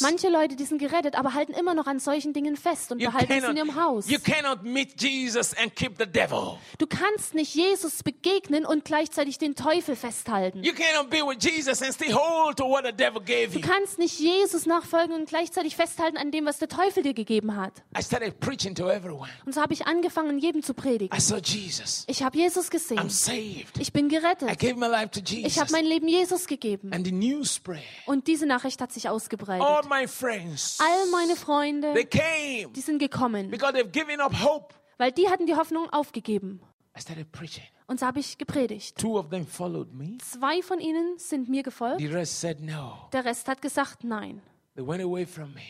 [0.00, 3.10] Manche Leute, die sind gerettet, aber halten immer noch an solchen Dingen fest und You
[3.10, 4.08] behalten es in cannot, ihrem Haus.
[4.10, 6.58] you cannot meet Jesus and keep the devil.
[6.78, 10.62] Du kannst nicht Jesus begegnen und gleichzeitig den Teufel festhalten.
[10.62, 13.66] You cannot be with Jesus and still hold to what the devil gave Du you.
[13.66, 17.72] kannst nicht Jesus nachfolgen und gleichzeitig festhalten an dem, was der Teufel dir gegeben hat.
[17.98, 19.30] I started preaching to everyone.
[19.46, 21.16] Und so habe ich angefangen, jedem zu predigen.
[21.16, 22.04] I saw Jesus.
[22.06, 23.08] Ich habe Jesus I'm gesehen.
[23.10, 23.78] saved.
[23.78, 24.58] Ich bin I gerettet.
[24.58, 25.58] gave my life to Ich Jesus.
[25.60, 26.92] habe mein Leben Jesus gegeben.
[26.98, 27.78] And the news spread.
[28.06, 29.88] Und diese Nachricht hat sich All ausgebreitet.
[29.88, 34.74] my friends, All meine they Freunde, came die sind gekommen, because they've given up hope.
[34.96, 36.60] weil die hatten die Hoffnung aufgegeben.
[36.96, 37.62] I started preaching.
[37.86, 38.98] Und so habe ich gepredigt.
[38.98, 40.18] Two of them followed me.
[40.18, 42.00] Zwei von ihnen sind mir gefolgt.
[42.00, 43.08] The rest said no.
[43.12, 44.42] Der Rest hat gesagt nein
[44.74, 45.60] They went away from me.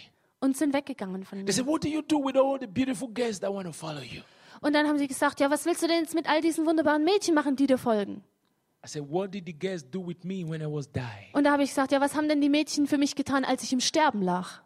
[0.40, 1.52] und sind weggegangen von They mir.
[1.52, 4.22] said, What do you do with all the beautiful girls that want to follow you?
[4.62, 7.04] Und dann haben sie gesagt, ja, was willst du denn jetzt mit all diesen wunderbaren
[7.04, 8.24] Mädchen machen, die dir folgen?
[8.88, 11.28] I said, What did the girls do with me when I was dying?
[11.34, 13.62] Und da habe ich gesagt, ja, was haben denn die Mädchen für mich getan, als
[13.62, 14.62] ich im Sterben lag?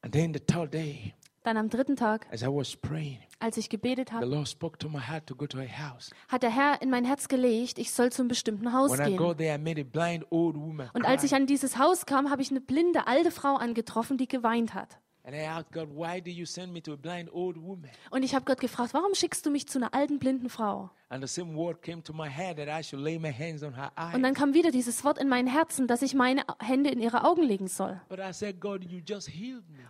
[0.00, 3.68] And then the third day, Dann am dritten Tag, as I was praying, als ich
[3.68, 6.10] gebetet the habe, Lord spoke to my heart to go to a house.
[6.28, 9.36] hat der Herr in mein Herz gelegt, ich soll zu einem bestimmten Haus When gehen.
[9.36, 10.24] there, blind.
[10.30, 14.28] Und als ich an dieses Haus kam, habe ich eine blinde alte Frau angetroffen, die
[14.28, 14.98] geweint hat.
[15.26, 17.90] And I asked God, Why did you send me to a blind old woman?
[18.10, 20.90] Und ich habe Gott gefragt, warum schickst du mich zu einer alten blinden Frau?
[21.08, 23.74] And the same word came to my head that I should lay my hands on
[23.74, 24.14] her eyes.
[24.14, 27.24] Und dann kam wieder dieses Wort in mein Herzen, dass ich meine Hände in ihre
[27.24, 27.98] Augen legen soll.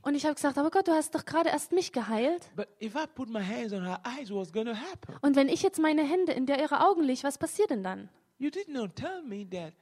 [0.02, 2.48] Und ich habe gesagt, aber Gott, du hast doch gerade erst mich geheilt.
[5.20, 8.08] Und wenn ich jetzt meine Hände in der ihre Augen lege, was passiert denn dann?
[8.38, 9.72] You did not tell me that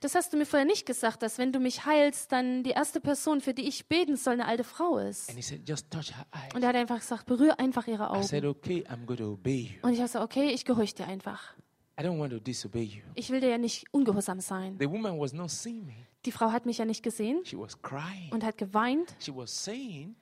[0.00, 3.00] Das hast du mir vorher nicht gesagt, dass wenn du mich heilst, dann die erste
[3.00, 5.28] Person, für die ich beten soll, eine alte Frau ist.
[5.28, 6.52] And he said, just touch her eyes.
[6.54, 8.46] Und er hat einfach gesagt, berühre einfach ihre Augen.
[8.46, 9.86] okay, I'm going to obey you.
[9.86, 11.54] Und ich habe gesagt, okay, ich gehorche dir einfach.
[11.98, 13.02] I don't want to disobey you.
[13.14, 14.76] Ich will dir ja nicht ungehorsam sein.
[14.80, 15.94] The woman was not seeing me.
[16.24, 18.32] Die Frau hat mich ja nicht gesehen She was crying.
[18.32, 20.16] und hat geweint She was saying,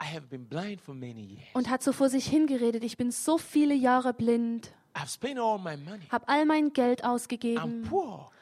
[0.00, 1.48] I have been blind for many years.
[1.54, 5.58] und hat so vor sich hingeredet, ich bin so viele Jahre blind, I've spent all
[5.58, 6.06] my money.
[6.10, 7.88] habe all mein Geld ausgegeben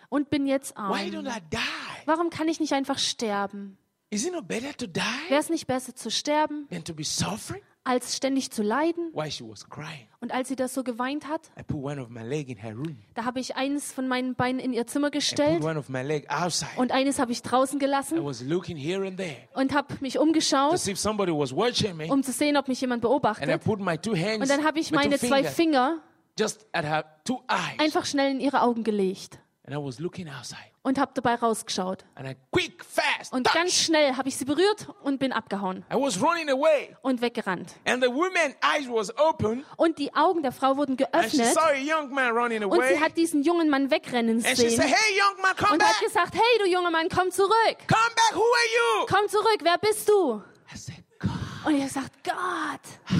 [0.09, 1.37] und bin jetzt Why don't arm.
[1.39, 2.07] I die?
[2.07, 3.77] Warum kann ich nicht einfach sterben?
[4.11, 7.03] Is it not better to die Wäre es nicht besser zu sterben, than to be
[7.05, 7.61] suffering?
[7.83, 9.11] als ständig zu leiden?
[9.13, 12.09] While she was crying, Und als sie das so geweint hat, I put one of
[12.09, 12.97] my leg in her room.
[13.15, 17.43] da habe ich eines von meinen Beinen in ihr Zimmer gestellt und eines habe ich
[17.43, 21.33] draußen I gelassen was looking here and there und habe mich umgeschaut, see if somebody
[21.33, 22.07] was watching me.
[22.07, 23.49] um zu sehen, ob mich jemand beobachtet.
[23.67, 26.01] Und dann habe ich meine zwei Finger
[26.39, 27.79] just at her two eyes.
[27.79, 29.39] einfach schnell in ihre Augen gelegt
[29.69, 30.71] And I was looking outside.
[30.83, 32.05] und habe dabei rausgeschaut.
[32.15, 33.55] And I quick, fast, Und touch.
[33.55, 36.95] ganz schnell habe ich sie berührt und bin abgehauen I was running away.
[37.03, 37.75] und weggerannt.
[37.85, 39.65] And the woman's eyes was open.
[39.77, 42.73] Und die Augen der Frau wurden And she geöffnet saw a young man running und
[42.79, 42.95] away.
[42.95, 45.79] sie hat diesen jungen Mann wegrennen And she sehen said, hey, young man, come und
[45.79, 45.89] back.
[45.95, 47.51] hat gesagt, hey du junger Mann, komm zurück.
[47.89, 48.35] Come back.
[48.35, 49.07] Who are you?
[49.09, 50.41] Komm zurück, wer bist du?
[50.73, 51.31] I said, God,
[51.65, 53.17] Und habe gesagt, Gott,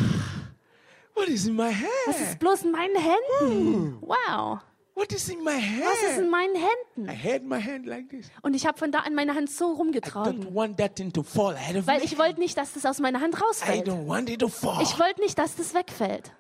[1.17, 1.73] what is in my
[2.07, 3.99] was ist bloß in meinen Händen?
[4.03, 4.59] Wow,
[4.95, 6.61] What is in my was ist in meinen I
[6.97, 7.09] Händen?
[7.23, 8.31] had my hand like this.
[8.43, 11.13] Und ich habe von da an meine Hand so I don't rumgetragen, want that thing
[11.13, 12.05] to fall out of weil me.
[12.05, 13.87] ich wollte nicht, dass das aus meiner Hand I rausfällt.
[13.89, 14.83] don't want it to fall.
[14.83, 16.33] Ich wollte nicht, dass das wegfällt.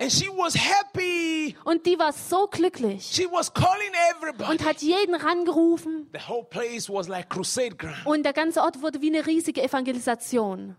[0.00, 1.56] And she was happy.
[1.64, 4.50] Und die war so glücklich She was calling everybody.
[4.50, 6.08] und hat jeden rangerufen.
[6.14, 8.06] The whole place was like crusade ground.
[8.06, 10.76] Und der ganze Ort wurde wie eine riesige Evangelisation.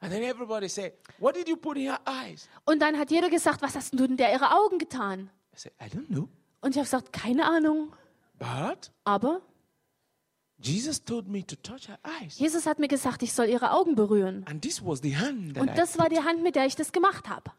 [0.00, 2.48] And then everybody said, What did you put in her eyes?
[2.64, 5.30] Und dann hat jeder gesagt, was hast du denn der ihre Augen getan?
[5.54, 6.28] I said, I don't know.
[6.60, 7.92] Und ich habe gesagt, keine Ahnung.
[8.38, 9.40] But Aber
[10.58, 12.38] Jesus told me to touch her eyes.
[12.38, 14.44] Jesus hat mir gesagt, ich soll ihre Augen berühren.
[14.46, 16.76] And this was the hand that Und I das war die Hand, mit der ich
[16.76, 17.50] das gemacht habe.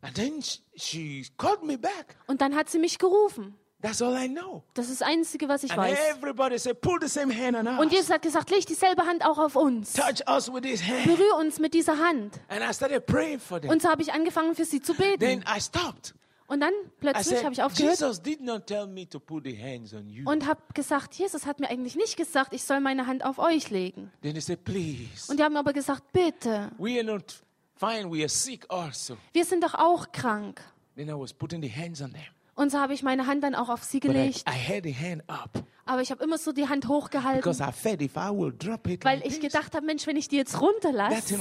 [0.00, 2.16] And then she, she called me back.
[2.26, 3.54] Und dann hat sie mich gerufen.
[3.82, 4.62] That's all I know.
[4.74, 5.98] Das ist das Einzige, was ich And weiß.
[6.16, 7.80] everybody said, Pull the same hand on us.
[7.80, 9.92] Und Jesus hat gesagt, leg dieselbe Hand auch auf uns.
[9.92, 11.04] Touch us with this hand.
[11.04, 12.40] Berühr uns mit dieser Hand.
[12.48, 13.70] And I started praying for them.
[13.70, 15.44] Und so habe ich angefangen, für sie zu Then beten.
[15.48, 16.14] I stopped.
[16.52, 22.52] Und dann plötzlich habe ich aufgehört und habe gesagt, Jesus hat mir eigentlich nicht gesagt,
[22.52, 24.12] ich soll meine Hand auf euch legen.
[24.20, 25.30] Then said, Please.
[25.30, 27.42] Und die haben aber gesagt, bitte, We are not
[27.74, 28.12] fine.
[28.12, 29.16] We are sick also.
[29.32, 30.60] wir sind doch auch krank.
[30.94, 32.20] Then I was putting the hands on them.
[32.54, 34.44] Und so habe ich meine Hand dann auch auf sie But I, gelegt.
[34.48, 35.50] I had the hand up
[35.84, 38.86] Aber ich habe immer so die Hand hochgehalten, because I felt if I will drop
[38.86, 41.36] it, weil ich gedacht habe, Mensch, wenn ich die jetzt runterlasse,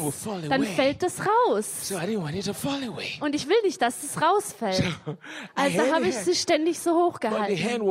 [0.49, 1.87] dann fällt das raus.
[1.87, 3.19] So I didn't want it to fall away.
[3.19, 4.83] Und ich will nicht, dass es rausfällt.
[5.53, 7.87] Also habe ich sie ständig so hochgehalten.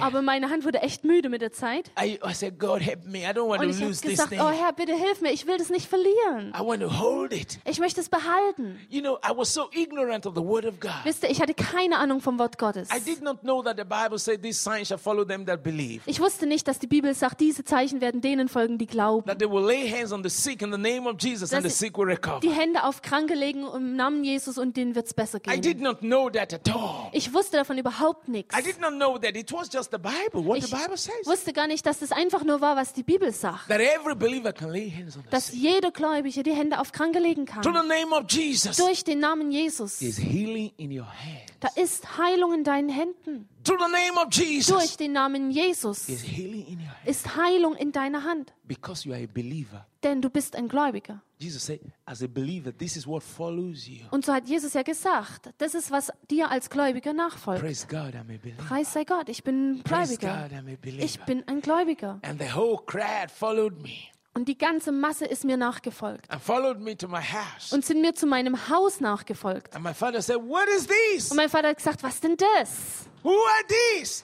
[0.00, 1.90] Aber meine Hand wurde echt müde mit der Zeit.
[1.98, 3.20] I, I said, God help me.
[3.20, 4.40] I don't want Und ich habe gesagt, thing.
[4.40, 6.52] oh Herr, bitte hilf mir, ich will das nicht verlieren.
[6.54, 7.60] I want to hold it.
[7.64, 8.78] Ich möchte es behalten.
[8.90, 10.92] You know, I was so ignorant of the word of God.
[11.04, 12.88] Wisst ihr, ich hatte keine Ahnung vom Wort Gottes.
[12.94, 16.00] I did not know that the Bible said these signs shall follow them that believe.
[16.06, 19.26] Ich wusste nicht, dass die Bibel sagt, diese Zeichen werden denen folgen, die glauben.
[19.26, 21.70] That they will lay hands on the sick in the name of Jesus and the
[21.70, 22.40] sick will recover.
[22.40, 25.74] Die Hände auf Kranke legen im Namen Jesus und denen wird es besser I did
[25.78, 25.82] gehen.
[25.82, 27.08] not know that at all.
[27.12, 28.56] Ich wusste davon überhaupt nichts.
[28.58, 31.12] I did not know that it was just the Bible, what Ich the Bible says.
[31.26, 33.68] wusste gar nicht, dass das einfach nur war, was die Bibel sagt.
[33.68, 35.60] That every believer can lay hands on the Dass sick.
[35.60, 37.62] jeder Gläubige die Hände auf Kranke legen To kann.
[37.62, 38.76] the name of Jesus.
[38.78, 40.00] Durch den Namen Jesus.
[40.00, 41.52] Is healing in your hand.
[41.60, 43.48] Da ist Heilung in deinen Händen.
[43.64, 44.66] To the name of Jesus.
[44.76, 47.06] Durch den Namen Jesus Is healing in your hand.
[47.06, 48.52] ist Heilung in deiner Hand.
[48.64, 49.86] Because you are a believer.
[50.02, 51.22] Denn du bist ein Gläubiger.
[51.38, 54.00] Jesus said, as a believer, this is what follows you.
[54.10, 57.62] Und so hat Jesus ja gesagt, das ist, was dir als Gläubiger nachfolgt.
[57.62, 58.62] Praise God, I'm a believer.
[58.68, 60.48] Preis sei Gott, ich bin ein Praise Gläubiger.
[60.50, 61.24] God, I'm a Ich believer.
[61.26, 62.18] bin ein Gläubiger.
[62.22, 66.28] And the whole crowd followed me Und die ganze Masse ist mir nachgefolgt.
[66.30, 67.72] and followed me to my house.
[67.72, 69.74] Und sind mir zu meinem Haus nachgefolgt.
[69.74, 71.30] And my father said, What is this?
[71.30, 73.08] Und mein Vater hat gesagt, was denn das?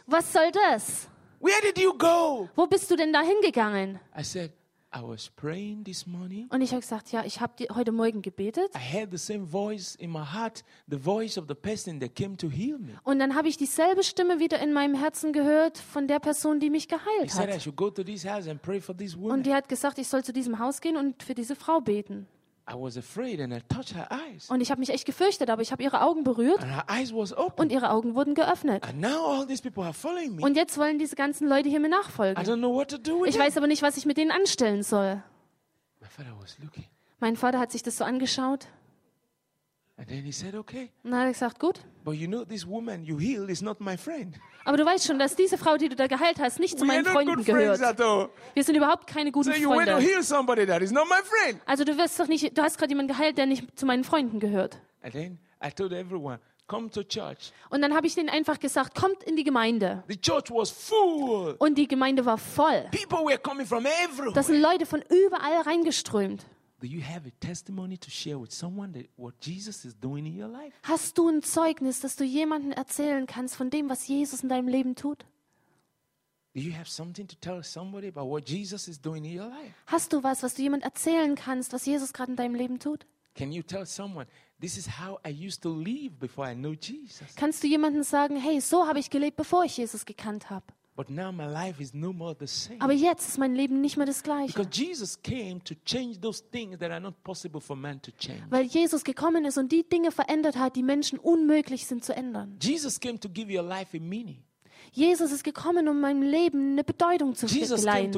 [0.06, 1.08] Was soll das?
[1.40, 2.48] Where did you go?
[2.54, 3.98] Wo bist du denn da hingegangen?
[4.18, 4.52] I said,
[4.92, 6.48] I was praying this morning.
[6.50, 8.70] Und ich habe gesagt, ja, ich habe heute Morgen gebetet.
[8.74, 12.36] I heard the same voice in my heart, the voice of the person that came
[12.36, 12.94] to heal me.
[13.04, 16.70] Und dann habe ich dieselbe Stimme wieder in meinem Herzen gehört von der Person, die
[16.70, 17.62] mich He geheilt said I hat.
[17.62, 20.24] should go to this house and pray for this Und die hat gesagt, ich soll
[20.24, 22.26] zu diesem Haus gehen und für diese Frau beten.
[24.48, 26.64] Und ich habe mich echt gefürchtet, aber ich habe ihre Augen berührt
[27.56, 28.84] und ihre Augen wurden geöffnet.
[30.40, 32.42] Und jetzt wollen diese ganzen Leute hier mir I nachfolgen.
[32.44, 34.82] don't know what to do with Ich weiß aber nicht, was ich mit denen anstellen
[34.82, 35.22] soll.
[37.18, 38.66] Mein Vater hat sich das so angeschaut
[40.00, 42.66] And then he said, Okay, und dann hat er gesagt, gut, but you know, this
[42.66, 44.34] woman you healed is not my friend.
[44.64, 46.88] aber du weißt schon, dass diese Frau, die du da geheilt hast, nicht zu We
[46.90, 48.00] are meinen not Freunden good friends gehört.
[48.00, 48.30] at all.
[48.54, 50.10] Wir sind überhaupt keine guten So you went to Freunde.
[50.10, 51.60] heal somebody that is not my friend.
[51.66, 54.40] Also du wirst doch nicht, du hast gerade jemanden geheilt, der nicht zu meinen Freunden
[54.40, 54.78] gehört.
[55.02, 57.52] And then I told everyone, come to church.
[57.68, 60.02] Und dann habe ich denen einfach gesagt, kommt in die Gemeinde.
[60.08, 61.56] The church was full.
[61.58, 62.86] Und die Gemeinde war voll.
[62.90, 64.32] People were coming from everywhere.
[64.32, 66.46] Da sind Leute von überall reingeströmt.
[66.80, 70.34] Do you have a testimony to share with someone that what Jesus is doing in
[70.34, 70.72] your life?
[70.82, 74.66] Hast du ein Zeugnis, das du jemandem erzählen kannst von dem, was Jesus in deinem
[74.66, 75.26] Leben tut?
[76.54, 79.74] Do you have something to tell somebody about what Jesus is doing in your life?
[79.86, 83.06] Hast du was, was du jemandem erzählen kannst, was Jesus gerade in deinem Leben tut?
[83.34, 84.26] Can you tell someone,
[84.58, 87.36] this is how I used to live before I know Jesus?
[87.36, 90.64] Kannst du jemandem sagen, hey, so habe ich gelebt, bevor ich Jesus gekannt habe.
[91.00, 92.78] But now my life is no more the same.
[92.78, 94.52] Aber jetzt ist mein Leben nicht mehr das gleiche.
[94.52, 98.42] Because Jesus came to change those things that are not possible for man to change.
[98.50, 102.58] Weil Jesus gekommen ist und die Dinge verändert hat, die Menschen unmöglich sind zu ändern.
[102.60, 104.42] Jesus came to give your life a meaning.
[104.92, 108.12] Jesus ist gekommen, um meinem Leben eine Bedeutung zu Jesus verleihen.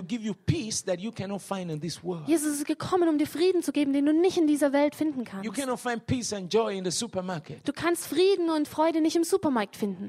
[2.26, 5.20] Jesus ist gekommen, um dir Frieden zu geben, den du nicht in dieser Welt finden
[5.20, 5.54] You kannst.
[5.54, 7.66] cannot find peace and joy in the supermarket.
[7.66, 10.08] Du kannst Frieden und Freude nicht im Supermarkt finden.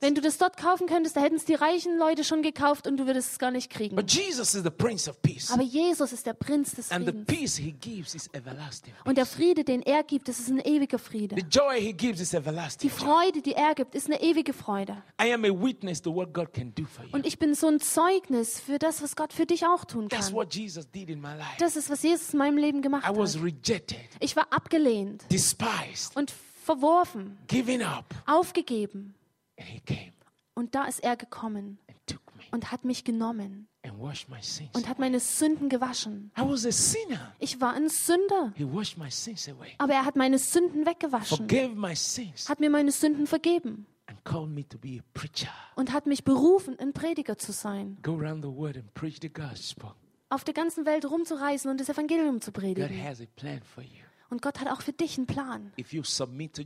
[0.00, 2.98] Wenn du das dort kaufen könntest, da hätten es die reichen Leute schon gekauft und
[2.98, 3.96] du würdest es gar nicht kriegen.
[3.96, 5.50] But Jesus is the Prince of Peace.
[5.50, 7.60] Aber Jesus ist der Prinz des Friedens.
[9.04, 11.36] Und der Friede, den er gibt, das ist ein ewiger Friede.
[11.36, 11.46] Die
[12.34, 12.90] everlasting.
[13.06, 15.00] Freude, die er gibt, ist eine ewige Freude.
[15.22, 17.10] I am a witness to what God can do for you.
[17.12, 20.18] Und ich bin so ein Zeugnis für das, was Gott für dich auch tun kann.
[20.18, 20.26] Das
[21.76, 23.44] ist, was Jesus in meinem Leben gemacht I was hat.
[23.44, 25.24] rejected, Ich war abgelehnt
[26.14, 26.32] und
[26.64, 27.38] verworfen,
[28.26, 29.14] aufgegeben.
[30.54, 31.78] Und da ist er gekommen
[32.50, 34.70] und hat mich genommen and washed my sins.
[34.74, 36.30] und hat meine Sünden gewaschen.
[36.38, 37.32] I was a sinner.
[37.38, 41.48] Ich war ein Sünder, He washed my sins away, aber er hat meine Sünden weggewaschen,
[42.48, 45.52] hat mir meine Sünden vergeben and called me to be a preacher.
[45.74, 47.98] und hat mich berufen, ein Prediger zu sein.
[48.02, 49.92] Go around the world and preach the gospel.
[50.28, 52.88] auf der ganzen Welt rumzureisen und das Evangelium zu predigen.
[54.28, 55.72] Und Gott hat auch für dich einen Plan.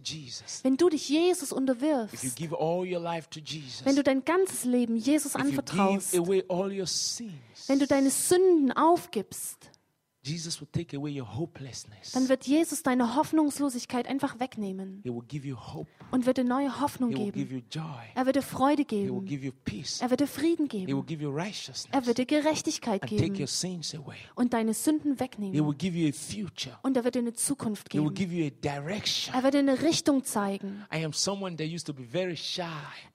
[0.02, 6.10] Jesus, Wenn du dich Jesus unterwirfst, Jesus, wenn du dein ganzes Leben Jesus anvertraust,
[7.18, 9.70] sins, wenn du deine Sünden aufgibst,
[10.22, 12.12] Jesus will take away your hopelessness.
[12.12, 15.88] dann wird Jesus deine Hoffnungslosigkeit einfach wegnehmen He will give you hope.
[16.10, 17.64] und wird dir neue Hoffnung He will give geben.
[17.72, 18.04] you joy.
[18.14, 19.24] Er wird dir Freude geben.
[19.24, 20.00] give you peace.
[20.02, 21.06] Er wird dir Frieden geben.
[21.06, 24.16] give you righteousness Er wird dir Gerechtigkeit and take your geben sins away.
[24.34, 25.54] und deine Sünden wegnehmen.
[25.66, 26.78] will give you a future.
[26.82, 28.12] Und er wird dir eine Zukunft geben.
[28.12, 29.34] give you a direction.
[29.34, 30.84] Er wird dir eine Richtung zeigen.
[30.94, 32.62] I am someone that used to be very shy.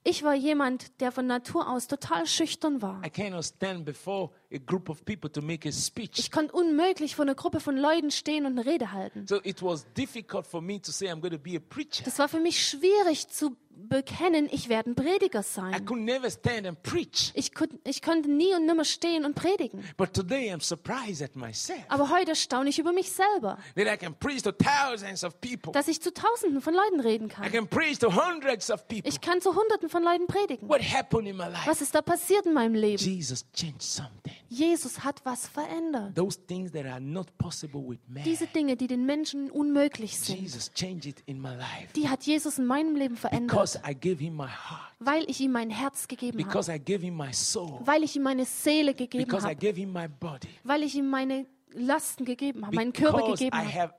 [0.03, 3.01] Ich war jemand, der von Natur aus total schüchtern war.
[3.05, 6.17] I cannot stand before a group of people to make a speech.
[6.19, 9.27] Ich konnte unmöglich vor einer Gruppe von Leuten stehen und eine Rede halten.
[9.27, 12.03] So it was difficult for me to say I'm going to be a preacher.
[12.05, 15.85] Das war für mich schwierig zu bekennen, ich werde ein Prediger I sein.
[15.85, 17.31] could never stand and preach.
[17.35, 19.83] Ich, kon- ich konnte nie und nimmer stehen und predigen.
[19.97, 23.97] But today I'm surprised at myself Aber heute staune ich über mich selber, that I
[23.97, 25.73] can preach to thousands of people.
[25.73, 27.51] dass ich zu Tausenden von Leuten reden I kann.
[27.51, 29.09] can preach to hundreds of people.
[29.09, 30.69] Ich kann zu Hunderten von Leuten predigen.
[30.69, 31.65] What happened in my life?
[31.69, 33.03] Was ist da passiert in meinem Leben?
[33.03, 34.33] Jesus changed something.
[34.49, 36.15] Jesus hat was verändert.
[36.15, 38.23] Those things that are not possible with man.
[38.23, 41.93] Diese Dinge, die den Menschen unmöglich sind, Jesus changed it in my life.
[41.95, 45.39] Die hat Jesus in meinem Leben verändert, because I gave him my heart, weil ich
[45.41, 48.45] ihm mein Herz gegeben habe, because I gave him my soul, weil ich ihm meine
[48.45, 52.65] Seele gegeben because I habe, gave him my body, weil ich ihm meine Lasten gegeben
[52.65, 53.93] habe, meinen Körper gegeben I habe,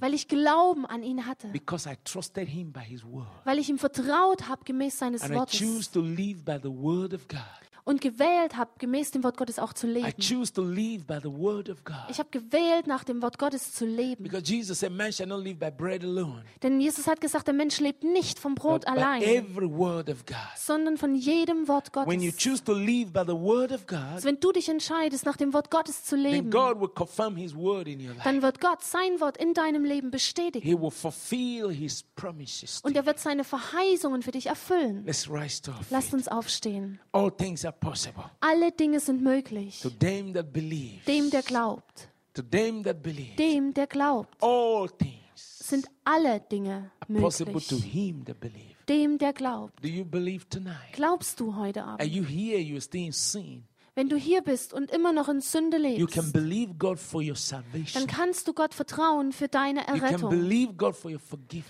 [0.00, 3.28] weil ich Glauben an ihn hatte, because I trusted him by his word.
[3.44, 5.60] weil ich ihm vertraut habe gemäß seines I Wortes
[7.86, 10.12] und gewählt habe, gemäß dem Wort Gottes auch zu leben.
[10.18, 10.30] Ich
[12.18, 14.24] habe gewählt, nach dem Wort Gottes zu leben.
[14.24, 17.54] Because Jesus said, Man shall not live by bread alone, Denn Jesus hat gesagt, der
[17.54, 19.22] Mensch lebt nicht vom Brot allein,
[20.56, 22.42] sondern von jedem Wort When you Gottes.
[22.42, 25.70] choose to live by the word of God, wenn du dich entscheidest, nach dem Wort
[25.70, 28.24] Gottes zu leben, God will confirm his word in your life.
[28.24, 30.66] dann wird Gott sein Wort in deinem Leben bestätigen.
[30.66, 32.82] He will fulfill his promises.
[32.82, 35.04] to Und er wird seine Verheißungen für dich erfüllen.
[35.06, 36.98] Let's rise to our Lasst uns aufstehen.
[37.12, 37.75] All things are
[38.40, 39.80] Alle Dinge sind möglich.
[39.80, 41.00] to them that believe.
[41.06, 42.08] Dem, der glaubt.
[42.34, 43.36] To them that believe.
[43.36, 47.92] Dem, der glaubt, All things sind alle Dinge are possible to möglich.
[47.92, 48.74] him that believe.
[48.88, 49.82] Dem, der glaubt.
[49.82, 50.92] Do you believe tonight?
[50.92, 52.12] Glaubst du heute Are Abend?
[53.98, 57.34] Wenn du hier bist und immer noch in Sünde lebst, believe God for your
[57.94, 60.30] dann kannst du Gott vertrauen für deine Errettung.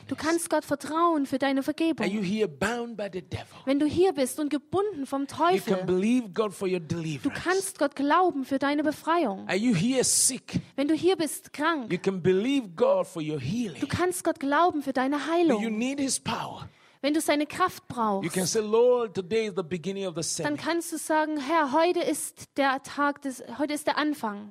[0.09, 2.25] Du kannst Gott vertrauen für deine Are you Vergebung.
[2.25, 3.47] here bound by the devil?
[3.65, 7.31] Wenn du hier bist und gebunden vom You can Teufel, believe God for your du
[7.31, 9.47] kannst Gott glauben für deine Befreiung.
[9.47, 10.61] Are you here sick?
[10.75, 14.83] Wenn du hier bist krank, You can believe God for your du kannst Gott glauben
[14.83, 15.63] für deine Heilung.
[17.03, 18.63] Wenn du seine Kraft brauchst, say,
[20.43, 24.49] dann kannst du sagen, Herr, heute ist der Tag des, heute ist der Anfang.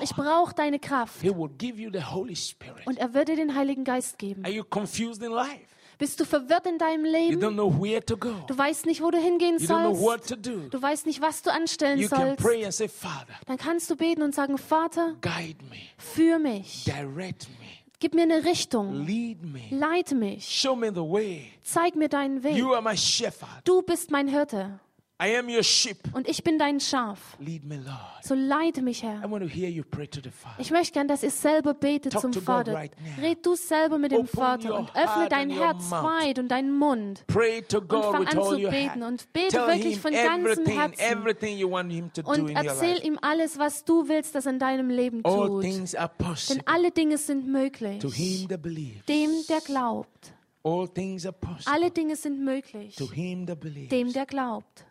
[0.00, 1.22] Ich brauche deine Kraft.
[1.24, 4.44] Und er wird dir den Heiligen Geist geben.
[4.44, 5.60] Are you confused in life?
[5.98, 7.40] Bist du verwirrt in deinem You Leben?
[7.40, 8.34] don't know where to go.
[8.48, 10.02] Du weißt nicht, wo du hingehen You don't know sollst.
[10.02, 10.68] what to do.
[10.68, 12.42] Du weißt nicht, was du anstellen You can sollst.
[12.42, 16.84] pray and say, Father, Dann kannst du beten und sagen, Vater, guide me, führ mich.
[16.84, 17.66] direct me,
[18.02, 19.06] Gib mir eine Richtung.
[19.06, 20.44] lead me, Leite mich.
[20.44, 21.52] show me the way.
[21.62, 22.56] Zeig mir deinen Weg.
[22.56, 23.60] You are my shepherd.
[23.62, 24.80] Du bist mein Hirte
[25.24, 25.98] I am your sheep.
[26.14, 27.36] und ich bin dein Schaf.
[27.38, 28.24] Lead me, Lord.
[28.24, 29.30] So leite mich, I Herr.
[29.30, 30.56] want to hear you pray to the Father.
[30.58, 32.72] Ich möchte gern, dass ihr selber betet Talk zum Vater.
[32.74, 32.92] right.
[33.20, 36.76] Red du selber mit dem Open Vater your und öffne dein Herz weit und deinen
[36.76, 37.24] Mund.
[37.28, 40.98] Pray to Und fang an zu beten und bete Tell wirklich von ganzem Herzen.
[41.00, 44.52] everything you want him to do Und erzähl ihm alles, was du willst, dass er
[44.54, 45.62] in deinem Leben tut.
[45.62, 48.00] Denn alle Dinge sind möglich.
[48.00, 49.04] to him that believes.
[49.06, 50.32] Dem, der glaubt.
[50.64, 52.96] All things are possible Alle Dinge sind möglich.
[52.96, 53.88] to him that believes.
[53.88, 54.84] Dem, der glaubt.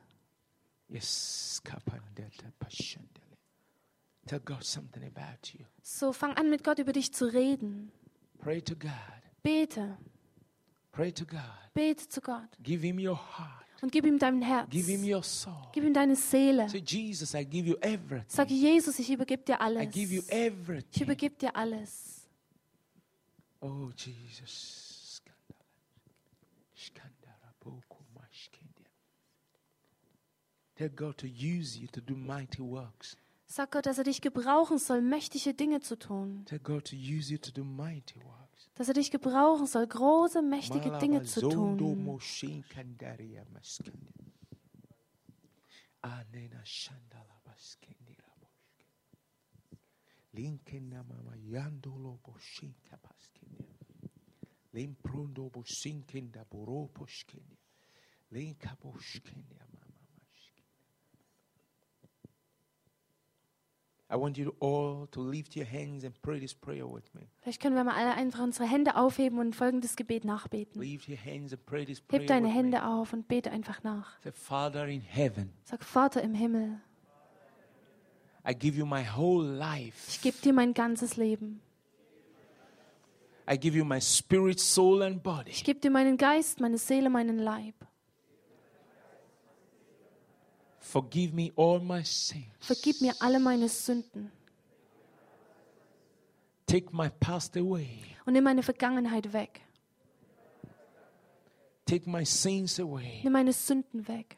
[5.83, 7.91] So fang an, mit Gott über dich zu reden.
[8.39, 8.91] Pray to God.
[9.43, 9.97] Bete.
[10.91, 11.39] Pray to God.
[11.73, 12.49] Bete zu Gott.
[12.61, 13.65] Give him your heart.
[13.81, 14.69] Und gib ihm dein Herz.
[14.69, 15.55] Give him your soul.
[15.73, 16.69] Gib ihm deine Seele.
[16.69, 18.25] Say, Jesus, I give you everything.
[18.27, 19.91] Sag Jesus, ich übergebe dir I alles.
[19.91, 21.03] give you Ich everything.
[21.03, 22.27] übergebe dir alles.
[23.59, 24.90] Oh, Jesus.
[30.81, 33.15] Tell God to use you to do mighty works.
[33.45, 36.43] Sag Gott, dass er dich gebrauchen soll, mächtige Dinge zu tun.
[36.45, 38.67] Tell God to use you to do mighty works.
[38.73, 41.77] Dass er dich gebrauchen soll, große, mächtige Dinge zu tun.
[46.01, 48.87] Anena shandala baskendira boshke.
[50.33, 53.75] Linkena mama yandolo boshin kapaskendia.
[54.73, 57.59] Limprondo boshin kenda boro poskendia.
[58.31, 59.85] Linka boskendia mama
[60.17, 60.17] mashke.
[60.17, 64.00] I want you all to lift your hands and pray this prayer with me.
[67.39, 70.81] Vielleicht können wir mal alle einfach unsere Hände aufheben und folgendes Gebet nachbeten.
[70.81, 74.19] Lift your hands and pray this prayer Heb deine Hände auf und bete einfach nach.
[74.21, 76.81] Sag, Vater im Himmel,
[78.47, 80.09] I give you my whole life.
[80.09, 81.61] ich gebe dir mein ganzes Leben.
[83.49, 85.51] I give you my spirit, soul, and body.
[85.51, 87.75] Ich gebe dir meinen Geist, meine Seele, meinen Leib.
[90.81, 92.45] Forgive me all my sins.
[92.59, 94.31] Vergib mir alle meine Sünden
[96.65, 97.99] Take my past away.
[98.25, 99.61] und nimm meine Vergangenheit weg.
[101.85, 103.21] Take my sins away.
[103.23, 104.37] Nimm meine Sünden weg.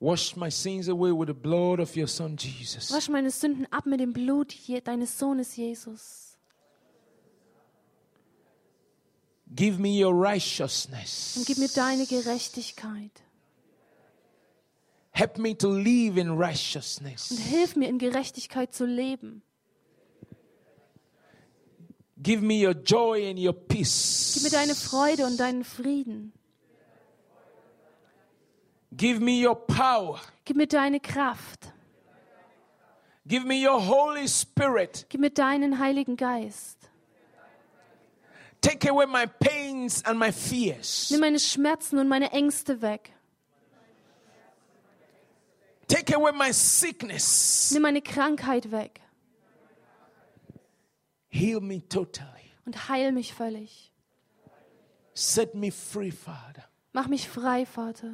[0.00, 2.92] Wash my sins away with the blood of your son Jesus.
[2.92, 6.36] Wasch meine Sünden ab mit dem Blut Je- deines Sohnes Jesus.
[9.54, 11.36] Give me your righteousness.
[11.38, 13.22] Und gib mir deine Gerechtigkeit.
[15.16, 17.30] Help me to live in Und righteousness.
[17.48, 19.42] hilf mir in Gerechtigkeit zu leben.
[22.22, 24.40] Give me your joy and your Gib peace.
[24.42, 26.32] mir deine Freude und deinen Frieden.
[28.94, 30.20] Give me your power.
[30.44, 31.72] Gib mir deine Kraft.
[33.26, 35.06] Give me your Holy Spirit.
[35.08, 36.90] Gib mir deinen Heiligen Geist.
[38.60, 41.10] Take away my pains and my fears.
[41.10, 43.12] Nimm meine Schmerzen und meine Ängste weg.
[45.88, 47.70] Take away my sickness.
[47.72, 49.00] Nimm meine Krankheit weg
[51.28, 52.26] Heal me totally.
[52.64, 53.92] und heil mich völlig.
[55.14, 56.64] Set me free, Father.
[56.92, 58.12] Mach mich frei, Vater.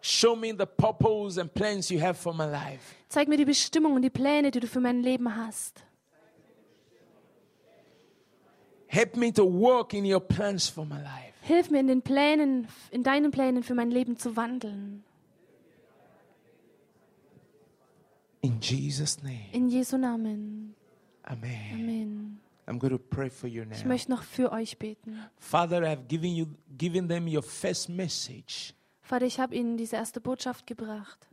[0.00, 2.94] Show me the purpose and plans you have for my life.
[3.08, 5.82] Zeig mir die Bestimmung und die Pläne, die du für mein Leben hast.
[8.86, 11.32] Help me to work in your plans for my life.
[11.42, 15.04] Hilf mir in den Plänen, in deinen Plänen für mein Leben zu wandeln.
[18.44, 19.46] In Jesus' name.
[19.52, 20.74] In Jesu Namen.
[21.24, 21.72] Amen.
[21.72, 22.40] Amen.
[22.66, 23.88] I'm going to pray for you Ich now.
[23.88, 25.18] möchte noch für euch beten.
[25.38, 26.46] Father, I have given you
[26.76, 31.28] given them your first message Vater, ich habe ihnen diese erste Botschaft gebracht,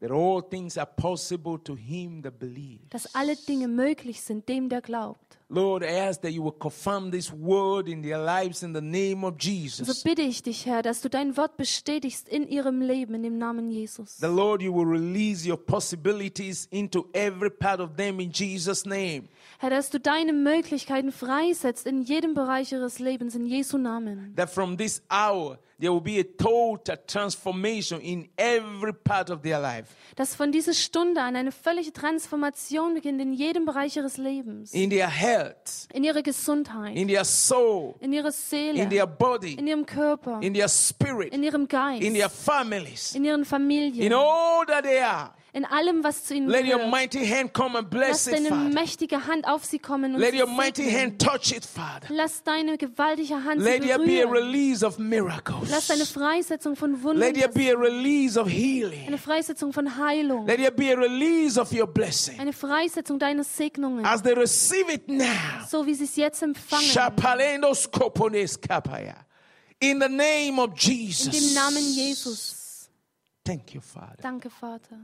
[0.00, 2.88] that all things are possible to him that believes.
[2.90, 5.38] dass alle Dinge möglich sind dem, der glaubt.
[5.52, 9.24] Lord, I ask that you will confirm this word in their lives in the name
[9.24, 10.02] of Und so Jesus.
[10.04, 13.68] bitte ich dich, Herr, dass du dein Wort bestätigst in ihrem Leben, in dem Namen
[13.68, 14.16] Jesus.
[14.18, 19.28] The Lord, you will release your possibilities into every part of them in Jesus' name.
[19.58, 24.32] Herr, dass du deine Möglichkeiten freisetzt in jedem Bereich ihres Lebens, in Jesu Namen.
[24.36, 29.58] That from this hour, there will be a total transformation in every part of their
[29.60, 29.88] life.
[30.16, 34.72] Dass von dieser Stunde an eine völlige Transformation beginnt in jedem Bereich ihres Lebens.
[34.72, 35.39] In their health,
[35.92, 40.40] In ihrer Gesundheit, in their soul, in ihrer Seele, in their body, in ihrem Körper,
[40.42, 44.84] in their spirit, in ihrem Geist, in their families, in ihren in Familien, all that
[44.84, 45.32] they are.
[45.52, 46.90] In allem, was zu ihnen Let your gehört.
[46.90, 48.68] mighty hand come and bless Lass it, deine Father.
[48.74, 52.06] mächtige Hand auf sie kommen und Let sie your mighty hand touch it, Father.
[52.08, 54.32] Lass deine gewaltige Hand sie Let there be a berühren.
[54.32, 55.86] release of Lass miracles.
[55.88, 59.06] deine Freisetzung von Wundern, Let there be a release of healing.
[59.06, 62.38] eine Freisetzung von Heilung, Let there be a release of your blessing.
[62.38, 65.26] eine Freisetzung deiner Segnungen, As they receive it now.
[65.68, 66.90] so wie sie es jetzt empfangen.
[68.60, 69.14] Kapaya.
[69.80, 71.30] In the name of In Jesus.
[71.30, 72.88] dem Namen Jesus.
[73.44, 74.18] Thank you, Father.
[74.22, 74.98] Danke, Vater.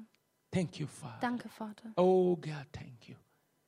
[0.56, 1.20] Thank you, Father.
[1.20, 1.92] Danke, Vater.
[1.98, 3.16] Oh, God, thank you.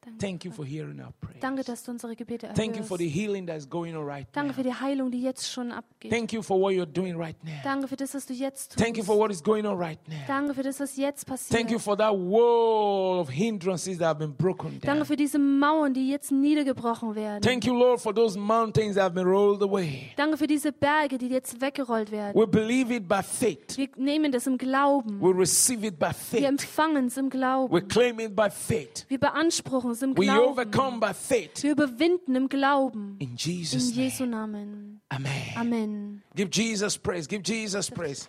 [0.08, 1.38] Danke, Thank you for hearing our prayer.
[1.40, 3.20] Danke, dass du unsere Gebete Thank you for the erhörst.
[3.20, 4.54] healing that's going on right Danke now.
[4.56, 6.10] für die Heilung, die jetzt schon abgeht.
[6.10, 7.52] Thank you for what you're doing right now.
[7.64, 8.78] Danke für das, was du jetzt tust.
[8.84, 10.14] Thank you for what is going on right now.
[10.26, 11.56] Danke für das, was jetzt passiert.
[11.58, 15.04] Thank you for that wall of hindrances that have been broken Danke down.
[15.06, 17.42] für diese Mauern, die jetzt niedergebrochen werden.
[17.42, 20.12] Thank you, Lord, for those mountains that have been rolled away.
[20.16, 22.34] Danke für diese Berge, die jetzt weggerollt werden.
[22.40, 23.76] We believe it by faith.
[23.76, 25.20] Wir nehmen das im Glauben.
[25.20, 26.44] We receive it by Wir faith.
[26.44, 27.88] empfangen es im We Glauben.
[27.88, 29.04] claim it by faith.
[29.08, 30.48] Wir beanspruchen es im We Glauben.
[30.50, 31.62] overcome by faith.
[31.62, 33.16] Wir überwinden im Glauben.
[33.18, 34.58] In In Jesus' Jesu name.
[34.58, 35.00] Namen.
[35.08, 35.32] Amen.
[35.56, 36.22] Amen.
[36.34, 37.26] Give Jesus praise.
[37.28, 38.28] Give Jesus praise.